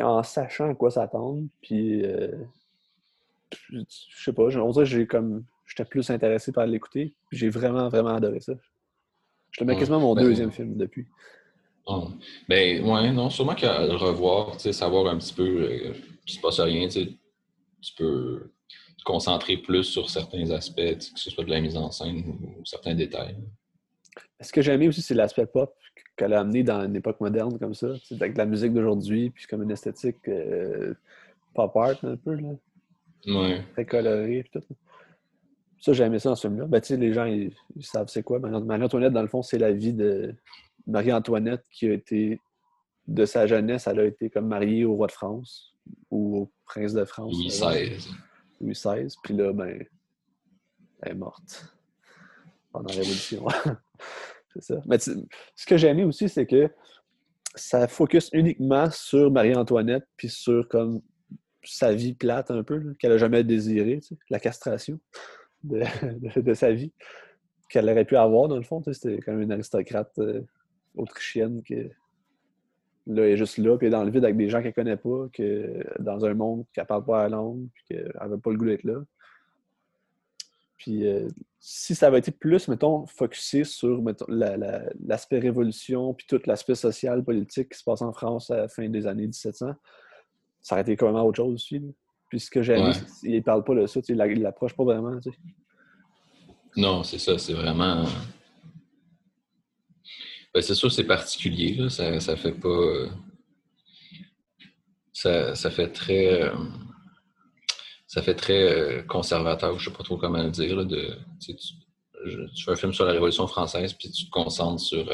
en 0.00 0.22
sachant 0.22 0.70
à 0.70 0.74
quoi 0.74 0.90
s'attendre, 0.90 1.42
puis 1.60 2.04
euh, 2.04 2.32
je 3.70 3.80
sais 4.24 4.32
pas, 4.32 4.44
on 4.44 4.70
dirait 4.70 4.84
que 4.84 4.90
j'ai 4.90 5.06
comme 5.06 5.44
j'étais 5.66 5.84
plus 5.84 6.08
intéressé 6.10 6.52
par 6.52 6.66
l'écouter. 6.66 7.14
J'ai 7.32 7.48
vraiment, 7.48 7.88
vraiment 7.88 8.14
adoré 8.14 8.40
ça. 8.40 8.54
Je 9.50 9.60
le 9.60 9.66
mets 9.66 9.76
quasiment 9.76 10.00
mon 10.00 10.14
ben, 10.14 10.22
deuxième 10.22 10.52
film 10.52 10.76
depuis. 10.76 11.06
Oh. 11.86 12.08
Ben, 12.48 12.84
ouais, 12.84 13.12
non, 13.12 13.30
sûrement 13.30 13.54
qu'à 13.54 13.86
le 13.86 13.94
revoir, 13.94 14.60
savoir 14.60 15.06
un 15.06 15.18
petit 15.18 15.34
peu 15.34 15.42
euh, 15.42 15.92
qu'il 16.24 16.34
ne 16.34 16.36
se 16.36 16.40
passe 16.40 16.60
rien, 16.60 16.88
tu 16.88 17.16
peux 17.96 18.50
te 18.98 19.04
concentrer 19.04 19.58
plus 19.58 19.84
sur 19.84 20.10
certains 20.10 20.50
aspects, 20.50 20.98
que 20.98 21.18
ce 21.18 21.30
soit 21.30 21.44
de 21.44 21.50
la 21.50 21.60
mise 21.60 21.76
en 21.76 21.90
scène 21.90 22.24
ou 22.28 22.64
certains 22.64 22.94
détails. 22.94 23.36
Ce 24.40 24.52
que 24.52 24.62
j'ai 24.62 24.72
aimé 24.72 24.88
aussi, 24.88 25.02
c'est 25.02 25.14
l'aspect 25.14 25.46
pop 25.46 25.74
qu'elle 26.16 26.32
a 26.32 26.40
amené 26.40 26.62
dans 26.62 26.82
une 26.84 26.96
époque 26.96 27.20
moderne 27.20 27.58
comme 27.58 27.74
ça, 27.74 27.88
avec 28.12 28.36
la 28.36 28.46
musique 28.46 28.72
d'aujourd'hui, 28.72 29.30
puis 29.30 29.46
comme 29.46 29.62
une 29.62 29.70
esthétique 29.70 30.28
euh, 30.28 30.94
pop 31.54 31.76
art 31.76 32.04
un 32.04 32.16
peu, 32.16 32.34
là. 32.34 32.48
Ouais. 33.26 33.62
Très 33.72 33.84
coloré, 33.84 34.44
puis 34.44 34.60
tout. 34.60 34.74
Ça, 35.80 35.92
j'ai 35.92 36.04
aimé 36.04 36.18
ça 36.18 36.30
dans 36.30 36.36
ce 36.36 36.48
film-là. 36.48 36.66
Ben, 36.66 36.80
les 36.90 37.12
gens, 37.12 37.24
ils, 37.26 37.52
savent 37.80 38.08
c'est 38.08 38.22
quoi. 38.22 38.38
Marie-Antoinette, 38.38 39.12
dans 39.12 39.22
le 39.22 39.28
fond, 39.28 39.42
c'est 39.42 39.58
la 39.58 39.72
vie 39.72 39.92
de 39.92 40.34
Marie-Antoinette 40.86 41.64
qui 41.70 41.88
a 41.88 41.92
été, 41.92 42.40
de 43.06 43.24
sa 43.24 43.46
jeunesse, 43.46 43.86
elle 43.86 44.00
a 44.00 44.04
été 44.04 44.30
comme 44.30 44.48
mariée 44.48 44.84
au 44.84 44.94
roi 44.94 45.06
de 45.06 45.12
France 45.12 45.74
ou 46.10 46.38
au 46.38 46.50
prince 46.64 46.92
de 46.92 47.04
France. 47.04 47.34
Louis 47.34 47.48
XVI. 47.48 48.12
Louis 48.60 48.72
XVI. 48.72 49.14
Puis 49.22 49.34
là, 49.34 49.52
ben, 49.52 49.84
elle 51.02 51.12
est 51.12 51.14
morte 51.14 51.74
pendant 52.72 52.88
la 52.88 52.94
Révolution. 52.94 53.46
C'est 54.52 54.62
ça. 54.62 54.80
Mais 54.86 54.98
ce 54.98 55.66
que 55.66 55.76
j'ai 55.76 55.88
aimé 55.88 56.04
aussi, 56.04 56.28
c'est 56.28 56.46
que 56.46 56.70
ça 57.54 57.88
focus 57.88 58.30
uniquement 58.32 58.90
sur 58.90 59.30
Marie-Antoinette 59.30 60.06
puis 60.16 60.28
sur 60.28 60.68
comme 60.68 61.00
sa 61.64 61.92
vie 61.92 62.14
plate 62.14 62.50
un 62.50 62.62
peu, 62.62 62.94
qu'elle 62.98 63.10
n'a 63.10 63.18
jamais 63.18 63.42
désirée, 63.42 64.00
la 64.30 64.38
castration 64.38 65.00
de, 65.64 66.54
sa 66.54 66.72
vie 66.72 66.92
qu'elle 67.68 67.88
aurait 67.90 68.04
pu 68.04 68.16
avoir, 68.16 68.48
dans 68.48 68.56
le 68.56 68.62
fond. 68.62 68.82
C'était 68.92 69.18
quand 69.18 69.32
même 69.32 69.42
une 69.42 69.52
aristocrate 69.52 70.12
euh, 70.18 70.42
autrichienne 70.94 71.62
qui 71.62 71.76
là, 73.06 73.28
est 73.28 73.36
juste 73.36 73.58
là, 73.58 73.76
puis 73.76 73.90
dans 73.90 74.04
le 74.04 74.10
vide 74.10 74.24
avec 74.24 74.36
des 74.36 74.48
gens 74.48 74.62
qu'elle 74.62 74.74
connaît 74.74 74.96
pas, 74.96 75.26
que, 75.32 75.84
dans 75.98 76.24
un 76.24 76.34
monde 76.34 76.64
qu'elle 76.72 76.86
parle 76.86 77.04
pas 77.04 77.24
la 77.24 77.30
langue, 77.30 77.66
puis 77.74 77.84
qu'elle 77.88 78.12
n'avait 78.20 78.38
pas 78.38 78.50
le 78.50 78.56
goût 78.56 78.66
d'être 78.66 78.84
là. 78.84 79.02
Puis 80.76 81.06
euh, 81.06 81.28
si 81.58 81.94
ça 81.94 82.08
avait 82.08 82.18
été 82.18 82.30
plus, 82.30 82.68
mettons, 82.68 83.06
focusé 83.06 83.64
sur 83.64 84.02
l'aspect 84.28 85.38
révolution, 85.38 86.14
puis 86.14 86.26
tout 86.28 86.40
l'aspect 86.46 86.74
social, 86.74 87.24
politique 87.24 87.70
qui 87.70 87.78
se 87.78 87.84
passe 87.84 88.02
en 88.02 88.12
France 88.12 88.50
à 88.50 88.56
la 88.58 88.68
fin 88.68 88.88
des 88.88 89.06
années 89.06 89.26
1700, 89.26 89.72
ça 90.62 90.74
aurait 90.74 90.82
été 90.82 90.96
complètement 90.96 91.24
autre 91.24 91.36
chose 91.36 91.54
aussi. 91.54 91.82
Puis 92.28 92.40
ce 92.40 92.50
que 92.50 92.62
j'ai 92.62 92.74
aimé, 92.74 92.92
c'est 92.92 93.28
qu'il 93.28 93.42
parle 93.42 93.64
pas 93.64 93.74
de 93.74 93.86
ça, 93.86 94.00
il 94.08 94.16
l'approche 94.16 94.74
pas 94.74 94.84
vraiment. 94.84 95.18
Non, 96.76 97.02
c'est 97.02 97.18
ça, 97.18 97.38
c'est 97.38 97.54
vraiment. 97.54 98.04
Ben, 100.52 100.62
c'est 100.62 100.74
sûr, 100.74 100.90
c'est 100.90 101.04
particulier, 101.04 101.74
là. 101.74 101.88
Ça, 101.88 102.18
ça 102.20 102.36
fait 102.36 102.52
pas. 102.52 102.68
Euh, 102.68 103.08
ça, 105.12 105.54
ça 105.54 105.70
fait 105.70 105.88
très. 105.88 106.50
Euh, 108.06 108.08
ça 108.08 108.22
fait 108.22 108.34
très 108.34 108.62
euh, 108.62 109.02
conservateur, 109.02 109.78
je 109.78 109.90
sais 109.90 109.96
pas 109.96 110.04
trop 110.04 110.16
comment 110.16 110.42
le 110.42 110.50
dire. 110.50 110.76
Là, 110.76 110.84
de, 110.84 111.16
tu, 111.40 112.64
fais 112.64 112.72
un 112.72 112.76
film 112.76 112.92
sur 112.92 113.04
la 113.04 113.12
Révolution 113.12 113.46
française, 113.46 113.92
puis 113.92 114.10
tu 114.10 114.26
te 114.26 114.30
concentres 114.30 114.80
sur, 114.80 115.06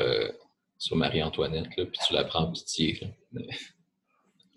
sur 0.78 0.96
Marie-Antoinette, 0.96 1.68
puis 1.70 1.86
tu 2.06 2.14
la 2.14 2.24
prends 2.24 2.44
en 2.44 2.52
pitié. 2.52 3.00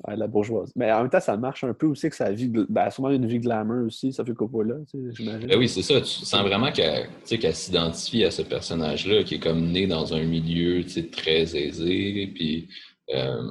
la 0.08 0.28
bourgeoise. 0.28 0.72
Mais 0.76 0.92
en 0.92 1.02
même 1.02 1.10
temps, 1.10 1.20
ça 1.20 1.38
marche 1.38 1.64
un 1.64 1.74
peu 1.74 1.88
aussi 1.88 2.10
que 2.10 2.16
sa 2.16 2.32
vie, 2.32 2.52
ben, 2.70 2.90
sûrement 2.90 3.10
une 3.10 3.26
vie 3.26 3.40
glamour 3.40 3.88
aussi, 3.88 4.14
ça 4.14 4.24
fait 4.24 4.34
Coppola, 4.34 4.76
j'imagine. 4.94 5.48
Ben 5.48 5.58
oui, 5.58 5.68
c'est 5.68 5.82
ça. 5.82 6.00
Tu 6.00 6.08
sens 6.08 6.42
vraiment 6.42 6.72
qu'elle 6.72 7.10
s'identifie 7.56 8.24
à 8.24 8.32
ce 8.32 8.42
personnage-là, 8.42 9.24
qui 9.24 9.36
est 9.36 9.40
comme 9.40 9.72
né 9.72 9.88
dans 9.88 10.14
un 10.14 10.24
milieu 10.24 10.84
très 11.12 11.56
aisé, 11.56 12.32
puis, 12.34 12.70
euh, 13.14 13.42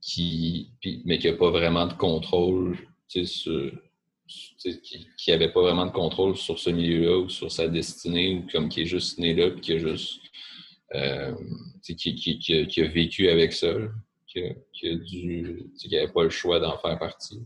qui, 0.00 0.70
mais 1.04 1.18
qui 1.18 1.30
n'a 1.30 1.36
pas 1.36 1.50
vraiment 1.50 1.86
de 1.86 1.94
contrôle 1.94 2.76
qui 3.10 5.08
n'avait 5.28 5.52
pas 5.52 5.62
vraiment 5.62 5.86
de 5.86 5.92
contrôle 5.92 6.36
sur 6.36 6.58
ce 6.58 6.70
milieu-là 6.70 7.18
ou 7.18 7.28
sur 7.28 7.50
sa 7.50 7.68
destinée, 7.68 8.36
ou 8.36 8.46
comme 8.50 8.68
qui 8.68 8.82
est 8.82 8.86
juste 8.86 9.18
né 9.18 9.34
là, 9.34 9.50
puis 9.50 9.60
qui 9.60 9.72
a 9.72 9.78
juste. 9.78 10.20
Euh, 10.94 11.34
qui, 11.82 12.14
qui, 12.16 12.38
qui, 12.38 12.82
a, 12.82 12.88
vécu 12.88 13.28
avec 13.28 13.52
ça 13.52 13.72
qui 14.26 14.42
n'avait 15.92 16.12
pas 16.12 16.24
le 16.24 16.30
choix 16.30 16.58
d'en 16.58 16.76
faire 16.78 16.98
partie. 16.98 17.44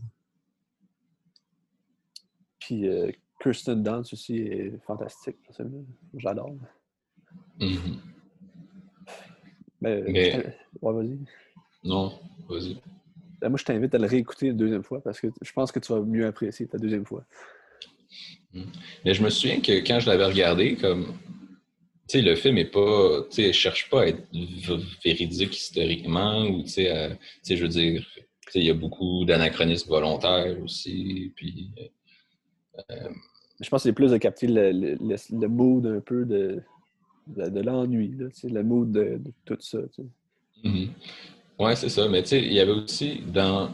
Puis 2.59 2.87
euh, 2.87 3.11
Kirsten 3.41 3.83
Dunst 3.83 4.13
aussi 4.13 4.37
est 4.37 4.79
fantastique, 4.85 5.37
j'adore. 6.15 6.55
Mm-hmm. 7.59 7.99
Mais, 9.81 10.01
Mais... 10.07 10.57
Ouais, 10.81 10.93
vas-y. 10.93 11.19
Non, 11.83 12.19
vas-y. 12.49 12.81
Ben, 13.45 13.49
moi, 13.49 13.59
je 13.59 13.63
t'invite 13.63 13.93
à 13.93 13.99
le 13.99 14.07
réécouter 14.07 14.47
une 14.47 14.57
deuxième 14.57 14.81
fois 14.81 15.03
parce 15.03 15.21
que 15.21 15.27
je 15.39 15.51
pense 15.51 15.71
que 15.71 15.77
tu 15.77 15.93
vas 15.93 15.99
mieux 15.99 16.25
apprécier 16.25 16.65
ta 16.65 16.79
deuxième 16.79 17.05
fois. 17.05 17.23
Mm. 18.53 18.63
Mais 19.05 19.13
je 19.13 19.21
me 19.21 19.29
souviens 19.29 19.61
que 19.61 19.85
quand 19.85 19.99
je 19.99 20.07
l'avais 20.07 20.25
regardé, 20.25 20.75
comme 20.77 21.13
sais, 22.07 22.21
le 22.23 22.35
film 22.35 22.57
est 22.57 22.71
pas, 22.71 23.21
tu 23.29 23.43
sais, 23.43 23.53
cherche 23.53 23.87
pas 23.91 24.01
à 24.01 24.07
être 24.07 24.23
véridique 25.03 25.55
historiquement 25.55 26.47
ou, 26.47 26.63
tu 26.63 26.69
sais, 26.69 27.17
je 27.47 27.61
veux 27.61 27.67
dire, 27.69 28.03
il 28.55 28.63
y 28.63 28.71
a 28.71 28.73
beaucoup 28.73 29.25
d'anachronismes 29.25 29.89
volontaires 29.89 30.59
aussi, 30.63 31.31
puis... 31.35 31.69
Euh, 32.89 33.09
je 33.61 33.69
pense 33.69 33.83
que 33.83 33.89
c'est 33.89 33.93
plus 33.93 34.09
de 34.09 34.17
capter 34.17 34.47
le, 34.47 34.71
le, 34.71 34.97
le, 34.97 35.47
mood 35.47 35.85
un 35.85 35.99
peu 35.99 36.25
de, 36.25 36.63
de, 37.27 37.61
l'ennui, 37.61 38.17
le 38.43 38.63
mood 38.63 38.91
de, 38.91 39.21
tout 39.45 39.57
ça. 39.59 39.77
Tu 39.93 40.01
sais. 40.01 40.67
Mm-hmm. 40.67 40.89
Oui, 41.59 41.75
c'est 41.75 41.89
ça. 41.89 42.07
Mais 42.07 42.21
tu 42.23 42.29
sais, 42.29 42.41
il 42.41 42.53
y 42.53 42.59
avait 42.59 42.71
aussi 42.71 43.21
dans. 43.27 43.73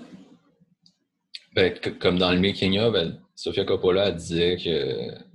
Ben, 1.53 1.73
comme 1.99 2.17
dans 2.17 2.31
le 2.31 2.39
making-of, 2.39 2.95
Sofia 3.35 3.65
Coppola 3.65 4.11
disait 4.11 4.55
que 4.57 5.31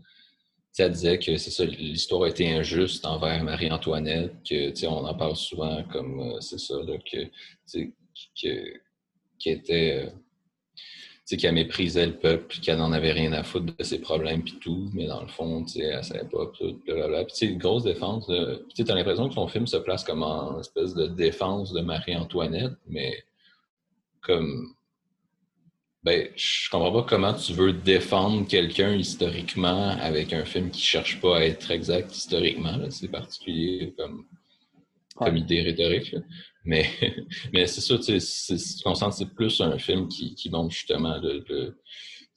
disait 0.88 1.18
que 1.18 1.36
c'est 1.36 1.50
ça, 1.50 1.64
l'histoire 1.64 2.24
a 2.24 2.28
été 2.28 2.52
injuste 2.52 3.04
envers 3.06 3.42
Marie-Antoinette, 3.42 4.34
que 4.48 4.86
on 4.86 5.06
en 5.06 5.14
parle 5.14 5.36
souvent 5.36 5.82
comme 5.84 6.20
euh, 6.20 6.40
c'est 6.40 6.58
ça, 6.58 6.74
là, 6.82 6.98
que, 7.10 7.26
qui 9.38 9.50
était 9.50 10.06
euh, 10.06 10.10
qu'elle 11.34 11.54
méprisait 11.54 12.06
le 12.06 12.16
peuple, 12.16 12.56
qu'elle 12.62 12.78
n'en 12.78 12.92
avait 12.92 13.10
rien 13.10 13.32
à 13.32 13.42
foutre 13.42 13.74
de 13.76 13.82
ses 13.82 14.00
problèmes 14.00 14.42
puis 14.44 14.58
tout, 14.60 14.90
mais 14.94 15.06
dans 15.06 15.22
le 15.22 15.28
fond, 15.28 15.64
tu 15.64 15.80
sais, 15.80 15.86
elle 15.86 16.04
savait 16.04 16.28
pas 16.28 16.46
tout, 16.56 16.80
blablabla. 16.86 17.24
Puis 17.24 17.32
tu 17.32 17.38
sais, 17.38 17.52
une 17.52 17.58
grosse 17.58 17.82
défense, 17.82 18.26
tu 18.26 18.84
as 18.88 18.94
l'impression 18.94 19.28
que 19.28 19.34
son 19.34 19.48
film 19.48 19.66
se 19.66 19.76
place 19.78 20.04
comme 20.04 20.22
en 20.22 20.60
espèce 20.60 20.94
de 20.94 21.06
défense 21.08 21.72
de 21.72 21.80
Marie-Antoinette, 21.80 22.74
mais 22.86 23.24
comme 24.20 24.76
ben, 26.06 26.28
je 26.36 26.70
comprends 26.70 26.92
pas 26.92 27.02
comment 27.02 27.34
tu 27.34 27.52
veux 27.52 27.72
défendre 27.72 28.46
quelqu'un 28.46 28.94
historiquement 28.94 29.88
avec 30.00 30.32
un 30.32 30.44
film 30.44 30.70
qui 30.70 30.80
cherche 30.80 31.20
pas 31.20 31.38
à 31.38 31.40
être 31.40 31.68
exact 31.72 32.14
historiquement. 32.14 32.78
C'est 32.90 33.08
particulier 33.08 33.92
comme, 33.98 34.24
comme 35.16 35.36
idée 35.36 35.62
rhétorique. 35.62 36.14
Mais, 36.66 36.86
mais 37.52 37.66
c'est 37.66 37.80
ça, 37.80 37.96
tu 37.96 38.20
sais, 38.20 38.58
c'est 38.58 39.34
plus 39.34 39.60
un 39.60 39.78
film 39.78 40.08
qui, 40.08 40.34
qui 40.34 40.50
montre 40.50 40.74
justement 40.74 41.20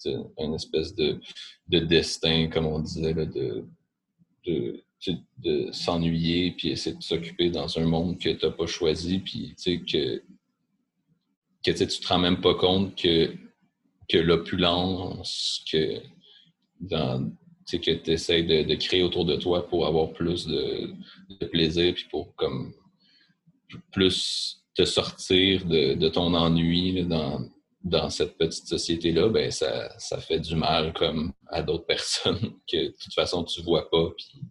une 0.06 0.54
espèce 0.54 0.96
de, 0.96 1.20
de 1.68 1.80
destin, 1.80 2.48
comme 2.48 2.66
on 2.66 2.80
disait, 2.80 3.14
de, 3.14 3.66
de, 4.46 4.84
de 5.38 5.72
s'ennuyer 5.72 6.52
puis 6.52 6.70
essayer 6.70 6.96
de 6.96 7.04
s'occuper 7.04 7.50
dans 7.50 7.78
un 7.78 7.86
monde 7.86 8.20
que 8.20 8.30
tu 8.30 8.46
n'as 8.46 8.52
pas 8.52 8.68
choisi, 8.68 9.20
puis 9.20 9.56
que, 9.58 10.22
que 11.64 11.72
tu 11.72 11.88
te 11.88 12.08
rends 12.08 12.20
même 12.20 12.42
pas 12.42 12.56
compte 12.56 12.96
que 12.96 13.34
que 14.10 14.18
l'opulence, 14.18 15.64
que 15.72 16.02
dans, 16.82 17.32
que 17.72 17.78
tu 17.78 18.12
essaies 18.12 18.44
de, 18.44 18.76
créer 18.76 19.04
autour 19.04 19.26
de 19.26 19.36
toi 19.36 19.68
pour 19.68 19.86
avoir 19.86 20.12
plus 20.12 20.48
de, 20.48 20.96
plaisir, 21.52 21.94
puis 21.94 22.06
pour 22.10 22.36
comme 22.36 22.74
plus 23.92 24.64
te 24.76 24.86
sortir 24.86 25.66
de, 25.66 26.10
ton 26.10 26.34
ennui 26.34 27.06
dans, 27.06 27.42
dans 27.84 28.10
cette 28.10 28.38
petite 28.38 28.68
société-là, 28.68 29.30
ben 29.30 29.52
ça, 29.52 29.90
ça 29.98 30.20
fait 30.20 30.40
du 30.40 30.56
mal 30.56 30.94
comme 30.94 31.34
à 31.48 31.62
d'autres 31.62 31.86
personnes 31.88 32.54
que 32.72 32.88
de 32.88 32.96
toute 33.00 33.14
façon 33.14 33.44
tu 33.44 33.62
vois 33.62 33.90
pas, 33.90 34.10
puis 34.18 34.42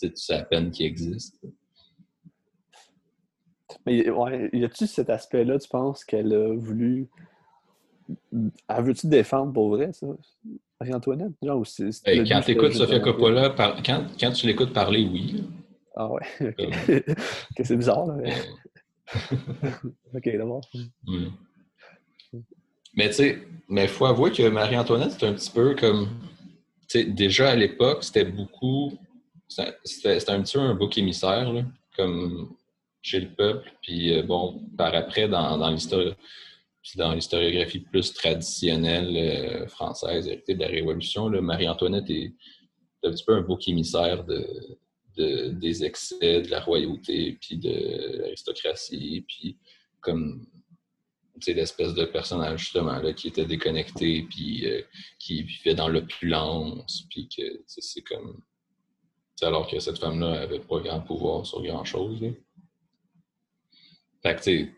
tu 0.00 0.10
sais 0.14 0.34
à 0.34 0.44
peine 0.44 0.70
qu'ils 0.70 0.86
existent. 0.86 1.38
Mais 3.86 4.10
ouais, 4.10 4.50
y 4.52 4.64
a-tu 4.64 4.86
cet 4.86 5.10
aspect-là, 5.10 5.58
tu 5.58 5.68
penses, 5.68 6.04
qu'elle 6.04 6.32
a 6.32 6.54
voulu. 6.54 7.08
Elle 8.68 8.84
veut-tu 8.84 9.06
défendre 9.06 9.52
pour 9.52 9.70
vrai, 9.70 9.92
ça? 9.92 10.06
Marie-Antoinette? 10.80 11.32
Genre, 11.42 11.62
quand 12.04 12.40
tu 12.40 12.50
écoutes 12.52 12.72
Sofia 12.72 13.00
Coppola, 13.00 13.54
quand, 13.84 14.06
quand, 14.18 14.32
tu 14.32 14.46
l'écoutes 14.46 14.72
parler, 14.72 15.06
oui. 15.10 15.44
Ah 15.96 16.10
ouais, 16.10 16.22
ok. 16.40 17.04
c'est 17.64 17.76
bizarre, 17.76 18.06
là. 18.06 18.14
Mais... 18.14 18.34
ok, 20.14 20.36
d'abord. 20.36 20.60
Mais 22.94 23.08
tu 23.08 23.14
sais, 23.14 23.38
mais 23.68 23.84
il 23.84 23.88
faut 23.88 24.06
avouer 24.06 24.30
que 24.32 24.48
Marie-Antoinette, 24.48 25.12
c'est 25.12 25.26
un 25.26 25.32
petit 25.32 25.50
peu 25.50 25.74
comme. 25.74 26.08
Tu 26.88 27.00
sais, 27.00 27.04
déjà 27.04 27.50
à 27.50 27.56
l'époque, 27.56 28.04
c'était 28.04 28.24
beaucoup. 28.24 28.98
C'était 29.48 30.30
un 30.30 30.42
petit 30.42 30.56
peu 30.56 30.60
un 30.60 30.74
bouc 30.74 30.96
émissaire, 30.96 31.52
là, 31.52 31.64
comme 31.96 32.54
chez 33.02 33.20
le 33.20 33.28
peuple. 33.28 33.72
Puis 33.82 34.16
euh, 34.16 34.22
bon, 34.22 34.62
par 34.76 34.94
après, 34.94 35.28
dans, 35.28 35.58
dans 35.58 35.70
l'histoire 35.70 36.14
dans 36.96 37.12
l'historiographie 37.12 37.80
plus 37.80 38.14
traditionnelle 38.14 39.14
euh, 39.16 39.66
française 39.68 40.26
héritée 40.26 40.54
de 40.54 40.60
la 40.60 40.68
Révolution, 40.68 41.28
Marie-Antoinette 41.28 42.08
est 42.08 42.32
un 43.04 43.10
petit 43.10 43.24
peu 43.24 43.34
un 43.34 43.42
bouc 43.42 43.68
émissaire 43.68 44.24
de, 44.24 44.46
des 45.50 45.84
excès 45.84 46.42
de 46.42 46.50
la 46.50 46.60
royauté, 46.60 47.38
puis 47.40 47.56
de 47.56 48.18
l'aristocratie, 48.20 49.24
puis 49.26 49.56
comme 50.00 50.46
l'espèce 51.48 51.94
de 51.94 52.04
personnage 52.04 52.60
justement 52.60 52.98
là, 52.98 53.12
qui 53.12 53.28
était 53.28 53.44
déconnecté, 53.44 54.26
puis 54.28 54.66
euh, 54.66 54.82
qui 55.18 55.42
vivait 55.42 55.74
dans 55.74 55.88
l'opulence, 55.88 57.06
puis 57.08 57.28
que 57.28 57.62
c'est 57.66 58.02
comme... 58.02 58.40
Alors 59.42 59.66
que 59.70 59.80
cette 59.80 59.98
femme-là 59.98 60.42
avait 60.42 60.60
pas 60.60 60.80
grand 60.80 61.00
pouvoir 61.00 61.46
sur 61.46 61.62
grand-chose. 61.62 62.20
Fait 64.22 64.36
que, 64.36 64.68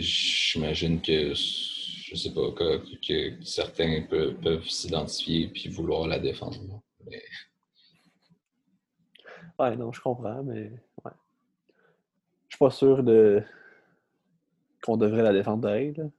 j'imagine 0.00 1.00
que, 1.00 1.32
je 1.32 2.16
sais 2.16 2.34
pas, 2.34 2.50
que, 2.50 3.44
certains 3.44 4.02
peuvent, 4.02 4.68
s'identifier 4.68 5.46
puis 5.46 5.68
vouloir 5.68 6.08
la 6.08 6.18
défendre. 6.18 6.82
Mais... 7.08 7.22
Ouais, 9.58 9.76
non, 9.76 9.92
je 9.92 10.00
comprends, 10.00 10.42
mais 10.42 10.70
ouais. 11.04 11.12
Je 12.48 12.56
suis 12.56 12.58
pas 12.58 12.70
sûr 12.70 13.02
de 13.02 13.42
qu'on 14.82 14.96
devrait 14.96 15.22
la 15.22 15.32
défendre 15.32 15.68
d'elle. 15.68 16.10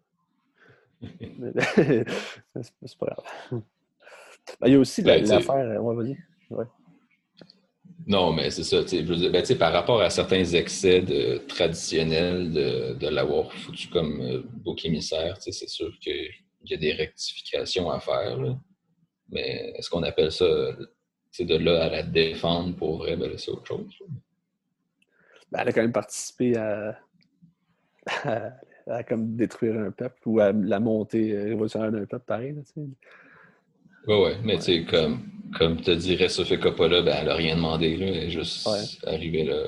c'est 2.61 2.97
pas 2.97 3.07
grave. 3.07 3.61
Ben, 4.59 4.67
il 4.67 4.73
y 4.73 4.75
a 4.75 4.79
aussi 4.79 5.01
ben, 5.01 5.23
l'affaire. 5.25 5.83
Ouais, 5.83 5.95
vas-y. 5.95 6.17
Ouais. 6.51 6.65
Non, 8.07 8.33
mais 8.33 8.49
c'est 8.49 8.63
ça. 8.63 8.81
Ben, 8.81 9.57
par 9.57 9.73
rapport 9.73 10.01
à 10.01 10.09
certains 10.09 10.43
excès 10.43 11.01
de, 11.01 11.37
traditionnels 11.47 12.51
de, 12.51 12.93
de 12.93 13.07
l'avoir 13.07 13.51
foutu 13.53 13.87
comme 13.89 14.21
euh, 14.21 14.41
bouc 14.45 14.85
émissaire, 14.85 15.37
c'est 15.39 15.69
sûr 15.69 15.91
qu'il 15.99 16.29
y 16.65 16.73
a 16.73 16.77
des 16.77 16.93
rectifications 16.93 17.89
à 17.91 17.99
faire. 17.99 18.37
Mais 19.31 19.73
est-ce 19.75 19.89
qu'on 19.89 20.03
appelle 20.03 20.31
ça 20.31 20.45
de 20.45 21.57
là 21.57 21.85
à 21.85 21.89
la 21.89 22.03
défendre 22.03 22.75
pour 22.75 22.97
vrai? 22.97 23.15
Ben, 23.15 23.31
c'est 23.37 23.51
autre 23.51 23.65
chose. 23.65 23.87
Ben, 25.51 25.59
elle 25.61 25.69
a 25.69 25.71
quand 25.71 25.81
même 25.81 25.91
participé 25.91 26.57
à, 26.57 26.99
à, 28.87 29.03
comme 29.03 29.35
détruire 29.35 29.79
un 29.79 29.91
peuple 29.91 30.19
ou 30.25 30.39
à 30.39 30.51
la 30.51 30.79
montée 30.79 31.37
révolutionnaire 31.37 31.91
d'un 31.91 32.05
peuple, 32.05 32.25
pareil. 32.25 32.55
Oui, 32.75 32.85
oui, 34.07 34.31
mais 34.43 34.57
tu 34.57 34.63
sais, 34.63 34.85
comme, 34.85 35.23
comme 35.57 35.79
te 35.79 35.91
dirait 35.91 36.29
Sophie 36.29 36.59
Coppola, 36.59 37.01
ben, 37.01 37.15
elle 37.19 37.27
n'a 37.27 37.35
rien 37.35 37.55
demandé, 37.55 37.95
là, 37.97 38.07
elle 38.07 38.15
est 38.15 38.29
juste 38.29 38.67
arrivée 39.05 39.45
là. 39.45 39.67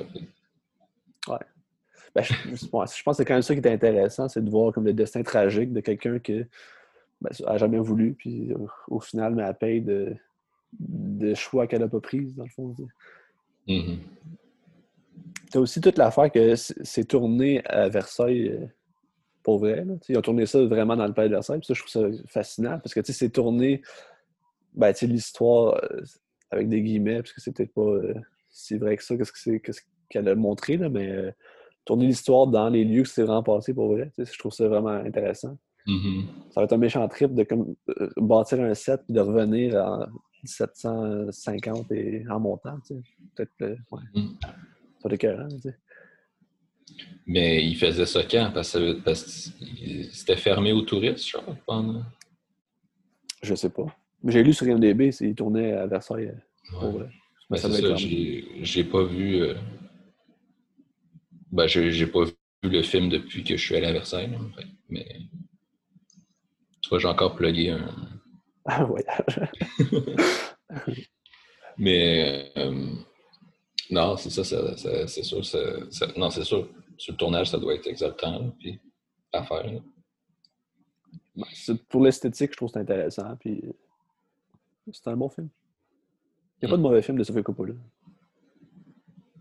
Ouais. 1.28 1.38
Ben, 2.14 2.22
je, 2.22 2.34
je, 2.54 2.66
pense 2.68 2.94
que 2.94 3.12
c'est 3.12 3.24
quand 3.24 3.34
même 3.34 3.42
ça 3.42 3.54
qui 3.54 3.60
est 3.60 3.72
intéressant, 3.72 4.28
c'est 4.28 4.44
de 4.44 4.50
voir 4.50 4.72
comme 4.72 4.84
le 4.84 4.92
destin 4.92 5.22
tragique 5.22 5.72
de 5.72 5.80
quelqu'un 5.80 6.18
qui 6.18 6.44
ben, 7.24 7.46
a 7.46 7.56
jamais 7.56 7.78
voulu, 7.78 8.14
puis 8.14 8.52
au, 8.88 9.00
final, 9.00 9.34
mais 9.34 9.42
elle 9.42 9.54
paye 9.54 9.80
de, 9.80 10.14
de 10.78 11.34
choix 11.34 11.66
qu'elle 11.66 11.80
n'a 11.80 11.88
pas 11.88 12.00
pris, 12.00 12.26
dans 12.36 12.44
le 12.44 12.50
fond. 12.50 12.74
Mm-hmm. 13.66 13.98
Tu 15.50 15.58
as 15.58 15.60
aussi 15.60 15.80
toute 15.80 15.98
l'affaire 15.98 16.30
que 16.30 16.54
c'est 16.56 17.04
tourné 17.04 17.64
à 17.66 17.88
Versailles 17.88 18.48
euh, 18.48 18.66
pour 19.42 19.58
vrai. 19.58 19.84
Là. 19.84 19.94
Ils 20.08 20.18
ont 20.18 20.22
tourné 20.22 20.46
ça 20.46 20.64
vraiment 20.64 20.96
dans 20.96 21.06
le 21.06 21.12
palais 21.12 21.28
de 21.28 21.34
Versailles. 21.34 21.60
Puis 21.60 21.66
ça, 21.66 21.74
je 21.74 21.80
trouve 21.80 21.90
ça 21.90 22.24
fascinant 22.26 22.78
parce 22.78 22.94
que 22.94 23.00
c'est 23.04 23.30
tourné 23.30 23.82
ben, 24.74 24.92
l'histoire 25.02 25.80
euh, 25.84 26.02
avec 26.50 26.68
des 26.68 26.82
guillemets, 26.82 27.18
parce 27.18 27.32
que 27.32 27.40
c'est 27.40 27.52
peut-être 27.52 27.72
pas 27.72 27.82
euh, 27.82 28.14
si 28.50 28.76
vrai 28.76 28.96
que 28.96 29.04
ça, 29.04 29.16
qu'est-ce 29.16 29.80
qu'elle 30.08 30.28
a 30.28 30.34
montré, 30.34 30.76
là, 30.76 30.88
mais 30.88 31.10
euh, 31.10 31.30
tourner 31.84 32.06
l'histoire 32.06 32.46
dans 32.46 32.68
les 32.68 32.84
lieux 32.84 33.02
que 33.02 33.08
c'est 33.08 33.22
vraiment 33.22 33.42
passé 33.42 33.74
pour 33.74 33.92
vrai, 33.92 34.10
je 34.16 34.38
trouve 34.38 34.52
ça 34.52 34.66
vraiment 34.68 34.90
intéressant. 34.90 35.56
Mm-hmm. 35.86 36.24
Ça 36.50 36.60
va 36.60 36.64
être 36.64 36.72
un 36.72 36.78
méchant 36.78 37.06
trip 37.08 37.34
de 37.34 37.44
comme, 37.44 37.74
bâtir 38.16 38.60
un 38.60 38.74
set 38.74 39.00
et 39.08 39.12
de 39.12 39.20
revenir 39.20 39.74
en 39.76 40.06
1750 40.44 41.92
et 41.92 42.24
en 42.30 42.40
montant, 42.40 42.78
peut-être, 43.34 43.78
ouais. 43.90 44.00
Mm. 44.14 44.36
Ça 45.02 45.08
va 45.08 45.14
être 45.14 45.68
Mais 47.26 47.64
il 47.66 47.76
faisait 47.76 48.06
ça 48.06 48.22
quand? 48.22 48.50
Parce 48.54 48.72
que, 48.72 49.14
c'était 50.12 50.36
fermé 50.36 50.72
aux 50.72 50.82
touristes, 50.82 51.28
je 51.28 51.36
crois, 51.36 51.56
pendant... 51.66 52.02
Je 53.42 53.54
sais 53.54 53.68
pas. 53.68 53.86
J'ai 54.26 54.42
lu 54.42 54.54
sur 54.54 54.66
IMDB, 54.66 55.10
il 55.20 55.34
tournait 55.34 55.72
à 55.72 55.86
Versailles. 55.86 56.32
Ouais. 56.80 57.04
Ben, 57.50 57.56
c'est 57.58 57.70
ça, 57.70 57.94
j'ai 57.96 58.84
pas 58.84 59.04
vu. 59.04 59.42
Euh... 59.42 59.54
Ben, 61.52 61.66
j'ai 61.66 62.06
pas 62.06 62.24
vu 62.24 62.70
le 62.70 62.82
film 62.82 63.10
depuis 63.10 63.44
que 63.44 63.56
je 63.56 63.62
suis 63.62 63.76
allé 63.76 63.86
à 63.86 63.92
Versailles. 63.92 64.30
Mais. 64.88 65.06
Tu 66.84 66.90
vois, 66.90 66.98
j'ai 66.98 67.08
encore 67.08 67.34
plugué 67.34 67.70
un. 67.70 67.88
Un 68.66 68.84
voyage. 68.84 69.40
mais. 71.78 72.52
Euh, 72.58 72.90
non, 73.90 74.18
c'est 74.18 74.28
ça, 74.28 74.44
c'est 74.44 75.22
sûr. 75.22 75.40
non, 76.18 76.28
c'est 76.30 76.44
sûr. 76.44 76.68
Sur 76.98 77.12
le 77.14 77.16
tournage, 77.16 77.48
ça 77.48 77.58
doit 77.58 77.74
être 77.74 77.86
exaltant. 77.86 78.50
puis, 78.58 78.78
à 79.32 79.42
faire. 79.44 79.64
Ben, 81.34 81.46
pour 81.88 82.04
l'esthétique, 82.04 82.52
je 82.52 82.56
trouve 82.56 82.68
que 82.68 82.74
c'est 82.74 82.80
intéressant. 82.80 83.34
Puis 83.36 83.64
c'est 84.92 85.08
un 85.08 85.16
bon 85.16 85.30
film. 85.30 85.48
Il 86.60 86.66
n'y 86.66 86.68
a 86.68 86.70
pas 86.70 86.76
de 86.76 86.82
mauvais 86.82 87.02
film 87.02 87.16
de 87.16 87.24
Sophie 87.24 87.42
Coppola. 87.42 87.74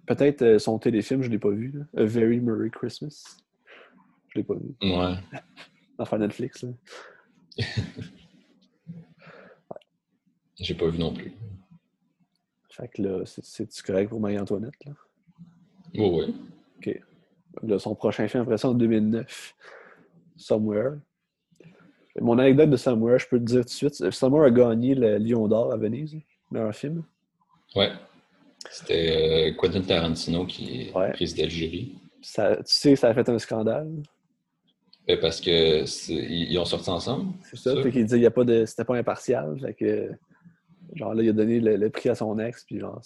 Peut-être 0.05 0.41
euh, 0.43 0.59
son 0.59 0.79
téléfilm, 0.79 1.21
je 1.23 1.27
ne 1.27 1.33
l'ai 1.33 1.39
pas 1.39 1.49
vu. 1.49 1.73
A 1.97 2.05
Very 2.05 2.39
Merry 2.39 2.71
Christmas. 2.71 3.37
Je 4.29 4.39
ne 4.39 4.41
l'ai 4.41 4.43
pas 4.43 4.55
vu. 4.55 4.75
Ouais. 4.81 5.15
Enfin, 5.99 6.17
Netflix. 6.17 6.63
Là. 6.63 6.69
J'ai 10.59 10.75
pas 10.75 10.87
vu 10.87 10.99
non 10.99 11.13
plus. 11.13 11.33
Fait 12.69 12.87
que 12.87 13.01
là, 13.01 13.23
c'est 13.25 13.81
correct 13.83 14.09
pour 14.09 14.19
Marie-Antoinette, 14.19 14.73
là? 14.85 14.93
Oui, 15.95 16.09
oui. 16.11 16.35
OK. 16.77 17.01
Là, 17.61 17.77
son 17.79 17.93
prochain 17.95 18.27
film, 18.27 18.43
après 18.43 18.57
ça, 18.57 18.69
en 18.69 18.73
2009, 18.73 19.55
Somewhere. 20.35 20.97
Mon 22.19 22.37
anecdote 22.39 22.69
de 22.71 22.77
Somewhere, 22.77 23.19
je 23.19 23.27
peux 23.27 23.39
te 23.39 23.45
dire 23.45 23.61
tout 23.61 23.65
de 23.65 23.69
suite. 23.69 24.11
Somewhere 24.11 24.45
a 24.47 24.51
gagné 24.51 24.95
le 24.95 25.17
Lion 25.17 25.47
d'Or 25.47 25.71
à 25.71 25.77
Venise, 25.77 26.17
un 26.53 26.71
film. 26.71 27.03
Ouais. 27.75 27.91
C'était 28.71 29.51
euh, 29.51 29.53
Quentin 29.55 29.81
Tarantino 29.81 30.45
qui 30.45 30.91
ouais. 30.95 31.11
présidait 31.11 31.43
le 31.43 31.49
jury. 31.49 31.95
Ça, 32.21 32.55
tu 32.57 32.63
sais, 32.65 32.95
ça 32.95 33.09
a 33.09 33.13
fait 33.13 33.27
un 33.29 33.37
scandale. 33.37 33.91
Ben 35.07 35.19
parce 35.19 35.41
que 35.41 35.83
ils 36.09 36.57
ont 36.57 36.65
sorti 36.65 36.89
ensemble. 36.89 37.33
C'est 37.43 37.57
ça, 37.57 37.75
puis 37.81 37.91
qu'il 37.91 38.05
disait 38.05 38.19
qu'il 38.19 38.29
pas 38.29 38.43
de. 38.45 38.65
C'était 38.65 38.85
pas 38.85 38.95
impartial. 38.95 39.59
Fait 39.59 39.73
que 39.73 40.11
genre 40.95 41.13
là, 41.13 41.23
il 41.23 41.29
a 41.29 41.33
donné 41.33 41.59
le, 41.59 41.89
prix 41.89 42.09
à 42.09 42.15
son 42.15 42.39
ex, 42.39 42.63
puis 42.63 42.79
genre. 42.79 43.01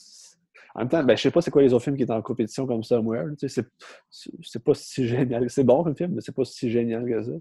En 0.75 0.81
même 0.81 0.89
temps, 0.89 1.03
ben, 1.03 1.17
je 1.17 1.23
sais 1.23 1.31
pas 1.31 1.41
c'est 1.41 1.49
quoi 1.49 1.63
les 1.63 1.73
autres 1.73 1.85
films 1.85 1.97
qui 1.97 2.03
étaient 2.03 2.13
en 2.13 2.21
compétition 2.21 2.67
comme 2.67 2.83
Somewhere. 2.83 3.35
Tu 3.39 3.49
sais, 3.49 3.63
c'est 4.09 4.63
pas 4.63 4.75
si 4.75 5.07
génial. 5.07 5.49
C'est 5.49 5.63
bon 5.63 5.83
comme 5.83 5.97
film, 5.97 6.11
mais 6.13 6.21
c'est 6.21 6.35
pas 6.35 6.45
si 6.45 6.69
génial 6.69 7.03
que 7.07 7.23
ça. 7.23 7.31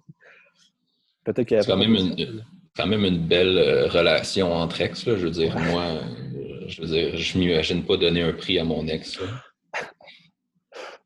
Peut-être 1.24 1.46
qu'il 1.46 1.56
y 1.56 1.60
a. 1.60 1.62
C'est 1.62 1.70
quand 1.70 1.76
même 1.76 1.94
une, 1.94 2.42
quand 2.74 2.86
même 2.86 3.04
une 3.04 3.26
belle 3.26 3.58
euh, 3.58 3.88
relation 3.88 4.52
entre 4.54 4.80
ex. 4.80 5.06
Là. 5.06 5.16
Je 5.16 5.24
veux 5.26 5.30
dire, 5.30 5.58
moi, 5.70 5.82
euh, 5.82 6.64
je 6.68 6.80
veux 6.80 6.88
dire, 6.88 7.16
je 7.16 7.38
m'imagine 7.38 7.84
pas 7.84 7.98
donner 7.98 8.22
un 8.22 8.32
prix 8.32 8.58
à 8.58 8.64
mon 8.64 8.86
ex. 8.86 9.18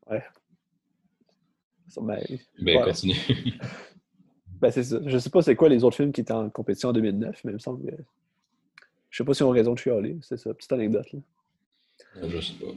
ouais. 0.09 0.23
Ben, 1.99 2.83
continue. 2.83 3.15
Ben, 4.61 4.69
c'est 4.69 4.83
ça. 4.83 4.99
Je 5.03 5.17
sais 5.17 5.31
pas 5.31 5.41
c'est 5.41 5.55
quoi 5.55 5.69
les 5.69 5.83
autres 5.83 5.95
films 5.95 6.11
qui 6.11 6.21
étaient 6.21 6.31
en 6.33 6.47
compétition 6.51 6.89
en 6.89 6.93
2009, 6.93 7.41
mais 7.43 7.51
il 7.51 7.55
me 7.55 7.59
semble 7.59 7.83
que. 7.83 7.95
Je 9.09 9.17
sais 9.17 9.25
pas 9.25 9.33
si 9.33 9.41
on 9.41 9.49
a 9.49 9.53
raison 9.53 9.73
de 9.73 9.79
chialer. 9.79 10.19
C'est 10.21 10.37
ça. 10.37 10.53
Petite 10.53 10.71
anecdote. 10.71 11.11
Là. 11.11 11.19
Je 12.29 12.39
sais 12.39 12.53
pas. 12.53 12.71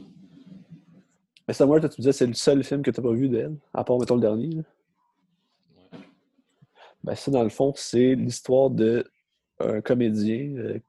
Mais 1.47 1.53
Samuel, 1.53 1.81
toi, 1.81 1.89
tu 1.89 2.01
disais 2.01 2.11
c'est 2.11 2.25
le 2.25 2.33
seul 2.33 2.63
film 2.63 2.81
que 2.81 2.89
tu 2.89 2.99
n'as 2.99 3.07
pas 3.07 3.13
vu 3.13 3.29
d'elle, 3.29 3.55
à 3.71 3.83
part, 3.83 3.99
mettons, 3.99 4.15
le 4.15 4.21
dernier. 4.21 4.49
Là. 4.55 4.63
Ben, 7.03 7.13
ça, 7.13 7.29
dans 7.29 7.43
le 7.43 7.49
fond, 7.49 7.71
c'est 7.75 8.15
l'histoire 8.15 8.71
d'un 8.71 9.03
comédien, 9.83 10.55
euh, 10.57 10.79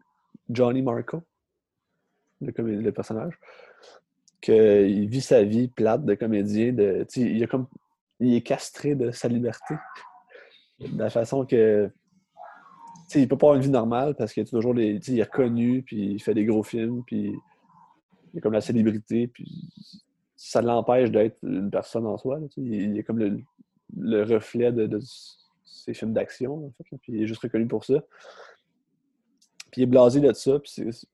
Johnny 0.49 0.81
Marco, 0.81 1.23
le, 2.41 2.53
le 2.57 2.93
personnage, 2.93 3.39
qu'il 4.41 5.09
vit 5.11 5.21
sa 5.21 5.43
vie 5.43 5.69
plate 5.69 6.07
de 6.07 6.15
comédien. 6.15 6.73
De, 6.73 7.05
tu 7.07 7.21
sais, 7.21 7.31
il, 7.31 7.45
a 7.45 7.47
comme, 7.47 7.67
il 8.21 8.35
est 8.35 8.43
castré 8.43 8.95
de 8.95 9.11
sa 9.11 9.29
liberté. 9.29 9.75
De 10.81 10.99
la 10.99 11.11
façon 11.11 11.45
que. 11.47 11.87
tu 11.87 11.93
sais, 13.09 13.23
il 13.23 13.29
peut 13.29 13.39
pas 13.39 13.47
avoir 13.47 13.57
une 13.57 13.63
vie 13.63 13.71
normale 13.71 14.15
parce 14.15 14.33
qu'il 14.33 14.43
est 14.43 14.47
toujours 14.47 14.75
des. 14.75 15.01
Il 15.09 15.19
est 15.19 15.25
reconnu, 15.25 15.83
puis 15.83 16.13
il 16.13 16.23
fait 16.23 16.35
des 16.35 16.45
gros 16.45 16.63
films, 16.63 17.03
puis 17.07 17.33
il 18.33 18.39
est 18.39 18.41
comme 18.41 18.53
la 18.53 18.61
célébrité, 18.61 19.29
puis 19.29 19.71
ça 20.37 20.61
l'empêche 20.61 21.11
d'être 21.11 21.39
une 21.43 21.71
personne 21.71 22.07
en 22.07 22.19
soi. 22.19 22.39
il 22.57 22.99
est 22.99 23.03
comme 23.03 23.19
le, 23.19 23.41
le 23.97 24.23
reflet 24.23 24.73
de, 24.73 24.87
de 24.87 25.01
ses 25.65 25.95
films 25.95 26.13
d'action, 26.13 26.67
en 26.67 26.71
fait. 26.71 26.97
Puis 27.03 27.13
il 27.13 27.23
est 27.23 27.27
juste 27.27 27.43
reconnu 27.43 27.67
pour 27.67 27.85
ça. 27.85 28.03
Il 29.77 29.83
est 29.83 29.87
blasé 29.87 30.21
de 30.21 30.33
ça. 30.33 30.59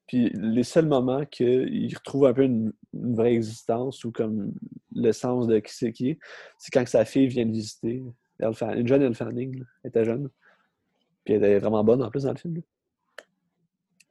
Puis, 0.07 0.31
les 0.35 0.63
seuls 0.63 0.87
moments 0.87 1.25
qu'il 1.27 1.93
retrouve 1.97 2.27
un 2.27 2.33
peu 2.33 2.45
une, 2.45 2.73
vraie 2.93 3.33
existence 3.33 4.05
ou 4.05 4.13
comme 4.13 4.53
le 4.95 5.13
sens 5.13 5.47
de 5.47 5.59
qui 5.59 5.75
c'est 5.75 5.93
qui 5.93 6.11
est, 6.11 6.19
c'est 6.59 6.71
quand 6.71 6.87
sa 6.87 7.05
fille 7.05 7.27
vient 7.27 7.47
de 7.47 7.53
visiter. 7.53 8.03
Elle 8.39 8.53
une 8.77 8.87
jeune 8.87 9.03
Elle 9.03 9.15
Fanning, 9.15 9.59
là. 9.59 9.65
elle 9.83 9.89
était 9.89 10.05
jeune. 10.05 10.29
Puis 11.25 11.35
elle 11.35 11.45
était 11.45 11.59
vraiment 11.59 11.83
bonne 11.83 12.03
en 12.03 12.11
plus 12.11 12.25
dans 12.25 12.33
le 12.33 12.37
film. 12.37 12.61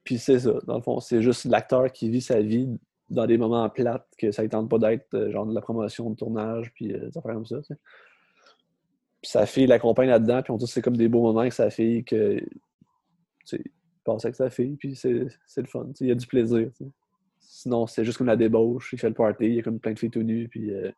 Puis 0.03 0.17
c'est 0.17 0.39
ça, 0.39 0.53
dans 0.65 0.77
le 0.77 0.81
fond, 0.81 0.99
c'est 0.99 1.21
juste 1.21 1.45
l'acteur 1.45 1.91
qui 1.91 2.09
vit 2.09 2.21
sa 2.21 2.41
vie 2.41 2.67
dans 3.09 3.27
des 3.27 3.37
moments 3.37 3.69
plates 3.69 4.07
que 4.17 4.31
ça 4.31 4.41
ne 4.41 4.47
tente 4.47 4.69
pas 4.69 4.79
d'être 4.79 5.13
euh, 5.13 5.31
genre 5.31 5.45
de 5.45 5.53
la 5.53 5.61
promotion 5.61 6.09
de 6.09 6.15
tournage, 6.15 6.71
puis 6.73 6.93
euh, 6.93 7.09
des 7.09 7.17
affaires 7.17 7.33
comme 7.33 7.45
ça. 7.45 7.57
Puis 9.21 9.29
sa 9.29 9.45
fille 9.45 9.67
l'accompagne 9.67 10.09
là-dedans, 10.09 10.41
puis 10.41 10.51
on 10.51 10.57
dit 10.57 10.65
que 10.65 10.71
c'est 10.71 10.81
comme 10.81 10.97
des 10.97 11.09
beaux 11.09 11.21
moments 11.21 11.41
avec 11.41 11.53
sa 11.53 11.69
fille 11.69 12.03
que 12.03 12.41
passe 14.13 14.25
avec 14.25 14.35
sa 14.35 14.49
fille, 14.49 14.75
puis 14.77 14.95
c'est 14.95 15.27
c'est 15.45 15.61
le 15.61 15.67
fun. 15.67 15.87
Il 15.99 16.07
y 16.07 16.11
a 16.11 16.15
du 16.15 16.27
plaisir. 16.27 16.69
Sinon, 17.39 17.85
c'est 17.87 18.05
juste 18.05 18.17
comme 18.17 18.27
la 18.27 18.35
débauche, 18.37 18.91
il 18.93 18.99
fait 18.99 19.09
le 19.09 19.13
party, 19.15 19.45
il 19.45 19.55
y 19.55 19.59
a 19.59 19.63
comme 19.63 19.79
plein 19.79 19.93
de 19.93 19.99
filles 19.99 20.09
tout 20.11 20.23
nues, 20.23 20.47
puis 20.47 20.71
euh, 20.71 20.91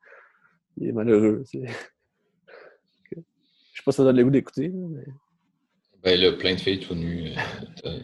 il 0.77 0.87
est 0.89 0.91
malheureux. 0.91 1.43
Je 1.51 1.59
sais 3.79 3.83
pas 3.85 3.91
si 3.91 3.97
ça 3.97 4.03
donne 4.03 4.17
le 4.17 4.23
goût 4.23 4.29
d'écouter, 4.29 4.69
mais 4.69 5.03
Ben 6.03 6.19
là, 6.19 6.31
plein 6.33 6.53
de 6.55 6.59
filles 6.59 6.79
tout 6.79 6.95
nues. 6.95 7.31
euh, 7.31 7.35
t'as- 7.81 7.99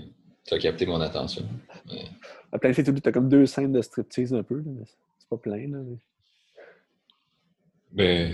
T'as 0.45 0.57
capté 0.57 0.88
mon 0.88 0.99
attention. 0.99 1.47
Mais- 1.86 2.05
Ah, 2.51 2.57
plein 2.57 2.70
de 2.72 2.74
filles 2.76 2.84
tout 2.84 2.91
nues, 2.91 3.01
t'as 3.01 3.12
comme 3.12 3.30
deux 3.30 3.45
scènes 3.45 3.72
de 3.72 3.82
striptease 3.84 4.34
un 4.34 4.41
peu, 4.41 4.55
là, 4.57 4.64
mais 4.66 4.84
c'est 5.20 5.30
pas 5.30 5.38
plein. 5.38 5.68
Là, 5.68 5.78
mais- 5.78 5.97
Ben, 7.91 8.34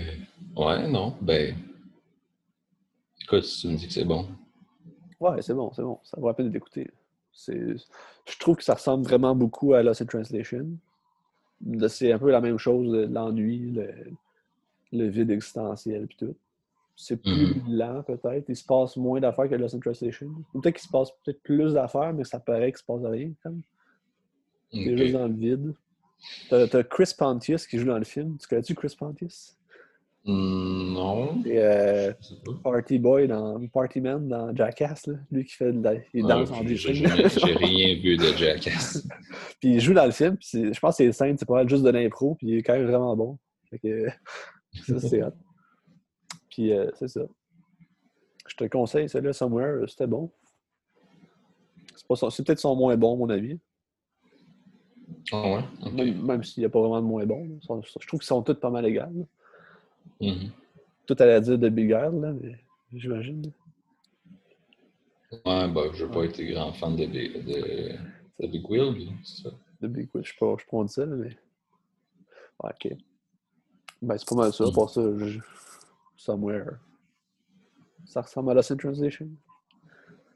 ouais, 0.56 0.88
non. 0.88 1.14
Ben, 1.20 1.54
écoute, 3.22 3.44
si 3.44 3.60
tu 3.62 3.68
me 3.68 3.76
dis 3.76 3.86
que 3.86 3.92
c'est 3.92 4.04
bon. 4.06 4.28
Ouais, 5.20 5.40
c'est 5.42 5.54
bon, 5.54 5.72
c'est 5.72 5.82
bon. 5.82 5.98
Ça 6.02 6.20
vaut 6.20 6.28
la 6.28 6.34
peine 6.34 6.50
d'écouter. 6.50 6.90
Je 7.48 8.38
trouve 8.38 8.56
que 8.56 8.64
ça 8.64 8.74
ressemble 8.74 9.04
vraiment 9.04 9.34
beaucoup 9.34 9.74
à 9.74 9.82
Lost 9.82 10.02
in 10.02 10.06
Translation. 10.06 10.66
C'est 11.88 12.12
un 12.12 12.18
peu 12.18 12.30
la 12.30 12.40
même 12.40 12.58
chose, 12.58 12.92
l'ennui, 13.10 13.70
le, 13.72 13.88
le 14.92 15.08
vide 15.08 15.30
existentiel 15.30 16.06
puis 16.06 16.16
tout. 16.16 16.34
C'est 16.98 17.18
plus 17.22 17.54
lent 17.68 18.02
peut-être. 18.02 18.46
Il 18.48 18.56
se 18.56 18.64
passe 18.64 18.96
moins 18.96 19.20
d'affaires 19.20 19.48
que 19.50 19.54
Lost 19.54 19.74
in 19.74 19.80
Translation. 19.80 20.28
Peut-être 20.54 20.76
qu'il 20.76 20.86
se 20.86 20.92
passe 20.92 21.10
peut-être 21.24 21.42
plus 21.42 21.74
d'affaires, 21.74 22.12
mais 22.14 22.24
ça 22.24 22.40
paraît 22.40 22.72
qu'il 22.72 22.78
se 22.78 22.84
passe 22.84 23.02
rien. 23.04 23.30
Comme. 23.42 23.60
C'est 24.72 24.90
Ok. 24.92 24.96
juste 24.98 25.12
dans 25.12 25.28
le 25.28 25.34
vide. 25.34 25.74
T'as, 26.48 26.66
t'as 26.66 26.82
Chris 26.82 27.12
Pontius 27.16 27.66
qui 27.66 27.78
joue 27.78 27.86
dans 27.86 27.98
le 27.98 28.04
film. 28.04 28.36
Tu 28.38 28.48
connais-tu 28.48 28.74
Chris 28.74 28.94
Pontius? 28.98 29.55
Hmm, 30.26 30.92
non. 30.92 31.40
C'est 31.44 31.58
euh. 31.58 32.12
Party 32.64 32.98
Boy 32.98 33.28
dans 33.28 33.64
Party 33.68 34.00
Man 34.00 34.26
dans 34.26 34.54
Jackass. 34.54 35.06
Là. 35.06 35.14
Lui 35.30 35.44
qui 35.44 35.54
fait 35.54 35.72
de 35.72 35.80
la... 35.82 35.94
il 36.12 36.24
Ah, 36.24 36.34
danse 36.34 36.50
en 36.50 36.66
j'ai- 36.66 37.54
rien 37.54 37.94
vu 37.94 38.16
de 38.16 38.24
Jackass. 38.36 39.06
Puis 39.60 39.74
il 39.74 39.80
joue 39.80 39.94
dans 39.94 40.04
le 40.04 40.10
film, 40.10 40.36
puis 40.36 40.74
je 40.74 40.80
pense 40.80 40.96
que 40.96 41.04
c'est 41.04 41.12
scène, 41.12 41.38
c'est 41.38 41.46
pas 41.46 41.54
mal 41.54 41.68
juste 41.68 41.84
de 41.84 41.90
l'impro, 41.90 42.34
puis 42.34 42.48
il 42.48 42.56
est 42.58 42.62
quand 42.62 42.74
même 42.74 42.86
vraiment 42.86 43.16
bon. 43.16 43.38
Fait 43.70 43.78
que 43.78 44.06
ça, 44.86 44.98
c'est 45.00 45.22
hot. 45.22 45.30
Puis 46.50 46.72
euh, 46.72 46.90
c'est 46.94 47.08
ça. 47.08 47.22
Je 48.48 48.56
te 48.56 48.64
le 48.64 48.70
conseille, 48.70 49.08
celui-là, 49.08 49.32
Somewhere, 49.32 49.82
euh, 49.82 49.86
c'était 49.86 50.06
bon. 50.08 50.30
C'est, 52.30 52.44
peut-être 52.44 52.58
son 52.60 52.74
moins 52.76 52.96
bon, 52.96 53.14
à 53.14 53.16
mon 53.16 53.30
avis. 53.30 53.58
Ah 55.32 55.42
ouais? 55.42 55.90
Même, 55.92 56.22
même 56.24 56.42
s'il 56.44 56.60
n'y 56.62 56.66
a 56.66 56.68
pas 56.68 56.80
vraiment 56.80 57.00
de 57.00 57.06
moins 57.06 57.26
bon. 57.26 57.44
là. 57.44 57.54
Je 57.60 58.06
trouve 58.06 58.20
qu'ils 58.20 58.26
sont 58.26 58.42
tous 58.42 58.54
pas 58.54 58.70
mal 58.70 58.86
égales. 58.86 59.12
là. 59.14 59.24
Mhm. 60.20 60.50
Tout 61.06 61.16
à 61.18 61.26
la 61.26 61.40
dire 61.40 61.58
de 61.58 61.68
Big 61.68 61.88
Girl, 61.88 62.20
là, 62.20 62.32
mais 62.32 62.58
j'imagine. 62.92 63.42
là. 63.42 63.50
Ouais, 65.44 65.68
ben, 65.68 65.92
j'ai 65.94 66.06
pas 66.06 66.24
été 66.24 66.46
grand 66.52 66.72
fan 66.72 66.96
de, 66.96 67.06
Big- 67.06 67.44
de, 67.44 67.92
de 68.40 68.46
Big 68.46 68.68
Wheel, 68.70 69.08
c'est 69.24 69.42
ça. 69.44 69.50
De 69.80 69.88
Big 69.88 70.08
Wheel, 70.14 70.24
je 70.24 70.30
sais 70.32 70.36
pas, 70.38 70.54
je 70.56 70.62
sais 70.64 70.70
pas 70.70 70.76
on 70.78 70.84
dit 70.84 70.92
ça, 70.92 71.04
là, 71.06 71.16
mais. 71.16 71.36
Ok. 72.58 72.88
Ben, 74.02 74.16
c'est 74.18 74.28
pas 74.28 74.34
mal 74.36 74.52
ça. 74.52 74.64
Mm. 74.66 74.72
Pour 74.72 74.90
ça, 74.90 75.02
je- 75.18 75.40
Somewhere. 76.16 76.78
Ça 78.06 78.22
ressemble 78.22 78.50
à 78.50 78.54
Lost 78.54 78.70
in 78.72 78.76
Translation. 78.76 79.28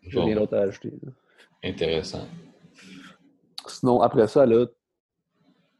J'ai 0.03 0.19
Bon, 0.19 0.27
rien 0.27 0.37
d'autre 0.37 0.57
à 0.57 0.61
ajouter. 0.63 0.93
là. 1.03 1.13
intéressant. 1.65 2.27
Sinon, 3.67 4.01
après 4.03 4.27
ça, 4.29 4.45
elle 4.45 4.53
a 4.55 4.67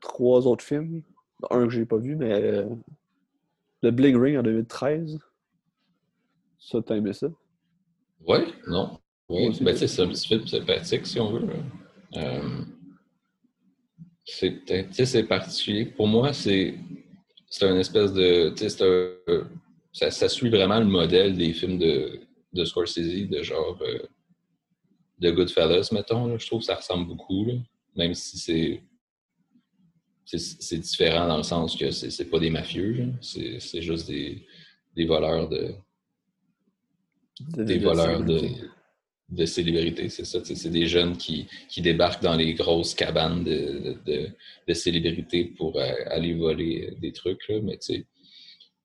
trois 0.01 0.47
autres 0.47 0.65
films. 0.65 1.03
Un 1.51 1.65
que 1.65 1.71
j'ai 1.71 1.87
pas 1.87 1.97
vu, 1.97 2.17
mais 2.17 2.33
euh, 2.33 2.67
le 3.83 3.91
Bling 3.91 4.17
Ring 4.17 4.37
en 4.39 4.43
2013. 4.43 5.19
Ça, 6.59 6.79
t'as 6.83 6.97
aimé 6.97 7.13
ça? 7.13 7.29
Ouais, 8.27 8.47
non. 8.67 8.99
Oui, 9.29 9.49
ben, 9.61 9.75
oui. 9.75 9.89
c'est 9.89 10.03
un 10.03 10.09
petit 10.09 10.29
film 10.29 10.47
sympathique, 10.47 11.07
si 11.07 11.19
on 11.21 11.31
veut. 11.33 11.49
Euh, 12.17 12.65
c'est 14.25 14.51
peut-être- 14.51 15.05
c'est 15.05 15.25
particulier. 15.25 15.87
Pour 15.87 16.07
moi, 16.07 16.33
c'est 16.33 16.75
c'est 17.49 17.67
un 17.67 17.77
espèce 17.79 18.13
de. 18.13 18.51
Tu 18.51 18.59
sais, 18.59 18.69
c'est 18.69 18.85
un- 19.29 19.49
ça, 19.93 20.11
ça 20.11 20.29
suit 20.29 20.51
vraiment 20.51 20.79
le 20.79 20.85
modèle 20.87 21.37
des 21.37 21.53
films 21.53 21.79
de, 21.79 22.21
de 22.53 22.65
Scorsese, 22.65 23.29
de 23.29 23.43
genre. 23.43 23.79
euh, 23.83 23.99
de 25.19 25.31
Goodfellas, 25.33 25.91
mettons. 25.93 26.27
là. 26.29 26.39
Je 26.39 26.47
trouve 26.47 26.61
que 26.61 26.67
ça 26.67 26.77
ressemble 26.77 27.07
beaucoup, 27.07 27.45
là. 27.45 27.55
même 27.97 28.15
si 28.15 28.39
c'est. 28.39 28.83
C'est 30.39 30.79
différent 30.79 31.27
dans 31.29 31.37
le 31.39 31.43
sens 31.43 31.77
que 31.77 31.91
c'est 31.91 32.31
pas 32.31 32.39
des 32.39 32.51
mafieux, 32.51 33.09
c'est 33.21 33.83
juste 33.83 34.09
des, 34.09 34.47
des 34.95 35.05
voleurs 35.05 35.49
de, 35.49 35.75
De- 37.57 37.65
des 37.65 37.79
de- 37.79 37.85
voleurs 37.85 38.23
de, 38.25 38.41
de 39.31 39.47
célébrités, 39.47 40.09
c'est 40.09 40.25
ça. 40.25 40.41
C'est 40.45 40.71
des 40.71 40.87
jeunes 40.87 41.17
qui, 41.17 41.47
qui 41.69 41.81
débarquent 41.83 42.23
dans 42.23 42.37
les 42.37 42.55
grosses 42.55 42.95
cabanes 42.95 43.45
de, 43.45 43.97
de, 44.07 44.29
de 44.69 44.75
célébrités 44.75 45.45
pour 45.57 45.79
euh, 45.81 45.93
aller 46.07 46.35
voler 46.35 46.95
des 47.01 47.13
trucs. 47.13 47.49
Là. 47.49 47.61
Mais 47.63 47.79
tu 47.79 47.95
sais, 47.95 48.07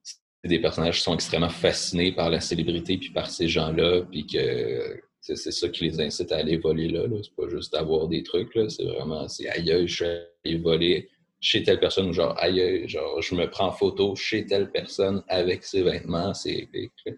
c'est 0.04 0.50
des 0.50 0.60
personnages 0.60 0.98
qui 0.98 1.02
sont 1.04 1.16
extrêmement 1.16 1.50
fascinés 1.50 2.12
par 2.12 2.30
la 2.30 2.40
célébrité 2.40 2.98
puis 2.98 3.10
par 3.10 3.30
ces 3.30 3.48
gens-là, 3.48 4.04
puis 4.10 4.26
que 4.28 5.02
c'est 5.22 5.36
ça 5.36 5.70
qui 5.70 5.86
les 5.86 6.00
incite 6.00 6.32
à 6.32 6.38
aller 6.38 6.58
voler 6.58 6.88
là. 6.88 7.08
là. 7.08 7.18
C'est 7.24 7.36
pas 7.36 7.50
juste 7.50 7.74
d'avoir 7.74 8.08
des 8.08 8.22
trucs, 8.22 8.54
là. 8.56 8.70
c'est 8.70 8.84
vraiment, 8.86 9.28
c'est 9.28 9.50
aïe, 9.50 9.88
je 9.88 9.96
suis 9.96 10.06
allé 10.06 10.58
voler 10.60 11.10
chez 11.40 11.64
telle 11.64 11.80
personne, 11.80 12.08
ou 12.10 12.14
genre 12.14 12.36
aïe, 12.40 12.88
genre 12.88 13.22
je 13.22 13.36
me 13.36 13.50
prends 13.50 13.68
en 13.68 13.72
photo 13.72 14.16
chez 14.16 14.46
telle 14.46 14.72
personne 14.72 15.24
avec 15.28 15.64
ses 15.64 15.84
vêtements, 15.84 16.34
c'est 16.34 16.54
épique. 16.54 16.94
là. 17.06 17.14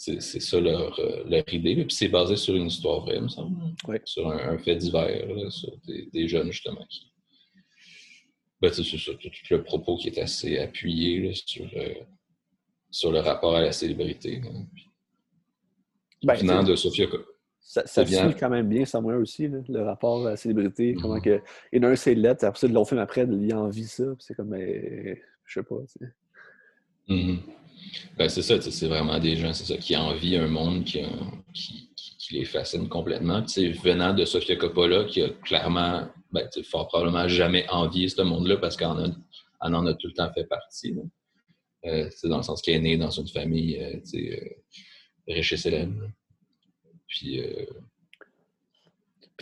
C'est- 0.00 0.40
ça 0.40 0.60
leur, 0.60 0.96
euh, 1.00 1.24
leur 1.28 1.42
idée. 1.52 1.74
là. 1.74 1.84
Puis 1.84 1.96
c'est 1.96 2.08
basé 2.08 2.36
sur 2.36 2.54
une 2.54 2.66
histoire 2.68 3.00
vraie, 3.00 3.16
il 3.16 3.22
me 3.22 3.28
semble. 3.28 3.56
Ouais. 3.88 4.00
Sur 4.04 4.28
un, 4.30 4.50
un 4.54 4.58
fait 4.58 4.76
divers, 4.76 5.26
là, 5.34 5.50
sur 5.50 5.76
des, 5.88 6.06
des 6.12 6.28
jeunes, 6.28 6.52
justement, 6.52 6.86
qui. 6.88 7.10
Ben, 8.60 8.72
c'est 8.72 8.84
ça, 8.84 9.12
tout, 9.14 9.28
tout 9.28 9.30
le 9.50 9.62
propos 9.64 9.96
qui 9.96 10.08
est 10.08 10.18
assez 10.18 10.58
appuyé 10.58 11.20
là, 11.20 11.34
sur, 11.34 11.66
euh, 11.76 11.94
sur 12.92 13.10
le 13.10 13.18
rapport 13.20 13.56
à 13.56 13.60
la 13.62 13.72
célébrité. 13.72 14.40
là. 14.40 14.50
Puis, 14.72 14.84
Ben, 16.22 16.34
venant 16.34 16.62
de 16.62 16.76
Sofia. 16.76 17.06
Ça, 17.70 17.86
ça 17.86 18.02
suit 18.30 18.34
quand 18.40 18.48
même 18.48 18.66
bien 18.66 18.86
Somewhere 18.86 19.18
aussi, 19.20 19.46
là, 19.46 19.58
le 19.68 19.82
rapport 19.82 20.26
à 20.26 20.30
la 20.30 20.36
célébrité. 20.36 20.94
Mhm. 20.94 21.02
Comment 21.02 21.20
que. 21.20 21.42
Et 21.70 21.78
d'un, 21.78 21.94
c'est 21.96 22.14
lettre, 22.14 22.46
après 22.46 22.58
ça, 22.60 22.66
de 22.66 22.72
l'autre 22.72 22.88
film 22.88 23.00
après, 23.00 23.26
il 23.30 23.54
envie 23.54 23.84
ça. 23.86 24.04
C'est 24.20 24.34
comme, 24.34 24.48
ben, 24.48 25.16
je 25.44 25.60
sais 25.60 25.62
pas. 25.66 25.76
Mhm. 27.08 27.38
Ben, 28.16 28.28
c'est 28.30 28.40
ça, 28.42 28.58
c'est 28.60 28.86
vraiment 28.88 29.18
des 29.18 29.36
gens, 29.36 29.52
c'est 29.52 29.64
ça, 29.66 29.76
qui 29.78 29.94
envient 29.96 30.36
un 30.36 30.48
monde 30.48 30.84
qui, 30.84 31.00
a- 31.00 31.08
qui, 31.52 31.90
qui- 31.94 32.16
qui 32.16 32.34
les 32.38 32.44
fascine 32.46 32.88
complètement. 32.88 33.44
Venant 33.84 34.14
de 34.14 34.24
Sofia 34.24 34.56
Coppola, 34.56 35.04
qui 35.04 35.20
a 35.22 35.28
clairement, 35.28 36.08
ben, 36.32 36.48
fort 36.64 36.88
probablement 36.88 37.28
jamais 37.28 37.66
envié 37.70 38.08
ce 38.08 38.22
monde-là 38.22 38.56
parce 38.56 38.76
qu'elle 38.76 38.88
en, 38.88 39.04
a- 39.04 39.16
elle 39.66 39.74
en 39.74 39.84
a 39.86 39.92
tout 39.94 40.06
le 40.08 40.14
temps 40.14 40.30
fait 40.32 40.44
partie. 40.44 40.94
là. 40.94 41.02
c'est 42.10 42.28
dans 42.28 42.38
le 42.38 42.42
sens 42.42 42.60
qu'il 42.62 42.74
est 42.74 42.80
né 42.80 42.96
dans 42.96 43.10
une 43.10 43.28
famille 43.28 43.78
riche 45.26 45.52
et 45.52 45.56
célèbre. 45.58 45.92
Puis, 47.08 47.42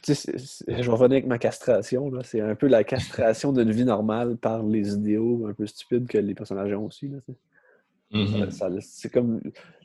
je 0.09 0.67
vais 0.69 0.83
revenir 0.83 1.17
avec 1.17 1.27
ma 1.27 1.39
castration. 1.39 2.11
C'est 2.23 2.41
un 2.41 2.55
peu 2.55 2.69
la 2.69 2.85
castration 2.85 3.53
d'une 3.53 3.71
vie 3.71 3.85
normale 3.85 4.37
par 4.37 4.63
les 4.63 4.95
idéaux 4.95 5.47
un 5.47 5.53
peu 5.53 5.67
stupides 5.67 6.07
que 6.07 6.19
les 6.19 6.35
personnages 6.35 6.73
ont 6.73 6.87
aussi. 6.87 7.11
Mm-hmm. 8.13 8.81
c'est 8.81 9.13
comme 9.13 9.41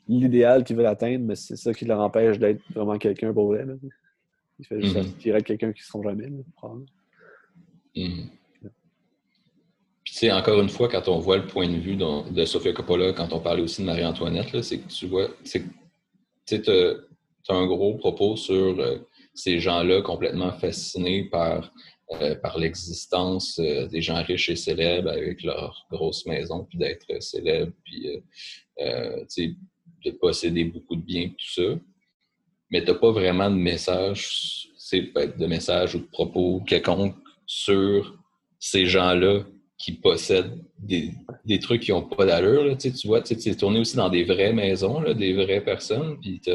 l'idéal 0.07 0.63
qu'ils 0.63 0.75
veulent 0.75 0.86
atteindre, 0.86 1.25
mais 1.25 1.36
c'est 1.36 1.55
ça 1.55 1.73
qui 1.73 1.86
leur 1.86 1.99
empêche 1.99 2.38
d'être 2.38 2.61
vraiment 2.73 2.97
quelqu'un 2.97 3.34
pour 3.34 3.47
vrai. 3.47 3.65
Il 4.59 4.65
fait 4.65 4.82
juste 4.82 4.95
mm 4.95 5.41
quelqu'un 5.41 5.73
qui 5.73 5.82
ne 5.82 5.86
seront 5.86 6.03
jamais. 6.03 6.29
Mm-hmm. 7.95 8.29
Puis, 10.03 10.13
tu 10.13 10.19
sais, 10.19 10.32
encore 10.32 10.61
une 10.61 10.69
fois, 10.69 10.88
quand 10.88 11.07
on 11.07 11.19
voit 11.19 11.38
le 11.38 11.47
point 11.47 11.67
de 11.67 11.77
vue 11.77 11.95
de 11.95 12.45
Sofia 12.45 12.73
Coppola, 12.73 13.13
quand 13.13 13.34
on 13.34 13.39
parlait 13.39 13.63
aussi 13.63 13.82
de 13.82 13.88
Marie-Antoinette, 13.88 14.61
c'est 14.61 14.79
que 14.79 14.88
tu 14.88 15.07
vois, 15.07 15.29
tu 15.43 16.61
as 17.49 17.53
un 17.53 17.65
gros 17.67 17.95
propos 17.95 18.35
sur 18.35 18.79
euh, 18.79 18.97
ces 19.33 19.59
gens-là 19.59 20.01
complètement 20.01 20.51
fascinés 20.51 21.25
par, 21.25 21.73
euh, 22.21 22.35
par 22.35 22.57
l'existence 22.57 23.59
euh, 23.59 23.87
des 23.87 24.01
gens 24.01 24.21
riches 24.23 24.49
et 24.49 24.55
célèbres 24.55 25.09
avec 25.09 25.43
leur 25.43 25.85
grosse 25.91 26.25
maison, 26.25 26.65
puis 26.65 26.77
d'être 26.77 27.21
célèbres, 27.21 27.73
puis 27.83 28.21
de 30.03 30.11
posséder 30.11 30.65
beaucoup 30.65 30.95
de 30.95 31.01
biens, 31.01 31.29
tout 31.29 31.53
ça. 31.61 31.79
Mais 32.71 32.83
tu 32.83 32.91
n'as 32.91 32.97
pas 32.97 33.11
vraiment 33.11 33.49
de 33.49 33.55
message, 33.55 34.67
de 34.93 35.45
message 35.45 35.95
ou 35.95 35.99
de 35.99 36.07
propos 36.07 36.61
quelconque 36.61 37.15
sur 37.45 38.17
ces 38.59 38.85
gens-là 38.85 39.43
qui 39.77 39.93
possèdent 39.93 40.63
des, 40.77 41.11
des 41.45 41.59
trucs 41.59 41.81
qui 41.81 41.91
n'ont 41.91 42.03
pas 42.03 42.25
d'allure. 42.25 42.77
Tu 42.77 42.91
vois, 43.05 43.21
tu 43.21 43.33
es 43.33 43.55
tourné 43.55 43.79
aussi 43.79 43.95
dans 43.95 44.09
des 44.09 44.23
vraies 44.23 44.53
maisons, 44.53 44.99
là, 45.01 45.13
des 45.13 45.33
vraies 45.33 45.63
personnes, 45.63 46.19
puis 46.19 46.39
tu 46.39 46.51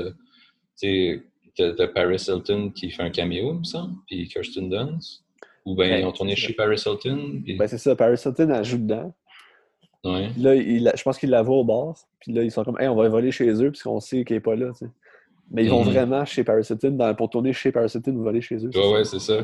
as, 0.84 1.86
Paris 1.88 2.24
Hilton 2.28 2.70
qui 2.70 2.90
fait 2.90 3.02
un 3.02 3.10
caméo, 3.10 3.52
il 3.54 3.58
me 3.60 3.64
semble, 3.64 3.94
puis 4.06 4.28
Kirsten 4.28 4.68
Dunst. 4.68 5.22
Ou 5.64 5.74
bien 5.74 5.98
ils 5.98 6.04
ont 6.04 6.12
tourné 6.12 6.36
chez 6.36 6.52
Paris 6.52 6.80
Hilton. 6.86 7.42
Ben, 7.58 7.66
c'est 7.66 7.78
ça, 7.78 7.96
Paris 7.96 8.20
Hilton 8.24 8.50
ajoute 8.50 8.82
dedans. 8.82 9.12
Ouais. 10.04 10.30
Là, 10.38 10.54
il, 10.54 10.90
je 10.94 11.02
pense 11.02 11.18
qu'il 11.18 11.30
la 11.30 11.42
voit 11.42 11.56
au 11.56 11.64
bar. 11.64 11.96
Puis 12.20 12.32
là, 12.32 12.42
ils 12.42 12.52
sont 12.52 12.62
comme, 12.62 12.80
hey, 12.80 12.86
on 12.86 12.94
va 12.94 13.08
voler 13.08 13.32
chez 13.32 13.50
eux, 13.50 13.70
puisqu'on 13.70 13.98
sait 13.98 14.24
qu'il 14.24 14.36
n'est 14.36 14.40
pas 14.40 14.54
là. 14.54 14.70
Mais 15.50 15.64
ils 15.64 15.70
vont 15.70 15.82
mm-hmm. 15.82 15.90
vraiment 15.90 16.24
chez 16.24 16.44
Paris 16.44 16.66
Hilton. 16.68 17.14
pour 17.16 17.30
tourner 17.30 17.52
chez 17.52 17.72
Paris 17.72 17.90
Hilton 17.92 18.14
ou 18.16 18.22
voler 18.22 18.40
chez 18.40 18.56
eux. 18.56 18.70
Ouais, 18.74 18.92
ouais, 18.92 19.04
c'est 19.04 19.18
ça. 19.18 19.40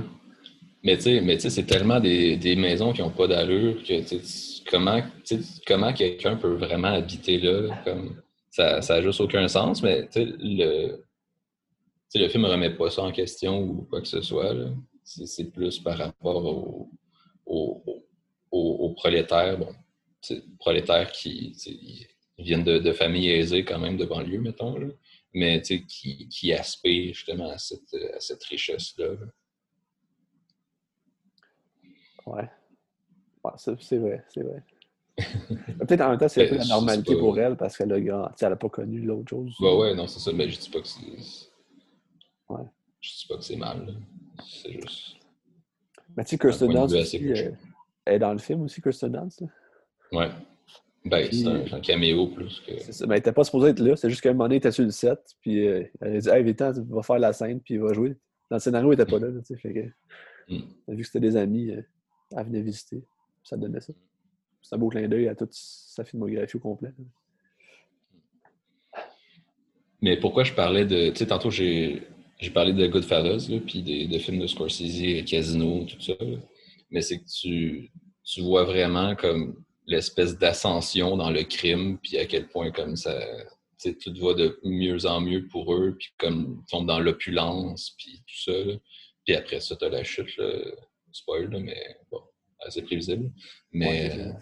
Mais 0.85 0.97
tu 0.97 1.20
sais, 1.39 1.51
c'est 1.51 1.62
tellement 1.64 2.01
des, 2.01 2.37
des, 2.37 2.57
maisons 2.57 2.93
qui 2.93 3.03
n'ont 3.03 3.11
pas 3.11 3.28
d'allure 3.28 3.83
que 3.85 4.03
comment, 4.68 5.01
comment 5.66 5.93
quelqu'un 5.93 6.37
peut 6.37 6.55
vraiment 6.55 6.89
habiter 6.89 7.39
là? 7.39 7.68
Comme, 7.85 8.16
ça 8.51 8.80
n'a 8.80 9.01
juste 9.01 9.20
aucun 9.20 9.47
sens, 9.47 9.83
mais 9.83 10.09
le, 10.16 11.05
le 12.15 12.29
film 12.29 12.43
ne 12.45 12.49
remet 12.49 12.75
pas 12.75 12.91
ça 12.91 13.03
en 13.03 13.13
question 13.13 13.63
ou 13.63 13.87
quoi 13.89 14.01
que 14.01 14.09
ce 14.09 14.23
soit. 14.23 14.55
C'est 15.05 15.51
plus 15.51 15.79
par 15.79 15.99
rapport 15.99 16.45
aux 16.45 16.91
au, 17.47 18.05
au, 18.51 18.91
prolétaires, 18.91 19.59
bon, 19.59 19.75
prolétaires 20.59 21.11
qui 21.13 21.57
viennent 22.39 22.65
de, 22.65 22.79
de, 22.79 22.93
familles 22.93 23.31
aisées 23.31 23.65
quand 23.65 23.79
même 23.79 23.97
de 23.97 24.05
banlieue, 24.05 24.41
mettons, 24.41 24.79
là, 24.79 24.89
mais 25.35 25.61
qui, 25.63 26.29
qui 26.29 26.53
aspirent 26.53 27.15
justement 27.15 27.51
à 27.51 27.59
cette, 27.59 27.95
à 28.15 28.21
cette 28.21 28.43
richesse-là. 28.45 29.11
Ouais. 32.27 32.49
ouais 33.45 33.53
c'est 33.57 33.99
vrai, 33.99 34.25
c'est 34.29 34.43
vrai. 34.43 34.63
Peut-être 35.19 36.01
en 36.01 36.11
même 36.11 36.19
temps, 36.19 36.29
c'est 36.29 36.49
peu 36.49 36.57
la 36.57 36.65
normalité 36.65 37.17
pour 37.17 37.39
elle 37.39 37.57
parce 37.57 37.77
qu'elle 37.77 37.89
n'a 37.89 38.57
pas 38.57 38.69
connu 38.69 39.01
l'autre 39.01 39.29
chose. 39.29 39.55
Ouais, 39.61 39.77
ouais, 39.77 39.95
non, 39.95 40.07
c'est 40.07 40.21
ça. 40.21 40.33
Mais 40.33 40.49
je 40.49 40.59
dis 40.59 40.71
pas 40.71 40.81
que 40.81 40.89
c'est. 40.89 41.51
Je 43.03 43.11
dis 43.11 43.26
pas 43.28 43.36
que 43.36 43.44
c'est 43.44 43.57
mal. 43.57 43.94
C'est 44.48 44.72
juste. 44.72 45.16
Mais 46.16 46.24
tu 46.24 46.30
sais, 46.30 46.38
Kirsten 46.38 46.72
Dunst 46.72 46.94
aussi, 46.94 47.32
euh, 47.32 47.50
elle 48.05 48.14
est 48.14 48.18
dans 48.18 48.32
le 48.32 48.38
film 48.38 48.62
aussi, 48.62 48.80
Kirsten 48.80 49.11
Dunst. 49.11 49.42
Ouais. 50.12 50.28
Ben, 51.05 51.28
c'est 51.32 51.74
un, 51.74 51.80
caméo 51.80 52.28
plus 52.28 52.61
que. 52.61 52.78
Ça. 52.92 53.07
Ben, 53.07 53.14
elle 53.14 53.18
n'était 53.18 53.32
pas 53.32 53.42
supposée 53.42 53.70
être 53.70 53.80
là. 53.80 53.96
C'est 53.96 54.09
juste 54.09 54.22
qu'à 54.22 54.30
un 54.30 54.34
moment 54.34 54.44
donné, 54.44 54.57
il 54.57 54.59
était 54.59 54.70
sur 54.70 54.84
le 54.84 54.92
set. 54.92 55.18
Puis 55.40 55.66
euh, 55.66 55.82
elle 56.00 56.16
a 56.16 56.20
dit 56.20 56.28
Hey, 56.28 56.44
Vitan, 56.44 56.72
tu 56.72 56.80
vas 56.82 57.03
faire 57.03 57.18
la 57.18 57.32
scène, 57.32 57.61
puis 57.61 57.74
il 57.74 57.80
va 57.80 57.92
jouer. 57.92 58.16
Dans 58.48 58.57
le 58.57 58.61
scénario, 58.61 58.92
il 58.92 58.96
n'était 58.96 59.11
pas 59.11 59.18
là. 59.18 59.28
là 59.28 59.40
fait 59.42 59.72
que, 59.72 60.55
mm. 60.55 60.62
Vu 60.88 60.98
que 60.98 61.07
c'était 61.07 61.20
des 61.20 61.36
amis, 61.36 61.70
euh, 61.70 61.82
elle 62.36 62.46
venait 62.46 62.62
visiter. 62.62 63.03
Ça 63.42 63.57
donnait 63.57 63.80
ça. 63.80 63.92
C'est 64.61 64.76
un 64.76 64.78
beau 64.78 64.90
clin 64.90 65.09
d'œil 65.09 65.26
à 65.26 65.34
toute 65.34 65.53
sa 65.53 66.05
filmographie 66.05 66.57
au 66.57 66.61
complet. 66.61 66.92
Mais 70.00 70.16
pourquoi 70.20 70.44
je 70.44 70.53
parlais 70.53 70.84
de. 70.84 71.11
Tu 71.11 71.16
sais, 71.16 71.26
tantôt, 71.26 71.50
j'ai 71.50 72.07
parlé 72.51 72.72
de 72.72 72.86
Goodfellas, 72.86 73.49
là, 73.49 73.59
puis 73.64 73.82
des, 73.82 74.07
de 74.07 74.18
films 74.18 74.40
de 74.40 74.47
Scorsese, 74.47 75.24
Casino, 75.26 75.84
tout 75.84 76.01
ça. 76.01 76.14
Mais 76.90 77.01
c'est 77.01 77.18
que 77.18 77.28
tu, 77.28 77.90
tu 78.24 78.40
vois 78.40 78.64
vraiment 78.64 79.14
comme 79.16 79.62
l'espèce 79.86 80.38
d'ascension 80.38 81.16
dans 81.16 81.30
le 81.30 81.43
crime, 81.43 81.99
puis 82.03 82.18
à 82.18 82.26
quel 82.26 82.49
point 82.49 82.70
comme 82.70 82.97
ça, 82.97 83.18
tout 83.82 84.14
va 84.20 84.34
de 84.34 84.59
mieux 84.62 85.07
en 85.07 85.20
mieux 85.20 85.47
pour 85.49 85.74
eux, 85.74 85.97
puis 85.99 86.11
comme 86.18 86.62
ils 86.62 86.70
tombent 86.70 86.86
dans 86.86 87.01
l'opulence, 87.01 87.95
puis 87.99 88.22
tout 88.26 88.53
ça. 88.53 88.78
Puis 89.24 89.34
après 89.34 89.61
ça, 89.61 89.76
tu 89.76 89.84
as 89.84 89.88
la 89.88 90.05
chute, 90.05 90.36
là, 90.36 90.51
spoil, 91.12 91.49
mais 91.61 91.97
bon, 92.11 92.22
assez 92.61 92.82
prévisible. 92.82 93.30
Mais 93.72 94.12
euh, 94.12 94.32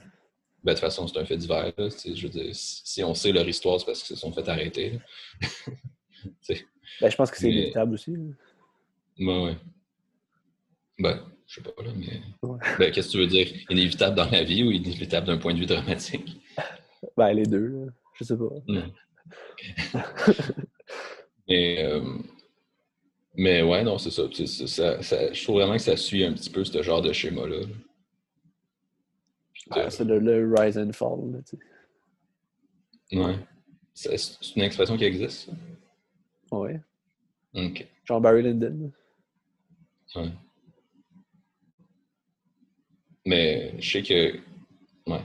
ben, 0.62 0.64
de 0.64 0.70
toute 0.72 0.80
façon, 0.80 1.06
c'est 1.06 1.18
un 1.18 1.24
fait 1.24 1.36
divers. 1.36 1.72
je 1.78 2.22
veux 2.22 2.28
dire, 2.28 2.50
si 2.52 3.02
on 3.02 3.14
sait 3.14 3.32
leur 3.32 3.48
histoire, 3.48 3.80
c'est 3.80 3.86
parce 3.86 4.02
qu'ils 4.02 4.16
se 4.16 4.20
sont 4.20 4.32
fait 4.32 4.48
arrêter. 4.48 4.98
ben, 7.00 7.10
je 7.10 7.16
pense 7.16 7.30
que 7.30 7.36
c'est 7.36 7.50
inévitable 7.50 7.94
aussi. 7.94 8.12
Ben, 9.18 9.44
ouais. 9.44 9.56
Ben, 10.98 11.20
je 11.46 11.54
sais 11.56 11.62
pas, 11.62 11.82
là, 11.82 11.90
mais. 11.96 12.20
Ben, 12.78 12.92
qu'est-ce 12.92 13.08
que 13.08 13.12
tu 13.12 13.18
veux 13.18 13.26
dire? 13.26 13.48
Inévitable 13.70 14.16
dans 14.16 14.30
la 14.30 14.44
vie 14.44 14.62
ou 14.62 14.70
inévitable 14.70 15.26
d'un 15.26 15.38
point 15.38 15.54
de 15.54 15.58
vue 15.58 15.66
dramatique? 15.66 16.40
Ben, 17.16 17.32
les 17.32 17.46
deux, 17.46 17.66
là. 17.66 17.86
Je 18.14 18.24
sais 18.24 18.36
pas. 18.36 18.50
mais, 21.48 21.82
euh, 21.82 22.18
mais 23.34 23.62
ouais, 23.62 23.82
non, 23.82 23.96
c'est 23.96 24.10
ça. 24.10 24.24
Ça, 25.00 25.32
Je 25.32 25.42
trouve 25.42 25.56
vraiment 25.56 25.76
que 25.76 25.82
ça 25.82 25.96
suit 25.96 26.24
un 26.24 26.34
petit 26.34 26.50
peu 26.50 26.62
ce 26.62 26.82
genre 26.82 27.00
de 27.00 27.10
schéma-là. 27.10 27.62
Ah, 29.70 29.88
c'est 29.88 30.04
le, 30.04 30.52
rise 30.54 30.76
and 30.76 30.92
fall. 30.92 31.32
Là, 31.32 31.38
ouais. 33.24 33.36
C'est 33.94 34.56
une 34.56 34.62
expression 34.62 34.98
qui 34.98 35.04
existe, 35.04 35.46
ça? 35.46 35.52
Ouais. 36.50 36.80
OK. 37.54 37.86
Genre 38.04 38.20
Barry 38.20 38.42
Lyndon. 38.42 38.92
Ouais. 40.16 40.30
Mais 43.26 43.74
je 43.80 43.90
sais 43.90 44.02
que. 44.02 44.38
Ouais. 45.10 45.22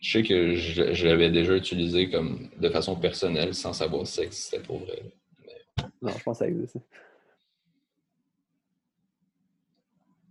Je 0.00 0.12
sais 0.12 0.22
que 0.22 0.54
je, 0.54 1.06
l'avais 1.06 1.30
déjà 1.30 1.54
utilisé 1.54 2.08
comme 2.08 2.48
de 2.58 2.68
façon 2.70 2.96
personnelle 2.96 3.54
sans 3.54 3.74
savoir 3.74 4.06
si 4.06 4.14
ça 4.14 4.22
existait 4.22 4.60
pour 4.60 4.78
vrai. 4.78 5.02
Non, 6.00 6.12
je 6.16 6.22
pense 6.22 6.38
que 6.38 6.44
ça 6.44 6.48
existe. 6.48 6.78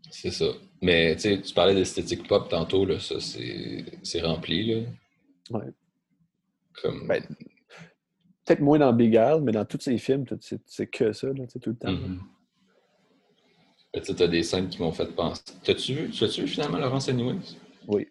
C'est 0.09 0.31
ça. 0.31 0.47
Mais 0.81 1.15
tu 1.15 1.53
parlais 1.53 1.75
d'esthétique 1.75 2.27
pop 2.27 2.49
tantôt, 2.49 2.85
là, 2.85 2.99
ça 2.99 3.19
c'est 3.19 4.21
rempli. 4.21 4.73
Là. 4.73 4.87
Ouais. 5.51 5.71
Comme... 6.81 7.07
Ben, 7.07 7.23
peut-être 8.49 8.61
moins 8.61 8.79
dans 8.79 8.91
Big 8.93 9.15
Al, 9.15 9.41
mais 9.41 9.51
dans 9.51 9.65
tous 9.65 9.79
ces 9.79 9.97
films, 9.99 10.25
c'est 10.65 10.87
que 10.87 11.13
ça, 11.13 11.27
là, 11.27 11.45
tout 11.47 11.69
le 11.69 11.75
temps. 11.75 11.91
Mm 11.91 12.19
Tu 13.93 14.23
as 14.23 14.27
des 14.27 14.43
scènes 14.43 14.69
qui 14.69 14.81
m'ont 14.81 14.91
fait 14.91 15.13
penser. 15.15 15.41
T'as-tu 15.63 15.93
vu, 15.93 16.07
vu 16.07 16.47
finalement 16.47 16.79
Laurence 16.79 17.09
Anyways? 17.09 17.57
Oui. 17.87 18.07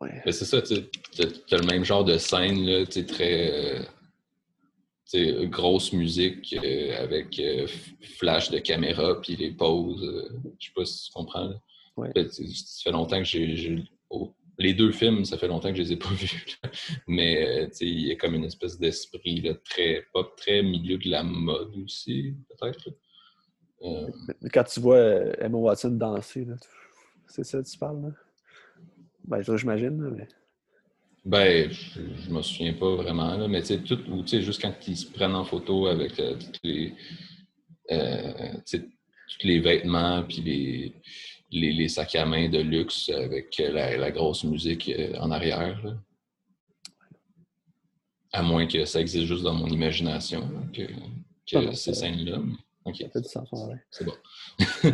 Ouais. 0.00 0.20
c'est 0.26 0.44
ça, 0.44 0.60
tu 0.62 0.74
as, 0.74 1.56
le 1.56 1.66
même 1.66 1.84
genre 1.84 2.04
de 2.04 2.16
scène, 2.18 2.64
là, 2.64 2.86
très. 2.86 3.80
Euh, 5.14 5.46
grosse 5.46 5.92
musique 5.92 6.54
euh, 6.62 7.02
avec 7.02 7.38
euh, 7.38 7.66
flash 8.18 8.50
de 8.50 8.58
caméra, 8.58 9.20
puis 9.20 9.36
les 9.36 9.52
pauses. 9.52 10.02
Euh, 10.02 10.28
je 10.58 10.66
sais 10.66 10.72
pas 10.74 10.84
si 10.84 11.06
tu 11.06 11.12
comprends. 11.12 11.50
Ça 11.96 12.82
fait 12.84 12.90
longtemps 12.90 13.18
que 13.18 13.24
j'ai. 13.24 13.84
Les 14.58 14.74
deux 14.74 14.92
films, 14.92 15.24
ça 15.24 15.36
fait 15.36 15.48
longtemps 15.48 15.70
que 15.70 15.76
je 15.76 15.82
les 15.82 15.92
ai 15.92 15.96
pas 15.96 16.08
vus. 16.12 16.58
Mais 17.06 17.68
il 17.80 18.06
y 18.06 18.12
a 18.12 18.16
comme 18.16 18.34
une 18.34 18.44
espèce 18.44 18.78
d'esprit 18.78 19.44
très 19.64 20.06
pop, 20.12 20.34
très 20.36 20.62
milieu 20.62 20.98
de 20.98 21.10
la 21.10 21.22
mode 21.22 21.76
aussi, 21.84 22.34
peut-être. 22.48 22.90
Quand 24.52 24.64
tu 24.64 24.80
vois 24.80 24.98
Emma 25.38 25.58
Watson 25.58 25.90
danser, 25.90 26.46
c'est 27.26 27.44
ça 27.44 27.62
que 27.62 27.68
tu 27.68 27.78
parles, 27.78 28.02
là? 28.02 28.08
Ben, 29.24 29.42
j'imagine, 29.56 29.96
mais. 30.16 30.28
Ben, 31.24 31.70
je, 31.70 32.00
je 32.24 32.30
me 32.30 32.40
souviens 32.40 32.74
pas 32.74 32.94
vraiment, 32.94 33.36
là, 33.36 33.48
mais 33.48 33.60
tu 33.60 33.68
sais, 33.68 33.78
tout, 33.78 33.98
ou 34.08 34.22
tu 34.22 34.28
sais, 34.28 34.42
juste 34.42 34.62
quand 34.62 34.72
ils 34.86 34.96
se 34.96 35.10
prennent 35.10 35.34
en 35.34 35.44
photo 35.44 35.88
avec 35.88 36.18
euh, 36.20 36.36
les, 36.62 36.94
euh, 37.90 38.52
tous 38.70 39.46
les 39.46 39.58
vêtements, 39.58 40.22
puis 40.22 40.40
les, 40.42 40.94
les, 41.50 41.72
les, 41.72 41.88
sacs 41.88 42.14
à 42.16 42.26
main 42.26 42.48
de 42.48 42.58
luxe 42.58 43.08
avec 43.10 43.56
la, 43.58 43.96
la 43.96 44.10
grosse 44.10 44.44
musique 44.44 44.88
euh, 44.88 45.16
en 45.18 45.30
arrière. 45.30 45.80
Là. 45.84 45.94
À 48.32 48.42
moins 48.42 48.66
que 48.66 48.84
ça 48.84 49.00
existe 49.00 49.26
juste 49.26 49.42
dans 49.42 49.54
mon 49.54 49.68
imagination, 49.68 50.48
que, 50.72 51.72
ces 51.74 51.94
scènes-là. 51.94 52.40
Ça 52.84 53.08
fait 53.08 53.20
du 53.20 53.28
sens, 53.28 53.48
ouais. 53.52 53.76
c'est 53.90 54.04
bon. 54.04 54.14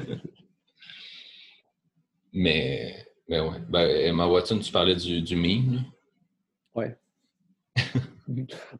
mais, 2.33 3.07
mais 3.29 3.41
ouais. 3.41 3.59
Ben, 3.69 3.89
Emma 4.07 4.27
Watson, 4.27 4.59
tu 4.59 4.73
parlais 4.73 4.97
du, 4.97 5.21
du 5.21 5.37
meme. 5.37 5.75
là. 5.75 5.81
Ouais. 6.75 6.97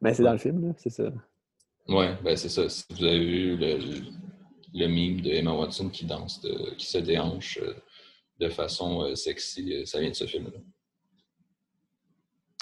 Mais 0.01 0.15
c'est 0.15 0.23
dans 0.23 0.33
le 0.33 0.39
film, 0.39 0.67
là, 0.67 0.75
c'est 0.77 0.91
ça. 0.91 1.13
Ouais, 1.89 2.17
ben 2.23 2.37
c'est 2.37 2.49
ça. 2.49 2.69
Si 2.69 2.85
vous 2.91 3.05
avez 3.05 3.19
vu 3.19 3.57
le, 3.57 3.79
le, 4.75 4.87
meme 4.89 5.21
de 5.21 5.31
Emma 5.31 5.53
Watson 5.53 5.89
qui 5.89 6.05
danse, 6.05 6.41
de- 6.41 6.75
qui 6.77 6.87
se 6.87 6.99
déhanche 6.99 7.59
euh, 7.59 7.75
de 8.39 8.49
façon 8.49 9.03
euh, 9.03 9.15
sexy, 9.15 9.73
euh, 9.75 9.85
ça 9.85 10.01
vient 10.01 10.11
de 10.11 10.15
ce 10.15 10.27
film-là. 10.27 10.59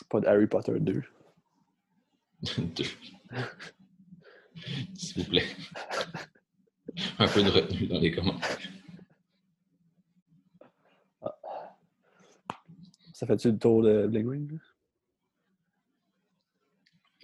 Pas 0.09 0.21
de 0.21 0.27
Harry 0.27 0.47
Potter 0.47 0.79
2. 0.79 1.03
Deux. 2.59 2.85
S'il 4.97 5.23
vous 5.23 5.31
plaît. 5.31 5.47
Un 7.19 7.29
peu 7.29 7.43
de 7.43 7.51
retenue 7.51 7.87
dans 7.87 8.01
les 8.01 8.11
commentaires. 8.11 8.59
Ça 13.15 13.27
fait-tu 13.27 13.53
le 13.53 13.59
tour 13.59 13.83
de 13.83 14.07
Bling? 14.07 14.59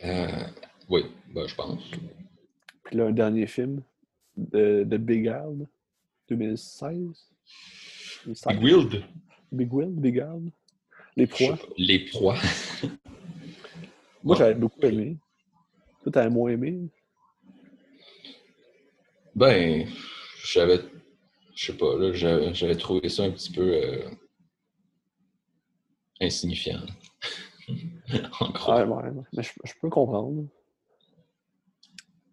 Euh, 0.04 0.46
oui, 0.90 1.06
ben, 1.34 1.46
je 1.46 1.54
pense. 1.54 1.82
Puis 2.84 2.96
là, 2.96 3.06
un 3.06 3.12
dernier 3.12 3.46
film 3.46 3.82
de, 4.36 4.84
de 4.84 4.96
Big 4.96 5.28
Al, 5.28 5.66
2016. 6.28 7.30
2016. 8.24 8.52
Big 8.52 8.62
Wild. 8.62 9.04
Big 9.52 9.72
Will, 9.72 9.90
Big 9.90 10.18
Al. 10.20 10.42
Les 11.16 11.26
proies. 11.26 11.58
Les 11.78 11.98
proies. 12.00 12.38
Moi, 14.24 14.36
j'avais 14.36 14.54
beaucoup 14.54 14.80
aimé. 14.82 15.16
Toi, 16.02 16.12
t'avais 16.12 16.30
moins 16.30 16.50
aimé? 16.50 16.88
Ben, 19.34 19.86
j'avais. 20.44 20.80
Je 21.54 21.66
sais 21.66 21.76
pas, 21.76 21.96
là, 21.96 22.12
j'avais 22.12 22.76
trouvé 22.76 23.08
ça 23.08 23.24
un 23.24 23.30
petit 23.30 23.52
peu 23.52 23.72
euh, 23.74 24.10
insignifiant. 26.20 26.80
en 28.40 28.50
gros. 28.50 28.72
Ouais, 28.72 28.82
ouais, 28.82 29.10
ouais. 29.10 29.24
Mais 29.32 29.42
je, 29.42 29.52
je 29.64 29.72
peux 29.80 29.88
comprendre. 29.88 30.46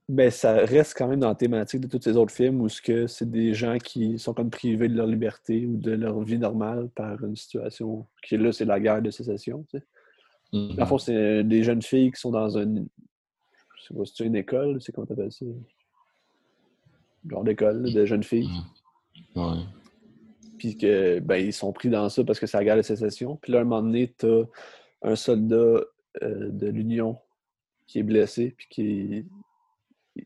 Mais 0.10 0.32
ça 0.32 0.54
reste 0.54 0.96
quand 0.98 1.08
même 1.08 1.22
dans 1.22 1.30
la 1.30 1.36
thématique 1.36 1.80
de 1.80 1.88
tous 1.88 2.02
ces 2.02 2.18
autres 2.18 2.34
films 2.34 2.60
où 2.60 2.68
ce 2.68 2.82
que 2.82 3.08
c'est 3.08 3.30
des 3.30 3.54
gens 3.54 3.78
qui 3.78 4.20
sont 4.20 4.34
comme 4.34 4.50
privés 4.50 4.90
de 4.90 4.98
leur 4.98 5.08
liberté 5.08 5.66
ou 5.66 5.78
de 5.78 5.92
leur 5.92 6.22
vie 6.22 6.38
normale 6.38 6.90
par 6.90 7.24
une 7.24 7.38
situation 7.38 8.06
qui 8.22 8.38
là, 8.38 8.52
c'est 8.52 8.66
la 8.66 8.82
guerre 8.82 9.02
de 9.02 9.12
sécession. 9.12 9.66
Tu 9.70 9.78
sais. 9.78 9.86
Dans 10.52 10.84
le 10.84 10.86
fond, 10.86 10.98
c'est 10.98 11.44
des 11.44 11.64
jeunes 11.64 11.82
filles 11.82 12.12
qui 12.12 12.20
sont 12.20 12.32
dans 12.32 12.58
une. 12.58 12.88
Je 13.78 13.88
sais 13.88 13.94
pas 13.94 14.06
si 14.06 14.14
c'est 14.16 14.26
une 14.26 14.36
école, 14.36 14.82
c'est 14.82 14.92
comment 14.92 15.08
t'appelles 15.08 15.32
ça? 15.32 15.46
Genre 17.30 17.44
d'école, 17.44 17.92
de 17.92 18.06
jeunes 18.06 18.24
filles. 18.24 18.50
Ouais. 19.36 19.64
Puis 20.58 20.78
que 20.78 21.20
ben, 21.20 21.38
ils 21.38 21.54
sont 21.54 21.72
pris 21.72 21.90
dans 21.90 22.08
ça 22.10 22.24
parce 22.24 22.40
que 22.40 22.46
c'est 22.46 22.58
la 22.58 22.66
guerre 22.66 22.78
de 22.78 22.82
sécession. 22.82 23.38
Puis 23.38 23.54
là, 23.54 23.60
à 23.60 23.62
un 23.62 23.66
moment 23.66 23.82
donné, 23.82 24.14
t'as 24.18 24.44
un 25.02 25.16
soldat 25.16 25.56
euh, 26.22 26.50
de 26.52 26.68
l'Union 26.68 27.18
qui 27.88 28.00
est 28.00 28.04
blessé, 28.04 28.54
puis 28.58 28.68
qui 28.70 29.26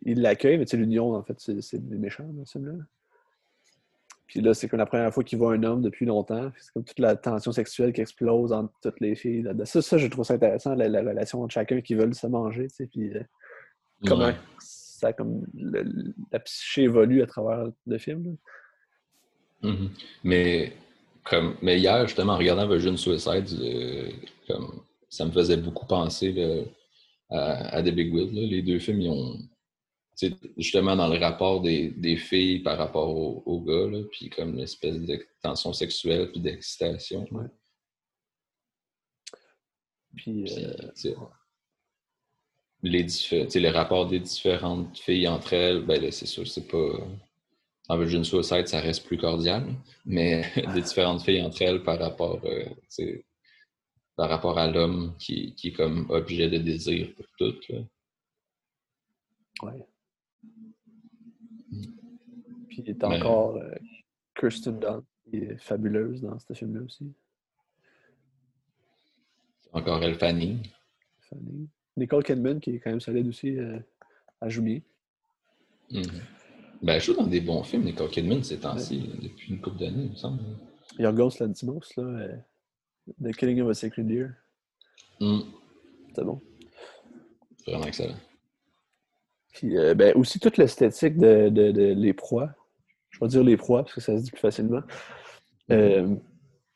il 0.05 0.21
l'accueille, 0.21 0.57
mais 0.57 0.65
tu 0.65 0.71
sais, 0.71 0.77
l'Union, 0.77 1.13
en 1.13 1.23
fait, 1.23 1.39
c'est 1.61 1.77
des 1.87 1.97
méchants 1.97 2.27
dans 2.33 2.45
ce 2.45 2.53
film-là. 2.53 2.83
Puis 4.27 4.41
là, 4.41 4.53
c'est 4.53 4.67
comme 4.67 4.79
la 4.79 4.85
première 4.85 5.13
fois 5.13 5.23
qu'il 5.23 5.37
voit 5.37 5.53
un 5.53 5.63
homme 5.63 5.81
depuis 5.81 6.05
longtemps. 6.05 6.51
C'est 6.59 6.73
comme 6.73 6.83
toute 6.83 6.99
la 6.99 7.15
tension 7.15 7.53
sexuelle 7.53 7.93
qui 7.93 8.01
explose 8.01 8.51
entre 8.51 8.73
toutes 8.83 8.99
les 8.99 9.15
filles. 9.15 9.47
Ça, 9.63 9.81
ça, 9.81 9.97
je 9.97 10.07
trouve 10.07 10.25
ça 10.25 10.33
intéressant, 10.33 10.75
la, 10.75 10.89
la 10.89 10.99
relation 10.99 11.41
entre 11.41 11.53
chacun 11.53 11.79
qui 11.79 11.95
veulent 11.95 12.13
se 12.13 12.27
manger, 12.27 12.67
tu 12.67 12.75
sais, 12.75 12.87
puis 12.87 13.13
euh, 13.15 13.23
comment 14.05 14.33
ça, 14.59 15.13
comme 15.13 15.45
le- 15.53 16.13
la 16.31 16.39
psyché 16.39 16.83
évolue 16.83 17.21
à 17.21 17.27
travers 17.27 17.69
le 17.85 17.97
film. 17.97 18.37
là. 19.61 19.69
Mhm. 19.71 19.89
Mais 20.25 20.73
comme 21.23 21.55
mais 21.61 21.79
hier, 21.79 22.05
justement, 22.07 22.33
en 22.33 22.37
regardant 22.37 22.67
Virgin 22.67 22.97
Suicide, 22.97 23.45
euh, 23.61 24.09
comme 24.47 24.81
ça 25.09 25.23
me 25.25 25.31
faisait 25.31 25.57
beaucoup 25.57 25.85
penser 25.85 26.33
là, 26.33 26.63
à, 27.29 27.77
à 27.77 27.81
The 27.81 27.89
Big 27.93 28.13
Will. 28.13 28.33
là. 28.35 28.41
Les 28.41 28.61
deux 28.61 28.79
films, 28.79 29.01
ils 29.01 29.09
ont 29.09 29.37
justement 30.57 30.95
dans 30.95 31.07
le 31.07 31.19
rapport 31.19 31.61
des, 31.61 31.89
des 31.91 32.17
filles 32.17 32.59
par 32.59 32.77
rapport 32.77 33.09
aux, 33.09 33.43
aux 33.45 33.61
gars, 33.61 33.87
là, 33.87 34.03
puis 34.11 34.29
comme 34.29 34.55
l'espèce 34.55 34.99
de 34.99 35.25
tension 35.41 35.73
sexuelle 35.73 36.31
puis 36.31 36.39
d'excitation. 36.39 37.25
Ouais. 37.31 37.45
Puis, 40.15 40.43
Puis, 40.43 40.55
euh, 40.55 41.15
les 42.83 43.03
le 43.59 43.69
rapport 43.69 44.07
des 44.07 44.19
différentes 44.19 44.97
filles 44.97 45.27
entre 45.27 45.53
elles, 45.53 45.85
ben 45.85 46.11
c'est 46.11 46.25
sûr, 46.25 46.47
c'est 46.47 46.67
pas. 46.67 46.91
En 47.89 47.97
Virgin 47.97 48.23
Suicide, 48.23 48.67
ça 48.67 48.81
reste 48.81 49.05
plus 49.05 49.17
cordial, 49.17 49.65
mais 50.05 50.43
des 50.73 50.81
différentes 50.81 51.21
filles 51.21 51.41
entre 51.41 51.61
elles 51.61 51.83
par 51.83 51.97
rapport, 51.97 52.41
euh, 52.43 52.65
par 54.17 54.29
rapport 54.29 54.57
à 54.57 54.67
l'homme 54.67 55.15
qui, 55.17 55.55
qui 55.55 55.69
est 55.69 55.71
comme 55.71 56.05
objet 56.09 56.49
de 56.49 56.57
désir 56.57 57.13
pour 57.15 57.25
toutes. 57.37 57.69
là. 57.69 57.79
Ouais. 59.63 59.85
Puis 62.77 62.83
il 62.85 62.91
est 62.91 63.03
Mais- 63.07 63.15
encore 63.17 63.55
euh, 63.57 63.71
Kirsten 64.39 64.77
Dunst, 64.79 65.07
qui 65.27 65.37
est 65.37 65.57
fabuleuse 65.57 66.21
dans 66.21 66.37
ce 66.37 66.53
film-là 66.53 66.83
aussi. 66.85 67.11
Encore 69.73 70.03
elle, 70.03 70.13
Fanny. 70.15 70.61
Fanny. 71.21 71.67
Nicole 71.97 72.23
Kidman, 72.23 72.59
qui 72.59 72.75
est 72.75 72.79
quand 72.79 72.91
même 72.91 73.01
solide 73.01 73.27
aussi 73.27 73.57
euh, 73.57 73.79
à 74.41 74.47
jouer. 74.49 74.83
Mhm. 75.91 76.03
Ben, 76.83 76.93
elle 76.93 77.01
joue 77.01 77.15
dans 77.15 77.25
des 77.25 77.41
bons 77.41 77.63
films, 77.63 77.83
Nicole 77.85 78.11
Kidman, 78.11 78.43
ces 78.43 78.59
temps-ci, 78.59 79.09
depuis 79.23 79.53
une 79.53 79.59
couple 79.59 79.77
d'années, 79.79 80.03
il 80.03 80.11
me 80.11 80.15
semble. 80.15 80.43
Yorgos 80.99 81.31
Lanthimos, 81.39 81.81
là, 81.97 82.03
euh, 82.03 82.35
The 83.23 83.35
Killing 83.35 83.61
of 83.61 83.69
a 83.71 83.73
Sacred 83.73 84.05
Deer. 84.07 84.29
Mhm. 85.19 85.45
C'est 86.15 86.23
bon. 86.23 86.39
Vraiment 87.65 87.85
excellent. 87.87 88.17
Puis 89.53 89.75
euh, 89.75 89.95
ben, 89.95 90.15
aussi 90.15 90.39
toute 90.39 90.57
l'esthétique 90.57 91.17
de, 91.17 91.49
de- 91.49 91.71
de 91.71 91.93
Les 91.93 92.13
Proies. 92.13 92.53
Je 93.19 93.25
vais 93.25 93.27
dire 93.29 93.43
Les 93.43 93.57
Proies 93.57 93.83
parce 93.83 93.93
que 93.95 94.01
ça 94.01 94.17
se 94.17 94.23
dit 94.23 94.31
plus 94.31 94.39
facilement. 94.39 94.81
Euh, 95.71 96.15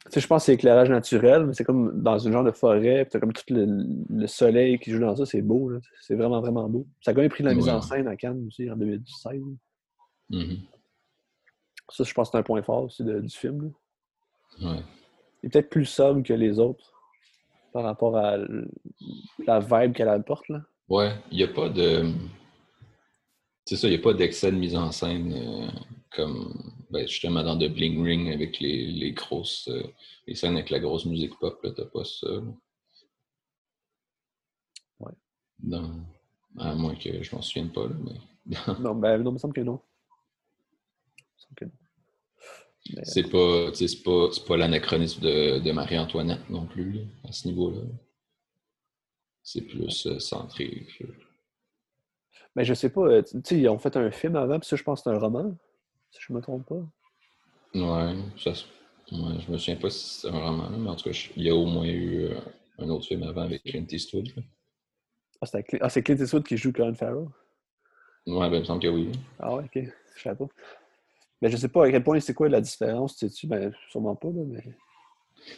tu 0.06 0.12
sais, 0.14 0.20
je 0.20 0.28
pense 0.28 0.42
que 0.42 0.46
c'est 0.48 0.54
éclairage 0.56 0.90
naturel, 0.90 1.46
mais 1.46 1.54
c'est 1.54 1.64
comme 1.64 2.02
dans 2.02 2.18
une 2.18 2.34
genre 2.34 2.44
de 2.44 2.52
forêt, 2.52 3.06
puis 3.06 3.20
comme 3.20 3.32
tout 3.34 3.44
le, 3.50 3.68
le 4.10 4.28
soleil 4.28 4.80
qui 4.80 4.92
joue 4.92 5.00
dans 5.00 5.16
ça, 5.16 5.26
c'est 5.26 5.42
beau, 5.44 5.70
là. 5.70 5.80
C'est 6.02 6.16
vraiment, 6.16 6.42
vraiment 6.42 6.68
beau. 6.68 6.88
Ça 7.02 7.12
a 7.12 7.14
quand 7.14 7.22
même 7.22 7.30
pris 7.30 7.44
de 7.44 7.50
la 7.50 7.56
mise 7.56 7.66
Ouais. 7.68 7.72
en 7.74 7.82
scène 7.82 8.08
à 8.08 8.16
Cannes 8.16 8.44
aussi 8.48 8.70
en 8.70 8.76
2016. 8.76 9.42
Mhm. 10.32 10.58
Ça, 11.90 12.04
je 12.04 12.14
pense 12.14 12.30
que 12.30 12.32
c'est 12.32 12.38
un 12.40 12.44
point 12.44 12.64
fort 12.64 12.84
aussi 12.84 13.04
de- 13.04 13.20
du 13.20 13.30
film. 13.36 13.72
là. 14.62 14.72
Ouais. 14.72 14.80
Il 15.44 15.48
est 15.48 15.50
peut-être 15.50 15.70
plus 15.70 15.86
sobre 15.86 16.24
que 16.24 16.34
les 16.34 16.60
autres 16.60 16.94
par 17.74 17.84
rapport 17.84 18.18
à 18.18 18.38
la 19.48 19.60
vibe 19.60 19.94
qu'elle 19.94 20.10
apporte. 20.10 20.48
Là. 20.50 20.62
Ouais, 20.90 21.12
il 21.32 21.38
n'y 21.38 21.44
a 21.44 21.48
pas 21.48 21.70
de. 21.70 22.12
C'est 23.72 23.78
ça, 23.78 23.88
il 23.88 23.92
n'y 23.92 23.96
a 23.96 24.02
pas 24.02 24.14
d'excès 24.14 24.52
de 24.52 24.58
mise 24.58 24.76
en 24.76 24.92
scène 24.92 25.32
euh, 25.34 25.68
comme 26.14 26.74
ben, 26.90 27.08
justement 27.08 27.42
dans 27.42 27.58
The 27.58 27.70
Bling 27.72 28.04
Ring 28.04 28.34
avec 28.34 28.60
les, 28.60 28.88
les 28.92 29.14
grosses. 29.14 29.70
euh, 29.70 29.82
les 30.28 30.36
scènes 30.36 30.56
avec 30.56 30.72
la 30.72 30.80
grosse 30.80 31.06
musique 31.06 31.40
pop, 31.40 31.58
là, 31.64 31.72
t'as 31.72 31.86
pas 31.86 32.04
ça. 32.04 32.28
là. 32.30 32.42
Ouais. 35.00 35.14
Dans- 35.60 36.02
À 36.60 36.76
moins 36.76 36.96
que 36.96 37.24
je 37.24 37.34
m'en 37.34 37.42
souvienne 37.42 37.72
pas, 37.72 37.88
là, 37.88 37.96
mais. 38.04 38.58
Non, 38.82 38.94
ben, 38.94 39.18
non, 39.20 39.32
il 39.32 39.34
me 39.36 39.38
semble 39.38 39.54
que 39.54 39.62
non. 39.62 39.80
Il 41.18 41.24
me 41.24 41.40
semble 41.40 41.56
que 41.56 41.64
non. 41.64 41.72
Mais, 42.94 43.06
c'est 43.06 43.30
pas, 43.30 43.74
c'est 43.74 44.04
pas, 44.04 44.28
pas 44.48 44.58
l'anachronisme 44.58 45.22
de, 45.22 45.60
de 45.60 45.72
Marie-Antoinette 45.72 46.50
non 46.50 46.66
plus, 46.66 46.92
là, 46.92 47.02
à 47.24 47.32
ce 47.32 47.48
niveau-là. 47.48 47.84
C'est 49.44 49.62
plus 49.62 50.08
euh, 50.08 50.20
centré. 50.20 50.86
Mais 52.56 52.66
je 52.66 52.74
sais 52.74 52.90
pas, 52.90 53.02
euh, 53.02 53.22
tu 53.24 53.40
sais, 53.44 53.58
ils 53.60 53.70
ont 53.70 53.80
fait 53.80 53.96
un 53.98 54.12
film 54.12 54.36
avant, 54.36 54.60
puis 54.60 54.68
ça, 54.68 54.76
je 54.76 54.84
pense 54.84 55.02
que 55.02 55.10
c'est 55.10 55.16
un 55.16 55.20
roman, 55.20 55.56
si 56.12 56.20
je 56.22 56.34
me 56.34 56.42
trompe 56.42 56.66
pas. 56.68 56.84
Ouais, 57.74 58.16
ça, 58.38 58.52
ouais, 58.52 59.40
je 59.46 59.52
me 59.52 59.58
souviens 59.58 59.78
pas 59.78 59.90
si 59.90 60.20
c'est 60.22 60.28
un 60.30 60.40
roman, 60.40 60.70
mais 60.72 60.90
en 60.90 60.96
tout 60.96 61.10
cas, 61.10 61.30
il 61.38 61.44
y 61.44 61.50
a 61.50 61.56
au 61.56 61.66
moins 61.66 61.86
eu 61.88 62.26
euh, 62.26 62.40
un 62.80 62.90
autre 62.90 63.08
film 63.08 63.24
avant 63.24 63.42
avec 63.44 63.64
Clint 63.64 63.86
Eastwood. 63.90 64.28
là. 64.36 64.44
Ah, 65.42 65.46
c'est 65.46 65.66
Cl- 65.68 65.80
ah, 65.82 65.90
Clint 66.02 66.18
Eastwood 66.18 66.44
qui 66.46 66.58
joue 66.58 66.72
Colin 66.74 66.94
Farrell? 66.94 67.28
Ouais, 68.28 68.50
ben, 68.50 68.58
il 68.58 68.60
me 68.60 68.66
semble 68.66 68.82
que 68.82 68.88
oui. 68.88 69.12
Ah 69.40 69.56
ouais, 69.56 69.64
ok. 69.64 69.84
Je 70.16 70.22
savais 70.22 70.36
pas. 70.36 70.48
Mais 71.42 71.50
je 71.50 71.58
sais 71.58 71.70
pas 71.70 71.86
à 71.86 71.92
quel 71.92 72.04
point 72.04 72.20
c'est 72.20 72.34
quoi 72.34 72.50
la 72.50 72.62
différence, 72.62 73.18
sais-tu? 73.18 73.48
Ben, 73.48 73.74
sûrement 73.90 74.16
pas, 74.16 74.28
là, 74.28 74.44
mais. 74.46 74.64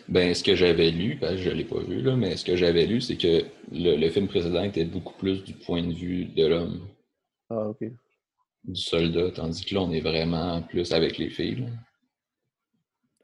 Ben, 0.10 0.34
ce 0.34 0.44
que 0.44 0.56
j'avais 0.56 0.92
lu, 0.92 1.16
ben, 1.16 1.36
je 1.38 1.50
l'ai 1.50 1.64
pas 1.66 1.80
vu, 1.80 2.02
là, 2.02 2.16
mais 2.16 2.36
ce 2.38 2.46
que 2.46 2.56
j'avais 2.56 2.86
lu, 2.86 3.02
c'est 3.02 3.18
que 3.18 3.46
le, 3.72 3.96
le 3.96 4.10
film 4.10 4.28
précédent 4.28 4.64
était 4.64 4.86
beaucoup 4.86 5.14
plus 5.16 5.44
du 5.44 5.54
point 5.54 5.84
de 5.84 5.94
vue 5.94 6.26
de 6.26 6.46
l'homme, 6.46 6.88
Ah, 7.50 7.68
ok. 7.70 7.84
du 8.66 8.76
soldat, 8.82 9.32
tandis 9.32 9.64
que 9.66 9.76
là, 9.76 9.82
on 9.82 9.92
est 9.92 10.02
vraiment 10.02 10.62
plus 10.62 10.92
avec 10.94 11.18
les 11.18 11.30
filles. 11.30 11.56
là. 11.62 11.68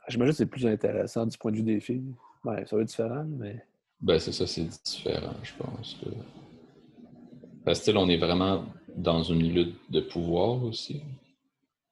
J'imagine 0.07 0.32
que 0.32 0.38
c'est 0.38 0.45
plus 0.47 0.66
intéressant 0.66 1.26
du 1.26 1.38
point 1.38 1.51
de 1.51 1.57
vue 1.57 1.64
des 1.64 1.80
filles. 1.80 2.14
Ouais, 2.43 2.66
ça 2.66 2.76
va 2.76 2.82
être 2.82 2.88
différent, 2.89 3.26
mais. 3.26 3.64
Ben, 4.01 4.18
c'est 4.20 4.32
ça, 4.32 4.47
c'est 4.47 4.66
différent, 4.86 5.36
je 5.43 5.51
pense. 5.62 5.97
là. 6.03 6.12
Parce 7.66 7.82
que 7.86 7.91
là, 7.91 7.99
on 7.99 8.10
est 8.10 8.18
vraiment 8.18 8.66
dans 8.95 9.22
une 9.24 9.53
lutte 9.53 9.76
de 9.91 9.99
pouvoir 10.01 10.64
aussi. 10.64 11.01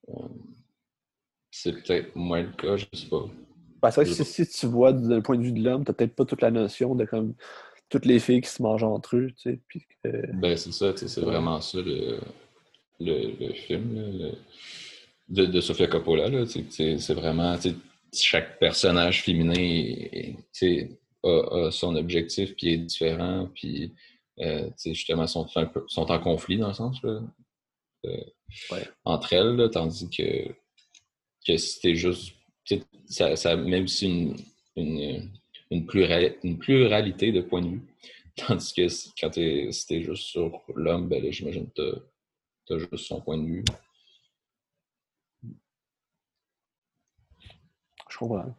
Euh, 0.09 0.13
c'est 1.51 1.73
peut-être 1.73 2.15
moins 2.15 2.41
le 2.41 2.51
cas, 2.53 2.77
je 2.77 2.85
sais 2.93 3.07
pas. 3.07 3.25
Parce 3.81 3.95
que 3.95 4.05
si, 4.05 4.47
tu 4.47 4.65
vois 4.65 4.93
d'un 4.93 5.21
point 5.21 5.37
de 5.37 5.43
vue 5.43 5.51
de 5.51 5.63
l'homme, 5.63 5.83
t'as 5.83 5.93
peut-être 5.93 6.15
pas 6.15 6.25
toute 6.25 6.41
la 6.41 6.51
notion 6.51 6.95
de 6.95 7.05
comme 7.05 7.35
toutes 7.89 8.05
les 8.05 8.19
filles 8.19 8.41
qui 8.41 8.49
se 8.49 8.61
mangent 8.61 8.83
entre 8.83 9.15
eux, 9.17 9.31
tu 9.37 9.51
sais. 9.51 9.59
Puis 9.67 9.85
Ben, 10.03 10.57
c'est 10.57 10.73
ça, 10.73 10.93
c'est 10.95 11.21
vraiment 11.21 11.61
ça 11.61 11.79
le, 11.79 12.19
le, 12.99 13.53
film 13.53 14.35
de, 15.29 15.45
de, 15.45 15.61
Sofia 15.61 15.87
Coppola. 15.87 16.29
C'est 16.47 17.13
vraiment, 17.13 17.57
chaque 18.13 18.59
personnage 18.59 19.23
féminin 19.23 19.95
a, 21.23 21.71
son 21.71 21.95
objectif, 21.95 22.55
puis 22.55 22.73
est 22.73 22.77
différent, 22.77 23.49
puis 23.53 23.93
euh, 24.39 24.69
justement, 24.85 25.27
sont, 25.27 25.47
sont 25.87 26.11
en 26.11 26.19
conflit 26.19 26.57
dans 26.57 26.69
le 26.69 26.73
sens, 26.73 27.01
là, 27.03 27.21
euh, 28.05 28.83
entre 29.03 29.33
elles, 29.33 29.69
tandis 29.71 30.09
que, 30.09 30.49
que 31.45 31.57
c'était 31.57 31.95
juste, 31.95 32.36
ça, 33.07 33.35
ça 33.35 33.55
même 33.55 33.87
si 33.87 34.07
une, 34.07 34.35
une, 34.75 35.31
une, 35.71 36.57
pluralité 36.57 37.31
de 37.31 37.41
points 37.41 37.61
de 37.61 37.69
vue, 37.69 37.81
tandis 38.35 38.73
que 38.73 38.87
quand 39.19 39.33
c'était 39.71 40.03
juste 40.03 40.23
sur 40.23 40.61
l'homme, 40.75 41.07
ben 41.07 41.31
j'imagine 41.31 41.69
que 41.71 42.03
tu 42.65 42.73
as, 42.73 42.77
juste 42.77 42.97
son 42.97 43.21
point 43.21 43.37
de 43.37 43.45
vue. 43.45 43.63
Je 48.09 48.17
comprends. 48.17 48.55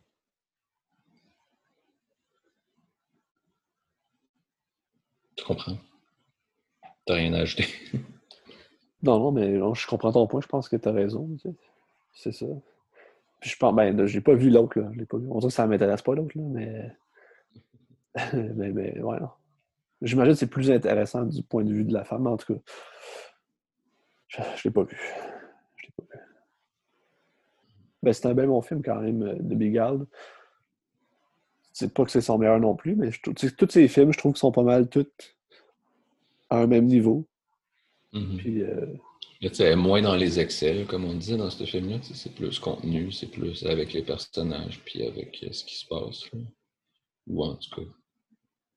Tu 5.36 5.44
comprends? 5.44 5.78
T'as 7.06 7.14
rien 7.14 7.32
à 7.32 7.40
ajouter? 7.40 7.66
non, 9.02 9.18
non, 9.18 9.32
mais 9.32 9.54
je 9.74 9.86
comprends 9.86 10.12
ton 10.12 10.26
point. 10.26 10.40
Je 10.40 10.46
pense 10.46 10.68
que 10.68 10.76
tu 10.76 10.88
as 10.88 10.92
raison. 10.92 11.28
C'est 12.12 12.32
ça. 12.32 12.46
Puis 13.40 13.50
je 13.50 13.56
pense, 13.56 13.74
ben, 13.74 14.06
j'ai 14.06 14.20
pas 14.20 14.34
vu 14.34 14.50
l'autre, 14.50 14.80
là. 14.80 14.90
Je 14.92 14.98
l'ai 14.98 15.06
pas 15.06 15.18
vu. 15.18 15.26
On 15.30 15.38
dirait 15.38 15.48
que 15.48 15.54
ça 15.54 15.66
m'intéresse 15.66 16.02
pas, 16.02 16.14
l'autre, 16.14 16.36
là, 16.36 16.44
mais. 16.44 16.92
mais, 18.32 18.72
mais, 18.72 19.00
ouais, 19.00 19.18
J'imagine 20.02 20.32
que 20.32 20.38
c'est 20.38 20.46
plus 20.46 20.70
intéressant 20.70 21.24
du 21.24 21.42
point 21.42 21.64
de 21.64 21.72
vue 21.72 21.84
de 21.84 21.92
la 21.92 22.04
femme, 22.04 22.26
en 22.26 22.36
tout 22.36 22.54
cas. 22.54 22.60
Je, 24.28 24.42
je 24.56 24.68
l'ai 24.68 24.72
pas 24.72 24.82
vu. 24.82 24.98
Je 25.76 25.86
l'ai 25.86 25.92
pas 25.96 26.14
vu. 26.14 26.20
Ben, 28.02 28.12
c'est 28.12 28.26
un 28.26 28.34
bel 28.34 28.46
bon 28.46 28.62
film, 28.62 28.82
quand 28.82 29.00
même, 29.00 29.38
de 29.38 29.54
Bigald. 29.54 30.06
C'est 31.72 31.94
pas 31.94 32.04
que 32.04 32.10
c'est 32.10 32.20
son 32.20 32.38
meilleur 32.38 32.58
non 32.58 32.74
plus, 32.74 32.96
mais 32.96 33.12
je, 33.12 33.20
tous 33.20 33.70
ces 33.70 33.86
films, 33.86 34.12
je 34.12 34.18
trouve 34.18 34.32
qu'ils 34.32 34.40
sont 34.40 34.52
pas 34.52 34.64
mal 34.64 34.88
tous 34.88 35.06
à 36.50 36.58
un 36.58 36.66
même 36.66 36.86
niveau. 36.86 37.24
Mm-hmm. 38.12 38.36
Puis. 38.36 38.62
Euh... 38.62 38.86
moins 39.76 40.02
dans 40.02 40.16
les 40.16 40.40
excels, 40.40 40.86
comme 40.86 41.04
on 41.04 41.14
disait 41.14 41.36
dans 41.36 41.50
ce 41.50 41.64
film-là. 41.64 41.98
C'est 42.02 42.34
plus 42.34 42.58
contenu, 42.58 43.12
c'est 43.12 43.30
plus 43.30 43.64
avec 43.64 43.92
les 43.92 44.02
personnages, 44.02 44.80
puis 44.84 45.06
avec 45.06 45.42
euh, 45.44 45.52
ce 45.52 45.64
qui 45.64 45.76
se 45.76 45.86
passe. 45.86 46.24
Ou 47.26 47.44
en 47.44 47.54
tout 47.54 47.70
cas, 47.76 47.88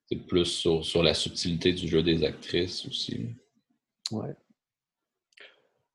c'est 0.07 0.17
plus 0.17 0.45
sur, 0.45 0.83
sur, 0.85 1.03
la 1.03 1.13
subtilité 1.13 1.73
du 1.73 1.87
jeu 1.87 2.03
des 2.03 2.23
actrices 2.23 2.85
aussi. 2.85 3.35
Ouais. 4.11 4.35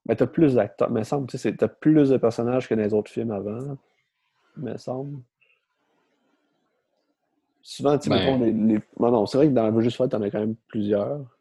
Mais 0.06 0.16
t'as 0.16 0.26
plus 0.26 0.54
d'acteurs. 0.54 0.90
Mais 0.90 1.04
semble, 1.04 1.28
tu 1.28 1.38
sais, 1.38 1.54
t'as 1.54 1.68
plus 1.68 2.08
de 2.08 2.16
personnages 2.16 2.68
que 2.68 2.74
dans 2.74 2.82
les 2.82 2.94
autres 2.94 3.10
films 3.10 3.32
avant. 3.32 3.76
Mais 4.56 4.78
semble. 4.78 5.22
Souvent, 7.62 7.98
tu 7.98 8.08
ben... 8.08 8.38
les, 8.40 8.52
les... 8.52 8.80
non, 8.98 9.26
c'est 9.26 9.38
vrai 9.38 9.48
que 9.48 9.52
dans 9.52 9.80
Juste 9.80 9.96
Fight, 9.96 10.10
t'en 10.10 10.22
as 10.22 10.30
quand 10.30 10.38
même 10.38 10.56
plusieurs. 10.68 11.35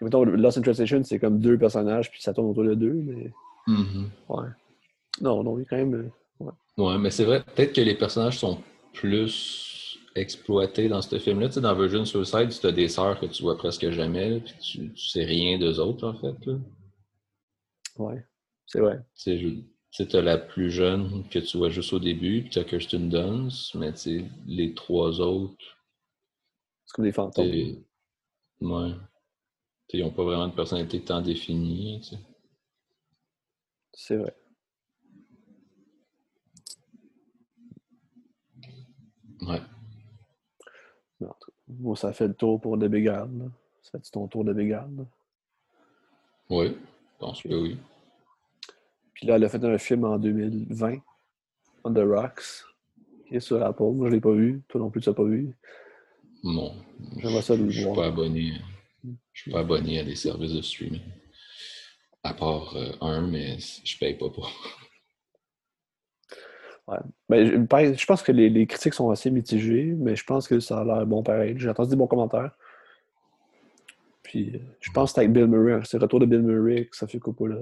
Mettons, 0.00 0.24
Lost 0.24 0.58
in 0.58 0.62
Translation, 0.62 1.02
c'est 1.04 1.18
comme 1.18 1.40
deux 1.40 1.58
personnages, 1.58 2.10
puis 2.10 2.20
ça 2.20 2.34
tourne 2.34 2.48
autour 2.48 2.64
de 2.64 2.74
deux, 2.74 2.92
mais. 2.92 3.32
Mm-hmm. 3.66 4.08
Ouais. 4.28 4.48
Non, 5.20 5.42
non, 5.42 5.56
quand 5.68 5.76
même. 5.76 5.94
Euh, 5.94 6.44
ouais, 6.44 6.52
ouais 6.76 6.98
mais 6.98 7.10
c'est 7.10 7.24
vrai, 7.24 7.42
peut-être 7.42 7.72
que 7.72 7.80
les 7.80 7.94
personnages 7.94 8.38
sont 8.38 8.58
plus 8.92 9.98
exploités 10.14 10.88
dans 10.88 11.02
ce 11.02 11.18
film-là. 11.18 11.48
Tu 11.48 11.54
sais, 11.54 11.60
dans 11.60 11.74
Virgin 11.74 12.04
Suicide, 12.04 12.48
tu 12.48 12.66
as 12.66 12.72
des 12.72 12.88
sœurs 12.88 13.20
que 13.20 13.26
tu 13.26 13.42
vois 13.42 13.56
presque 13.56 13.90
jamais, 13.90 14.40
puis 14.40 14.54
tu, 14.60 14.92
tu, 14.92 15.08
sais 15.08 15.24
rien 15.24 15.58
d'eux 15.58 15.78
autres, 15.78 16.06
en 16.06 16.14
fait. 16.14 16.46
Là. 16.46 16.58
Ouais, 17.98 18.24
c'est 18.66 18.80
vrai. 18.80 19.00
Tu 19.16 19.64
sais, 19.90 20.06
tu 20.06 20.16
as 20.16 20.22
la 20.22 20.38
plus 20.38 20.70
jeune 20.70 21.26
que 21.28 21.38
tu 21.38 21.56
vois 21.56 21.70
juste 21.70 21.92
au 21.92 21.98
début, 21.98 22.42
puis 22.42 22.50
tu 22.50 22.58
as 22.58 22.64
Kirsten 22.64 23.08
Dunst, 23.08 23.74
mais 23.74 23.92
tu 23.92 23.98
sais, 23.98 24.24
les 24.46 24.74
trois 24.74 25.20
autres. 25.20 25.54
C'est 26.84 26.94
comme 26.94 27.04
des 27.04 27.12
fantômes. 27.12 27.46
Ouais. 28.60 28.92
Ils 29.92 30.04
n'ont 30.04 30.10
pas 30.10 30.24
vraiment 30.24 30.48
de 30.48 30.54
personnalité 30.54 31.00
tant 31.00 31.22
définie. 31.22 32.10
C'est 33.92 34.16
vrai. 34.16 34.36
Ouais. 39.42 39.60
Bon, 41.68 41.94
ça 41.94 42.12
fait 42.12 42.28
le 42.28 42.34
tour 42.34 42.60
pour 42.60 42.78
The 42.78 42.84
Big 42.84 43.06
Ça 43.06 43.98
fait 43.98 44.10
ton 44.10 44.28
tour 44.28 44.44
de 44.44 44.52
Big 44.52 44.76
Oui, 46.50 46.68
je 46.68 47.18
pense 47.18 47.42
que 47.42 47.54
oui. 47.54 47.78
Puis 49.14 49.26
là, 49.26 49.36
elle 49.36 49.44
a 49.44 49.48
fait 49.48 49.64
un 49.64 49.78
film 49.78 50.04
en 50.04 50.18
2020, 50.18 50.98
On 51.84 51.92
the 51.92 51.98
Rocks, 51.98 52.64
qui 53.26 53.36
est 53.36 53.40
sur 53.40 53.62
Apple. 53.62 53.82
Moi, 53.82 54.06
je 54.06 54.10
ne 54.10 54.14
l'ai 54.16 54.20
pas 54.20 54.32
vu. 54.32 54.62
Toi 54.68 54.80
non 54.80 54.90
plus, 54.90 55.00
tu 55.00 55.08
l'as 55.08 55.14
pas 55.14 55.24
vu. 55.24 55.56
Non. 56.44 56.74
J'aimerais 57.16 57.42
ça 57.42 57.56
le 57.56 57.70
Je 57.70 57.80
ne 57.80 57.86
suis 57.86 57.94
pas 57.94 58.06
abonné. 58.06 58.52
Je 59.36 59.42
suis 59.42 59.50
pas 59.50 59.60
abonné 59.60 60.00
à 60.00 60.02
des 60.02 60.16
services 60.16 60.54
de 60.54 60.62
streaming. 60.62 61.02
À 62.22 62.32
part 62.32 62.74
euh, 62.74 62.90
un, 63.02 63.20
mais 63.20 63.58
je 63.58 63.98
paye 63.98 64.14
pas 64.14 64.30
pour. 64.30 64.50
Ouais. 66.88 66.98
Ben, 67.28 67.96
je 67.98 68.06
pense 68.06 68.22
que 68.22 68.30
les, 68.30 68.64
critiques 68.68 68.94
sont 68.94 69.10
assez 69.10 69.28
mitigées, 69.28 69.92
mais 69.98 70.14
je 70.14 70.22
pense 70.22 70.46
que 70.46 70.60
ça 70.60 70.78
a 70.78 70.84
l'air 70.84 71.04
bon 71.04 71.20
pareil. 71.20 71.56
J'ai 71.58 71.68
entendu 71.68 71.90
des 71.90 71.96
bons 71.96 72.06
commentaires. 72.06 72.56
Puis 74.22 74.54
euh, 74.54 74.60
je 74.78 74.92
pense 74.92 75.10
que 75.10 75.14
c'est 75.16 75.20
avec 75.22 75.32
Bill 75.32 75.48
Murray, 75.48 75.72
hein. 75.72 75.80
c'est 75.82 75.98
le 75.98 76.04
retour 76.04 76.20
de 76.20 76.26
Bill 76.26 76.42
Murray 76.42 76.88
ça 76.92 77.08
fait 77.08 77.18
là. 77.40 77.56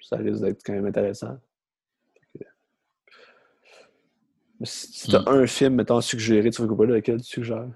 Ça 0.00 0.16
risque 0.16 0.40
d'être 0.40 0.62
quand 0.64 0.72
même 0.72 0.86
intéressant. 0.86 1.38
si 4.62 5.10
tu 5.10 5.16
as 5.16 5.20
hmm. 5.20 5.28
un 5.28 5.46
film, 5.46 5.74
mettons, 5.74 6.00
suggéré 6.00 6.48
de 6.48 6.54
Sophie 6.54 6.70
Coppola, 6.70 6.94
lequel 6.94 7.20
tu 7.20 7.28
suggères? 7.28 7.68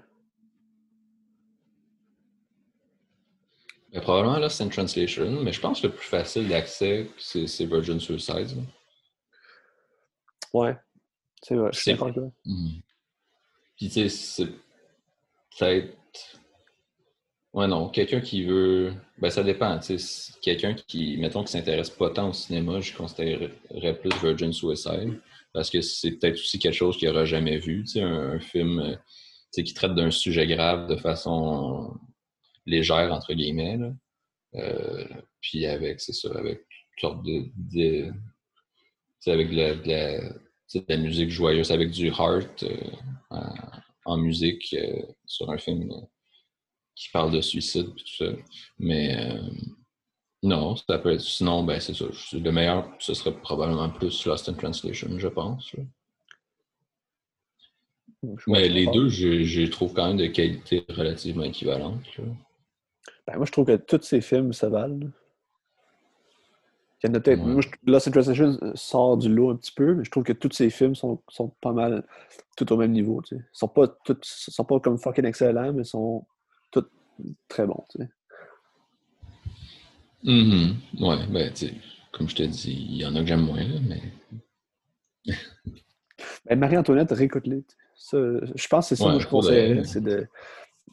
Probablement 4.01 4.39
là, 4.39 4.49
c'est 4.49 4.63
une 4.63 4.69
translation, 4.69 5.41
mais 5.41 5.53
je 5.53 5.59
pense 5.59 5.81
que 5.81 5.87
le 5.87 5.93
plus 5.93 6.07
facile 6.07 6.47
d'accès, 6.47 7.07
c'est 7.17 7.65
Virgin 7.65 7.99
Suicide. 7.99 8.57
Ouais, 10.53 10.75
c'est 11.41 11.55
vrai, 11.55 11.69
je 11.73 11.79
suis 11.79 11.91
d'accord 11.91 12.11
mm. 12.45 12.79
Puis 13.77 13.87
tu 13.87 13.93
sais, 13.93 14.09
c'est 14.09 14.47
peut-être. 15.57 15.97
Ouais, 17.53 17.67
non, 17.67 17.89
quelqu'un 17.89 18.21
qui 18.21 18.43
veut. 18.43 18.93
Ben, 19.17 19.29
ça 19.29 19.43
dépend. 19.43 19.79
Tu 19.79 19.97
sais, 19.97 20.33
quelqu'un 20.41 20.73
qui, 20.73 21.17
mettons, 21.17 21.43
qui 21.43 21.51
s'intéresse 21.51 21.89
pas 21.89 22.09
tant 22.09 22.29
au 22.29 22.33
cinéma, 22.33 22.81
je 22.81 22.93
considérerais 22.93 23.99
plus 23.99 24.11
Virgin 24.21 24.51
Suicide. 24.53 25.19
Parce 25.53 25.69
que 25.69 25.81
c'est 25.81 26.11
peut-être 26.11 26.35
aussi 26.35 26.59
quelque 26.59 26.73
chose 26.73 26.97
qu'il 26.97 27.07
n'aura 27.07 27.25
jamais 27.25 27.57
vu. 27.57 27.83
Tu 27.83 27.93
sais, 27.93 28.01
un, 28.01 28.31
un 28.33 28.39
film 28.39 28.97
tu 28.97 28.97
sais, 29.51 29.63
qui 29.63 29.73
traite 29.73 29.95
d'un 29.95 30.11
sujet 30.11 30.47
grave 30.47 30.87
de 30.89 30.97
façon 30.97 31.97
légère, 32.65 33.11
entre 33.11 33.33
guillemets. 33.33 33.77
Là. 33.77 33.91
Euh, 34.55 35.05
puis 35.41 35.65
avec, 35.65 35.99
c'est 35.99 36.13
ça, 36.13 36.29
avec 36.35 36.59
une 36.59 37.01
sorte 37.01 37.23
de. 37.25 37.45
de 37.55 38.11
avec 39.27 39.49
de 39.49 39.55
la, 39.55 39.73
de, 39.73 39.87
la, 39.87 40.21
de 40.21 40.85
la, 40.87 40.97
musique 40.97 41.31
joyeuse, 41.31 41.71
avec 41.71 41.89
du 41.89 42.09
heart 42.09 42.63
euh, 42.63 43.39
en, 44.05 44.17
musique 44.17 44.75
euh, 44.77 45.01
sur 45.25 45.49
un 45.49 45.57
film 45.57 45.91
qui 46.95 47.09
parle 47.09 47.31
de 47.31 47.41
suicide 47.41 47.87
et 47.87 48.01
tout 48.01 48.15
ça. 48.17 48.31
Mais 48.77 49.17
non, 50.43 50.75
ça 50.75 50.99
peut 50.99 51.13
être. 51.13 51.21
Sinon, 51.21 51.63
ben 51.63 51.79
c'est 51.79 51.95
ça. 51.95 52.05
Le 52.33 52.51
meilleur, 52.51 52.87
ce 52.99 53.15
serait 53.15 53.35
probablement 53.35 53.89
plus 53.89 54.25
Lost 54.27 54.47
in 54.47 54.53
Translation, 54.53 55.17
je 55.17 55.27
pense. 55.27 55.75
Mais 58.47 58.69
les 58.69 58.85
deux, 58.87 59.09
je, 59.09 59.43
je, 59.43 59.63
trouve 59.63 59.93
quand 59.93 60.07
même 60.07 60.17
de 60.17 60.27
qualité 60.27 60.83
relativement 60.89 61.43
équivalente. 61.43 62.03
Ben, 63.27 63.37
moi, 63.37 63.45
je 63.45 63.51
trouve 63.51 63.65
que 63.65 63.75
tous 63.75 64.01
ces 64.03 64.21
films 64.21 64.53
se 64.53 64.65
valent. 64.65 65.09
Il 67.03 67.07
y 67.07 67.11
en 67.11 67.13
a 67.15 67.19
peut-être. 67.19 67.43
Moi, 67.43 67.61
Lost 67.85 68.07
in 68.07 68.11
Translation 68.11 68.57
sort 68.75 69.17
du 69.17 69.33
lot 69.33 69.51
un 69.51 69.55
petit 69.55 69.71
peu, 69.71 69.95
mais 69.95 70.03
je 70.03 70.11
trouve 70.11 70.23
que 70.23 70.33
tous 70.33 70.51
ces 70.51 70.69
films 70.69 70.95
sont, 70.95 71.21
sont 71.27 71.49
pas 71.61 71.71
mal 71.71 72.05
tout 72.55 72.71
au 72.71 72.77
même 72.77 72.91
niveau. 72.91 73.21
Ils 73.31 73.43
sont 73.51 73.67
pas 73.67 73.87
tous, 73.87 74.17
sont 74.23 74.63
pas 74.63 74.79
comme 74.79 74.97
fucking 74.97 75.25
excellents, 75.25 75.73
mais 75.73 75.83
sont 75.83 76.25
tous 76.71 76.87
très 77.47 77.65
bons. 77.65 77.83
Tu 77.89 77.99
sais. 77.99 78.09
Mm 80.23 80.73
Ouais, 80.99 81.27
ben, 81.27 81.51
tu 81.53 81.67
sais, 81.67 81.73
comme 82.11 82.29
je 82.29 82.35
te 82.35 82.43
dis, 82.43 82.87
il 82.89 82.97
y 82.97 83.05
en 83.05 83.15
a 83.15 83.19
que 83.19 83.27
j'aime 83.27 83.45
moins, 83.45 83.63
là, 83.63 83.79
mais. 83.87 84.01
ben, 86.45 86.59
Marie-Antoinette, 86.59 87.11
réécoute-les. 87.11 87.63
Je 88.11 88.67
pense 88.67 88.89
que 88.89 88.95
c'est 88.95 89.03
ça 89.03 89.13
que 89.13 89.19
je 89.19 89.27
conseillerais. 89.27 89.83
C'est 89.83 90.01
de 90.01 90.27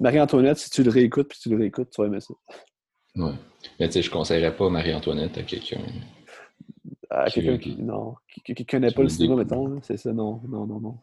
Marie-Antoinette, 0.01 0.59
si 0.59 0.70
tu 0.70 0.82
le 0.82 0.90
réécoutes 0.90 1.28
puis 1.28 1.39
tu 1.40 1.48
le 1.48 1.56
réécoutes, 1.56 1.90
tu 1.90 2.01
vas 2.01 2.06
aimer 2.06 2.20
ça. 2.20 2.35
Ouais. 3.16 3.32
Mais 3.78 3.89
tu 3.89 3.94
sais, 3.94 4.02
je 4.02 4.10
conseillerais 4.10 4.56
pas 4.56 4.69
Marie-Antoinette 4.69 5.39
à 5.39 5.43
quelqu'un. 5.43 5.81
À 7.10 7.31
quelqu'un 7.31 7.59
qui, 7.59 7.77
non, 7.77 8.14
qui, 8.44 8.66
connaît 8.66 8.90
pas 8.90 9.02
le 9.02 9.09
cinéma, 9.09 9.36
mettons. 9.36 9.81
C'est 9.82 9.98
ça, 9.98 10.12
non, 10.12 10.40
non, 10.48 10.66
non, 10.66 10.81
non. 10.81 10.98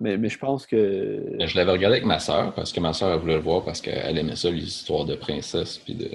Mais, 0.00 0.16
mais 0.16 0.28
je 0.28 0.38
pense 0.38 0.66
que. 0.66 1.36
Je 1.38 1.56
l'avais 1.56 1.72
regardé 1.72 1.96
avec 1.96 2.06
ma 2.06 2.18
soeur 2.18 2.54
parce 2.54 2.72
que 2.72 2.80
ma 2.80 2.92
soeur 2.92 3.12
elle 3.12 3.20
voulait 3.20 3.36
le 3.36 3.42
voir 3.42 3.64
parce 3.64 3.80
qu'elle 3.80 4.18
aimait 4.18 4.36
ça, 4.36 4.50
les 4.50 4.62
histoires 4.62 5.04
de 5.04 5.14
princesses 5.14 5.78
puis 5.78 5.94
de, 5.94 6.10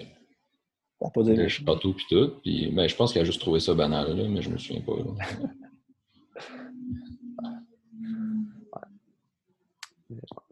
va 1.01 1.09
pas 1.09 1.23
de 1.23 1.47
châteaux 1.47 1.93
puis 1.93 2.05
tout. 2.09 2.33
Puis 2.43 2.71
ben, 2.71 2.87
je 2.87 2.95
pense 2.95 3.13
qu'elle 3.13 3.23
a 3.23 3.25
juste 3.25 3.41
trouvé 3.41 3.59
ça 3.59 3.73
banal, 3.73 4.15
là, 4.15 4.27
mais 4.27 4.41
je 4.41 4.49
me 4.49 4.57
souviens 4.57 4.81
pas. 4.81 4.93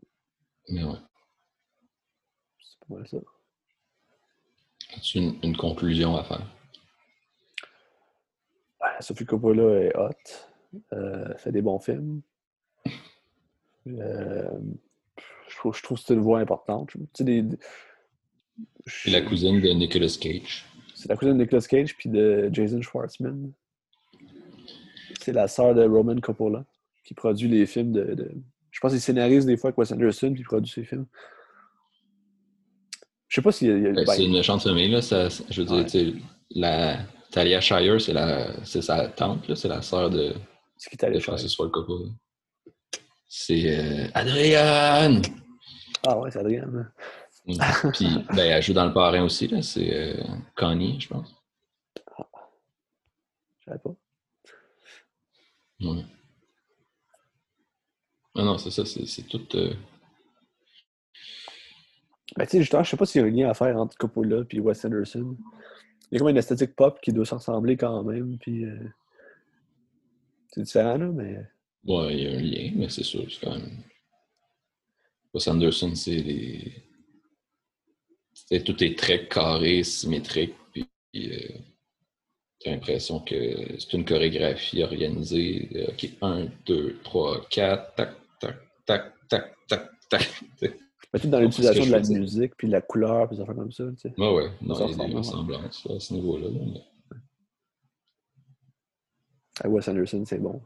Mais 0.71 0.83
ouais. 0.83 0.97
C'est 2.63 2.79
pas 2.87 2.95
mal 2.95 3.07
ça. 3.07 3.17
As-tu 4.95 5.17
une, 5.19 5.39
une 5.43 5.55
conclusion 5.57 6.15
à 6.17 6.23
faire? 6.23 6.45
Ah, 8.79 9.01
Sophie 9.01 9.25
Coppola 9.25 9.81
est 9.81 9.95
hot. 9.95 10.09
Euh, 10.93 11.37
fait 11.37 11.51
des 11.51 11.61
bons 11.61 11.79
films. 11.79 12.21
Euh, 13.87 14.59
je, 15.49 15.55
trouve, 15.57 15.75
je 15.75 15.83
trouve 15.83 15.97
que 15.99 16.03
c'est 16.05 16.13
une 16.13 16.21
voix 16.21 16.39
importante. 16.39 16.91
Tu 16.91 16.99
sais, 17.13 17.23
des- 17.23 17.41
des- 17.41 17.57
C'est 18.87 19.11
la 19.11 19.21
cousine 19.21 19.59
de 19.61 19.69
Nicolas 19.69 20.07
Cage. 20.19 20.65
C'est 20.95 21.09
la 21.09 21.15
cousine 21.17 21.37
de 21.37 21.43
Nicolas 21.43 21.61
Cage 21.61 21.95
puis 21.97 22.09
de 22.09 22.49
Jason 22.53 22.81
Schwartzman. 22.81 23.51
C'est 25.19 25.33
la 25.33 25.47
sœur 25.47 25.75
de 25.75 25.83
Roman 25.83 26.19
Coppola 26.21 26.65
qui 27.03 27.13
produit 27.13 27.47
les 27.49 27.65
films 27.65 27.91
de. 27.91 28.13
de- 28.15 28.31
Je 28.33 28.37
pense 28.81 28.91
qu'il 28.91 29.01
scénarise 29.01 29.45
des 29.45 29.57
fois 29.57 29.69
avec 29.69 29.77
Wes 29.77 29.91
Anderson 29.91 30.31
puis 30.33 30.41
il 30.41 30.45
produit 30.45 30.71
ses 30.71 30.83
films. 30.83 31.05
Je 33.27 33.35
sais 33.35 33.41
pas 33.41 33.51
s'il 33.51 33.67
y 33.69 33.71
a. 33.71 33.91
Ben, 33.91 34.03
ben, 34.05 34.05
c'est 34.07 34.25
une 34.25 34.33
méchante 34.33 34.63
famille, 34.63 34.89
là. 34.91 35.01
Ça, 35.01 35.29
je 35.29 35.61
veux 35.61 35.67
dire, 35.83 35.85
Ouais. 35.93 36.13
la 36.49 36.99
Talia 37.31 37.61
Shire, 37.61 38.01
c'est 38.01 38.11
la 38.13 38.65
c'est 38.65 38.81
sa 38.81 39.07
tante, 39.07 39.47
là, 39.47 39.55
c'est 39.55 39.69
la 39.69 39.81
sœur 39.81 40.09
de, 40.09 40.33
c'est 40.77 40.89
qui 40.89 40.97
t'a 40.97 41.07
de 41.07 41.11
allé 41.11 41.19
faire. 41.21 41.35
Francis 41.35 41.55
Ford 41.55 41.71
Coppola. 41.71 42.09
C'est 43.27 43.79
euh, 43.79 44.07
Adrienne! 44.13 45.21
Ah 46.05 46.17
ouais, 46.19 46.29
c'est 46.31 46.39
Adrien. 46.39 46.63
hein. 46.63 46.91
Mm. 47.45 47.91
Puis, 47.93 48.07
ben, 48.35 48.51
elle 48.51 48.61
joue 48.61 48.73
dans 48.73 48.85
le 48.85 48.93
parrain 48.93 49.23
aussi, 49.23 49.47
là. 49.47 49.61
C'est 49.61 49.89
euh, 49.93 50.23
Connie, 50.55 50.99
je 50.99 51.07
pense. 51.07 51.33
Je 53.59 53.65
savais 53.65 53.79
pas. 53.79 53.95
Ouais. 55.81 56.03
Ah 58.35 58.43
non, 58.43 58.57
c'est 58.57 58.71
ça, 58.71 58.85
c'est 58.85 59.23
tout. 59.27 59.47
euh, 59.55 59.73
Ben, 62.37 62.45
tu 62.45 62.51
sais, 62.51 62.59
justement, 62.61 62.83
je 62.83 62.89
sais 62.89 62.97
pas 62.97 63.05
s'il 63.05 63.21
y 63.21 63.23
a 63.23 63.27
un 63.27 63.29
lien 63.31 63.49
à 63.49 63.53
faire 63.53 63.75
entre 63.77 63.97
Coppola 63.97 64.43
et 64.49 64.59
Wes 64.59 64.85
Anderson. 64.85 65.35
Il 66.11 66.15
y 66.15 66.17
a 66.17 66.19
comme 66.19 66.29
une 66.29 66.37
esthétique 66.37 66.75
pop 66.75 66.99
qui 67.01 67.13
doit 67.13 67.25
s'en 67.25 67.37
ressembler 67.37 67.77
quand 67.77 68.03
même, 68.03 68.37
puis 68.39 68.65
euh, 68.65 68.77
c'est 70.49 70.61
différent, 70.61 70.97
là, 70.97 71.07
mais 71.11 71.39
Ouais, 71.85 72.15
il 72.17 72.23
y 72.23 72.27
a 72.27 72.31
un 72.31 72.41
lien, 72.41 72.71
mais 72.75 72.89
c'est 72.89 73.03
sûr, 73.03 73.23
c'est 73.31 73.39
quand 73.45 73.51
même. 73.55 73.83
Wes 75.33 75.47
Anderson, 75.49 75.93
c'est 75.93 76.71
c'est- 78.33 78.63
Tout 78.65 78.83
est 78.83 78.97
très 78.97 79.25
carré, 79.27 79.83
symétrique, 79.85 80.53
puis 80.73 80.85
euh, 81.15 81.57
t'as 82.59 82.71
l'impression 82.71 83.19
que 83.19 83.35
c'est 83.79 83.93
une 83.93 84.05
chorégraphie 84.05 84.83
organisée. 84.83 85.69
Euh, 85.75 85.87
Ok, 85.91 86.09
1, 86.21 86.45
2, 86.65 86.97
3, 87.03 87.45
4, 87.49 87.93
tac, 87.95 88.11
tac, 88.85 89.13
tac, 89.27 89.53
tac, 89.67 89.89
tac, 90.09 90.43
mais 91.13 91.19
tout 91.19 91.27
dans 91.27 91.39
l'utilisation 91.39 91.85
de 91.85 91.91
la 91.91 91.99
dire. 91.99 92.19
musique, 92.19 92.55
puis 92.55 92.67
de 92.67 92.71
la 92.71 92.81
couleur, 92.81 93.27
puis 93.27 93.35
des 93.37 93.43
affaires 93.43 93.55
comme 93.55 93.71
ça, 93.71 93.83
tu 93.91 93.97
sais. 94.09 94.13
Ouais, 94.17 94.33
ouais, 94.33 94.49
non, 94.61 94.75
il 94.87 94.97
y 94.97 95.01
a 95.01 95.07
des 95.07 95.13
ressemble, 95.15 95.51
ouais. 95.51 95.57
ressemblances 95.57 95.87
à 95.89 95.99
ce 95.99 96.13
niveau-là. 96.13 96.47
là, 96.47 96.59
mais- 96.65 96.81
À 99.63 99.69
Wes 99.69 99.87
Anderson, 99.87 100.23
c'est 100.25 100.39
bon. 100.39 100.61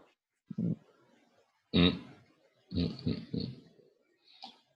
Hum, 1.73 1.91
hum, 2.73 2.89
hum. 3.05 3.15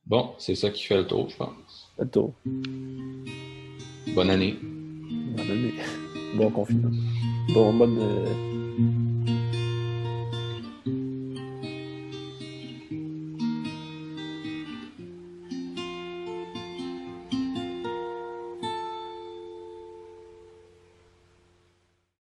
Bon, 0.06 0.34
c'est 0.40 0.56
ça 0.56 0.72
qui 0.72 0.84
fait 0.84 0.98
le 0.98 1.06
tour, 1.07 1.30
je 1.30 1.38
pense. 1.38 1.91
Fait 1.95 2.03
le 2.03 2.10
tour. 2.10 2.34
Bonne 4.16 4.30
année. 4.32 4.57
Bonne 4.61 5.52
année. 5.52 5.74
Bon 6.36 6.49
confinement. 6.49 6.90
Bon, 7.53 7.74
bonne. 7.78 7.98
euh, 7.99 8.49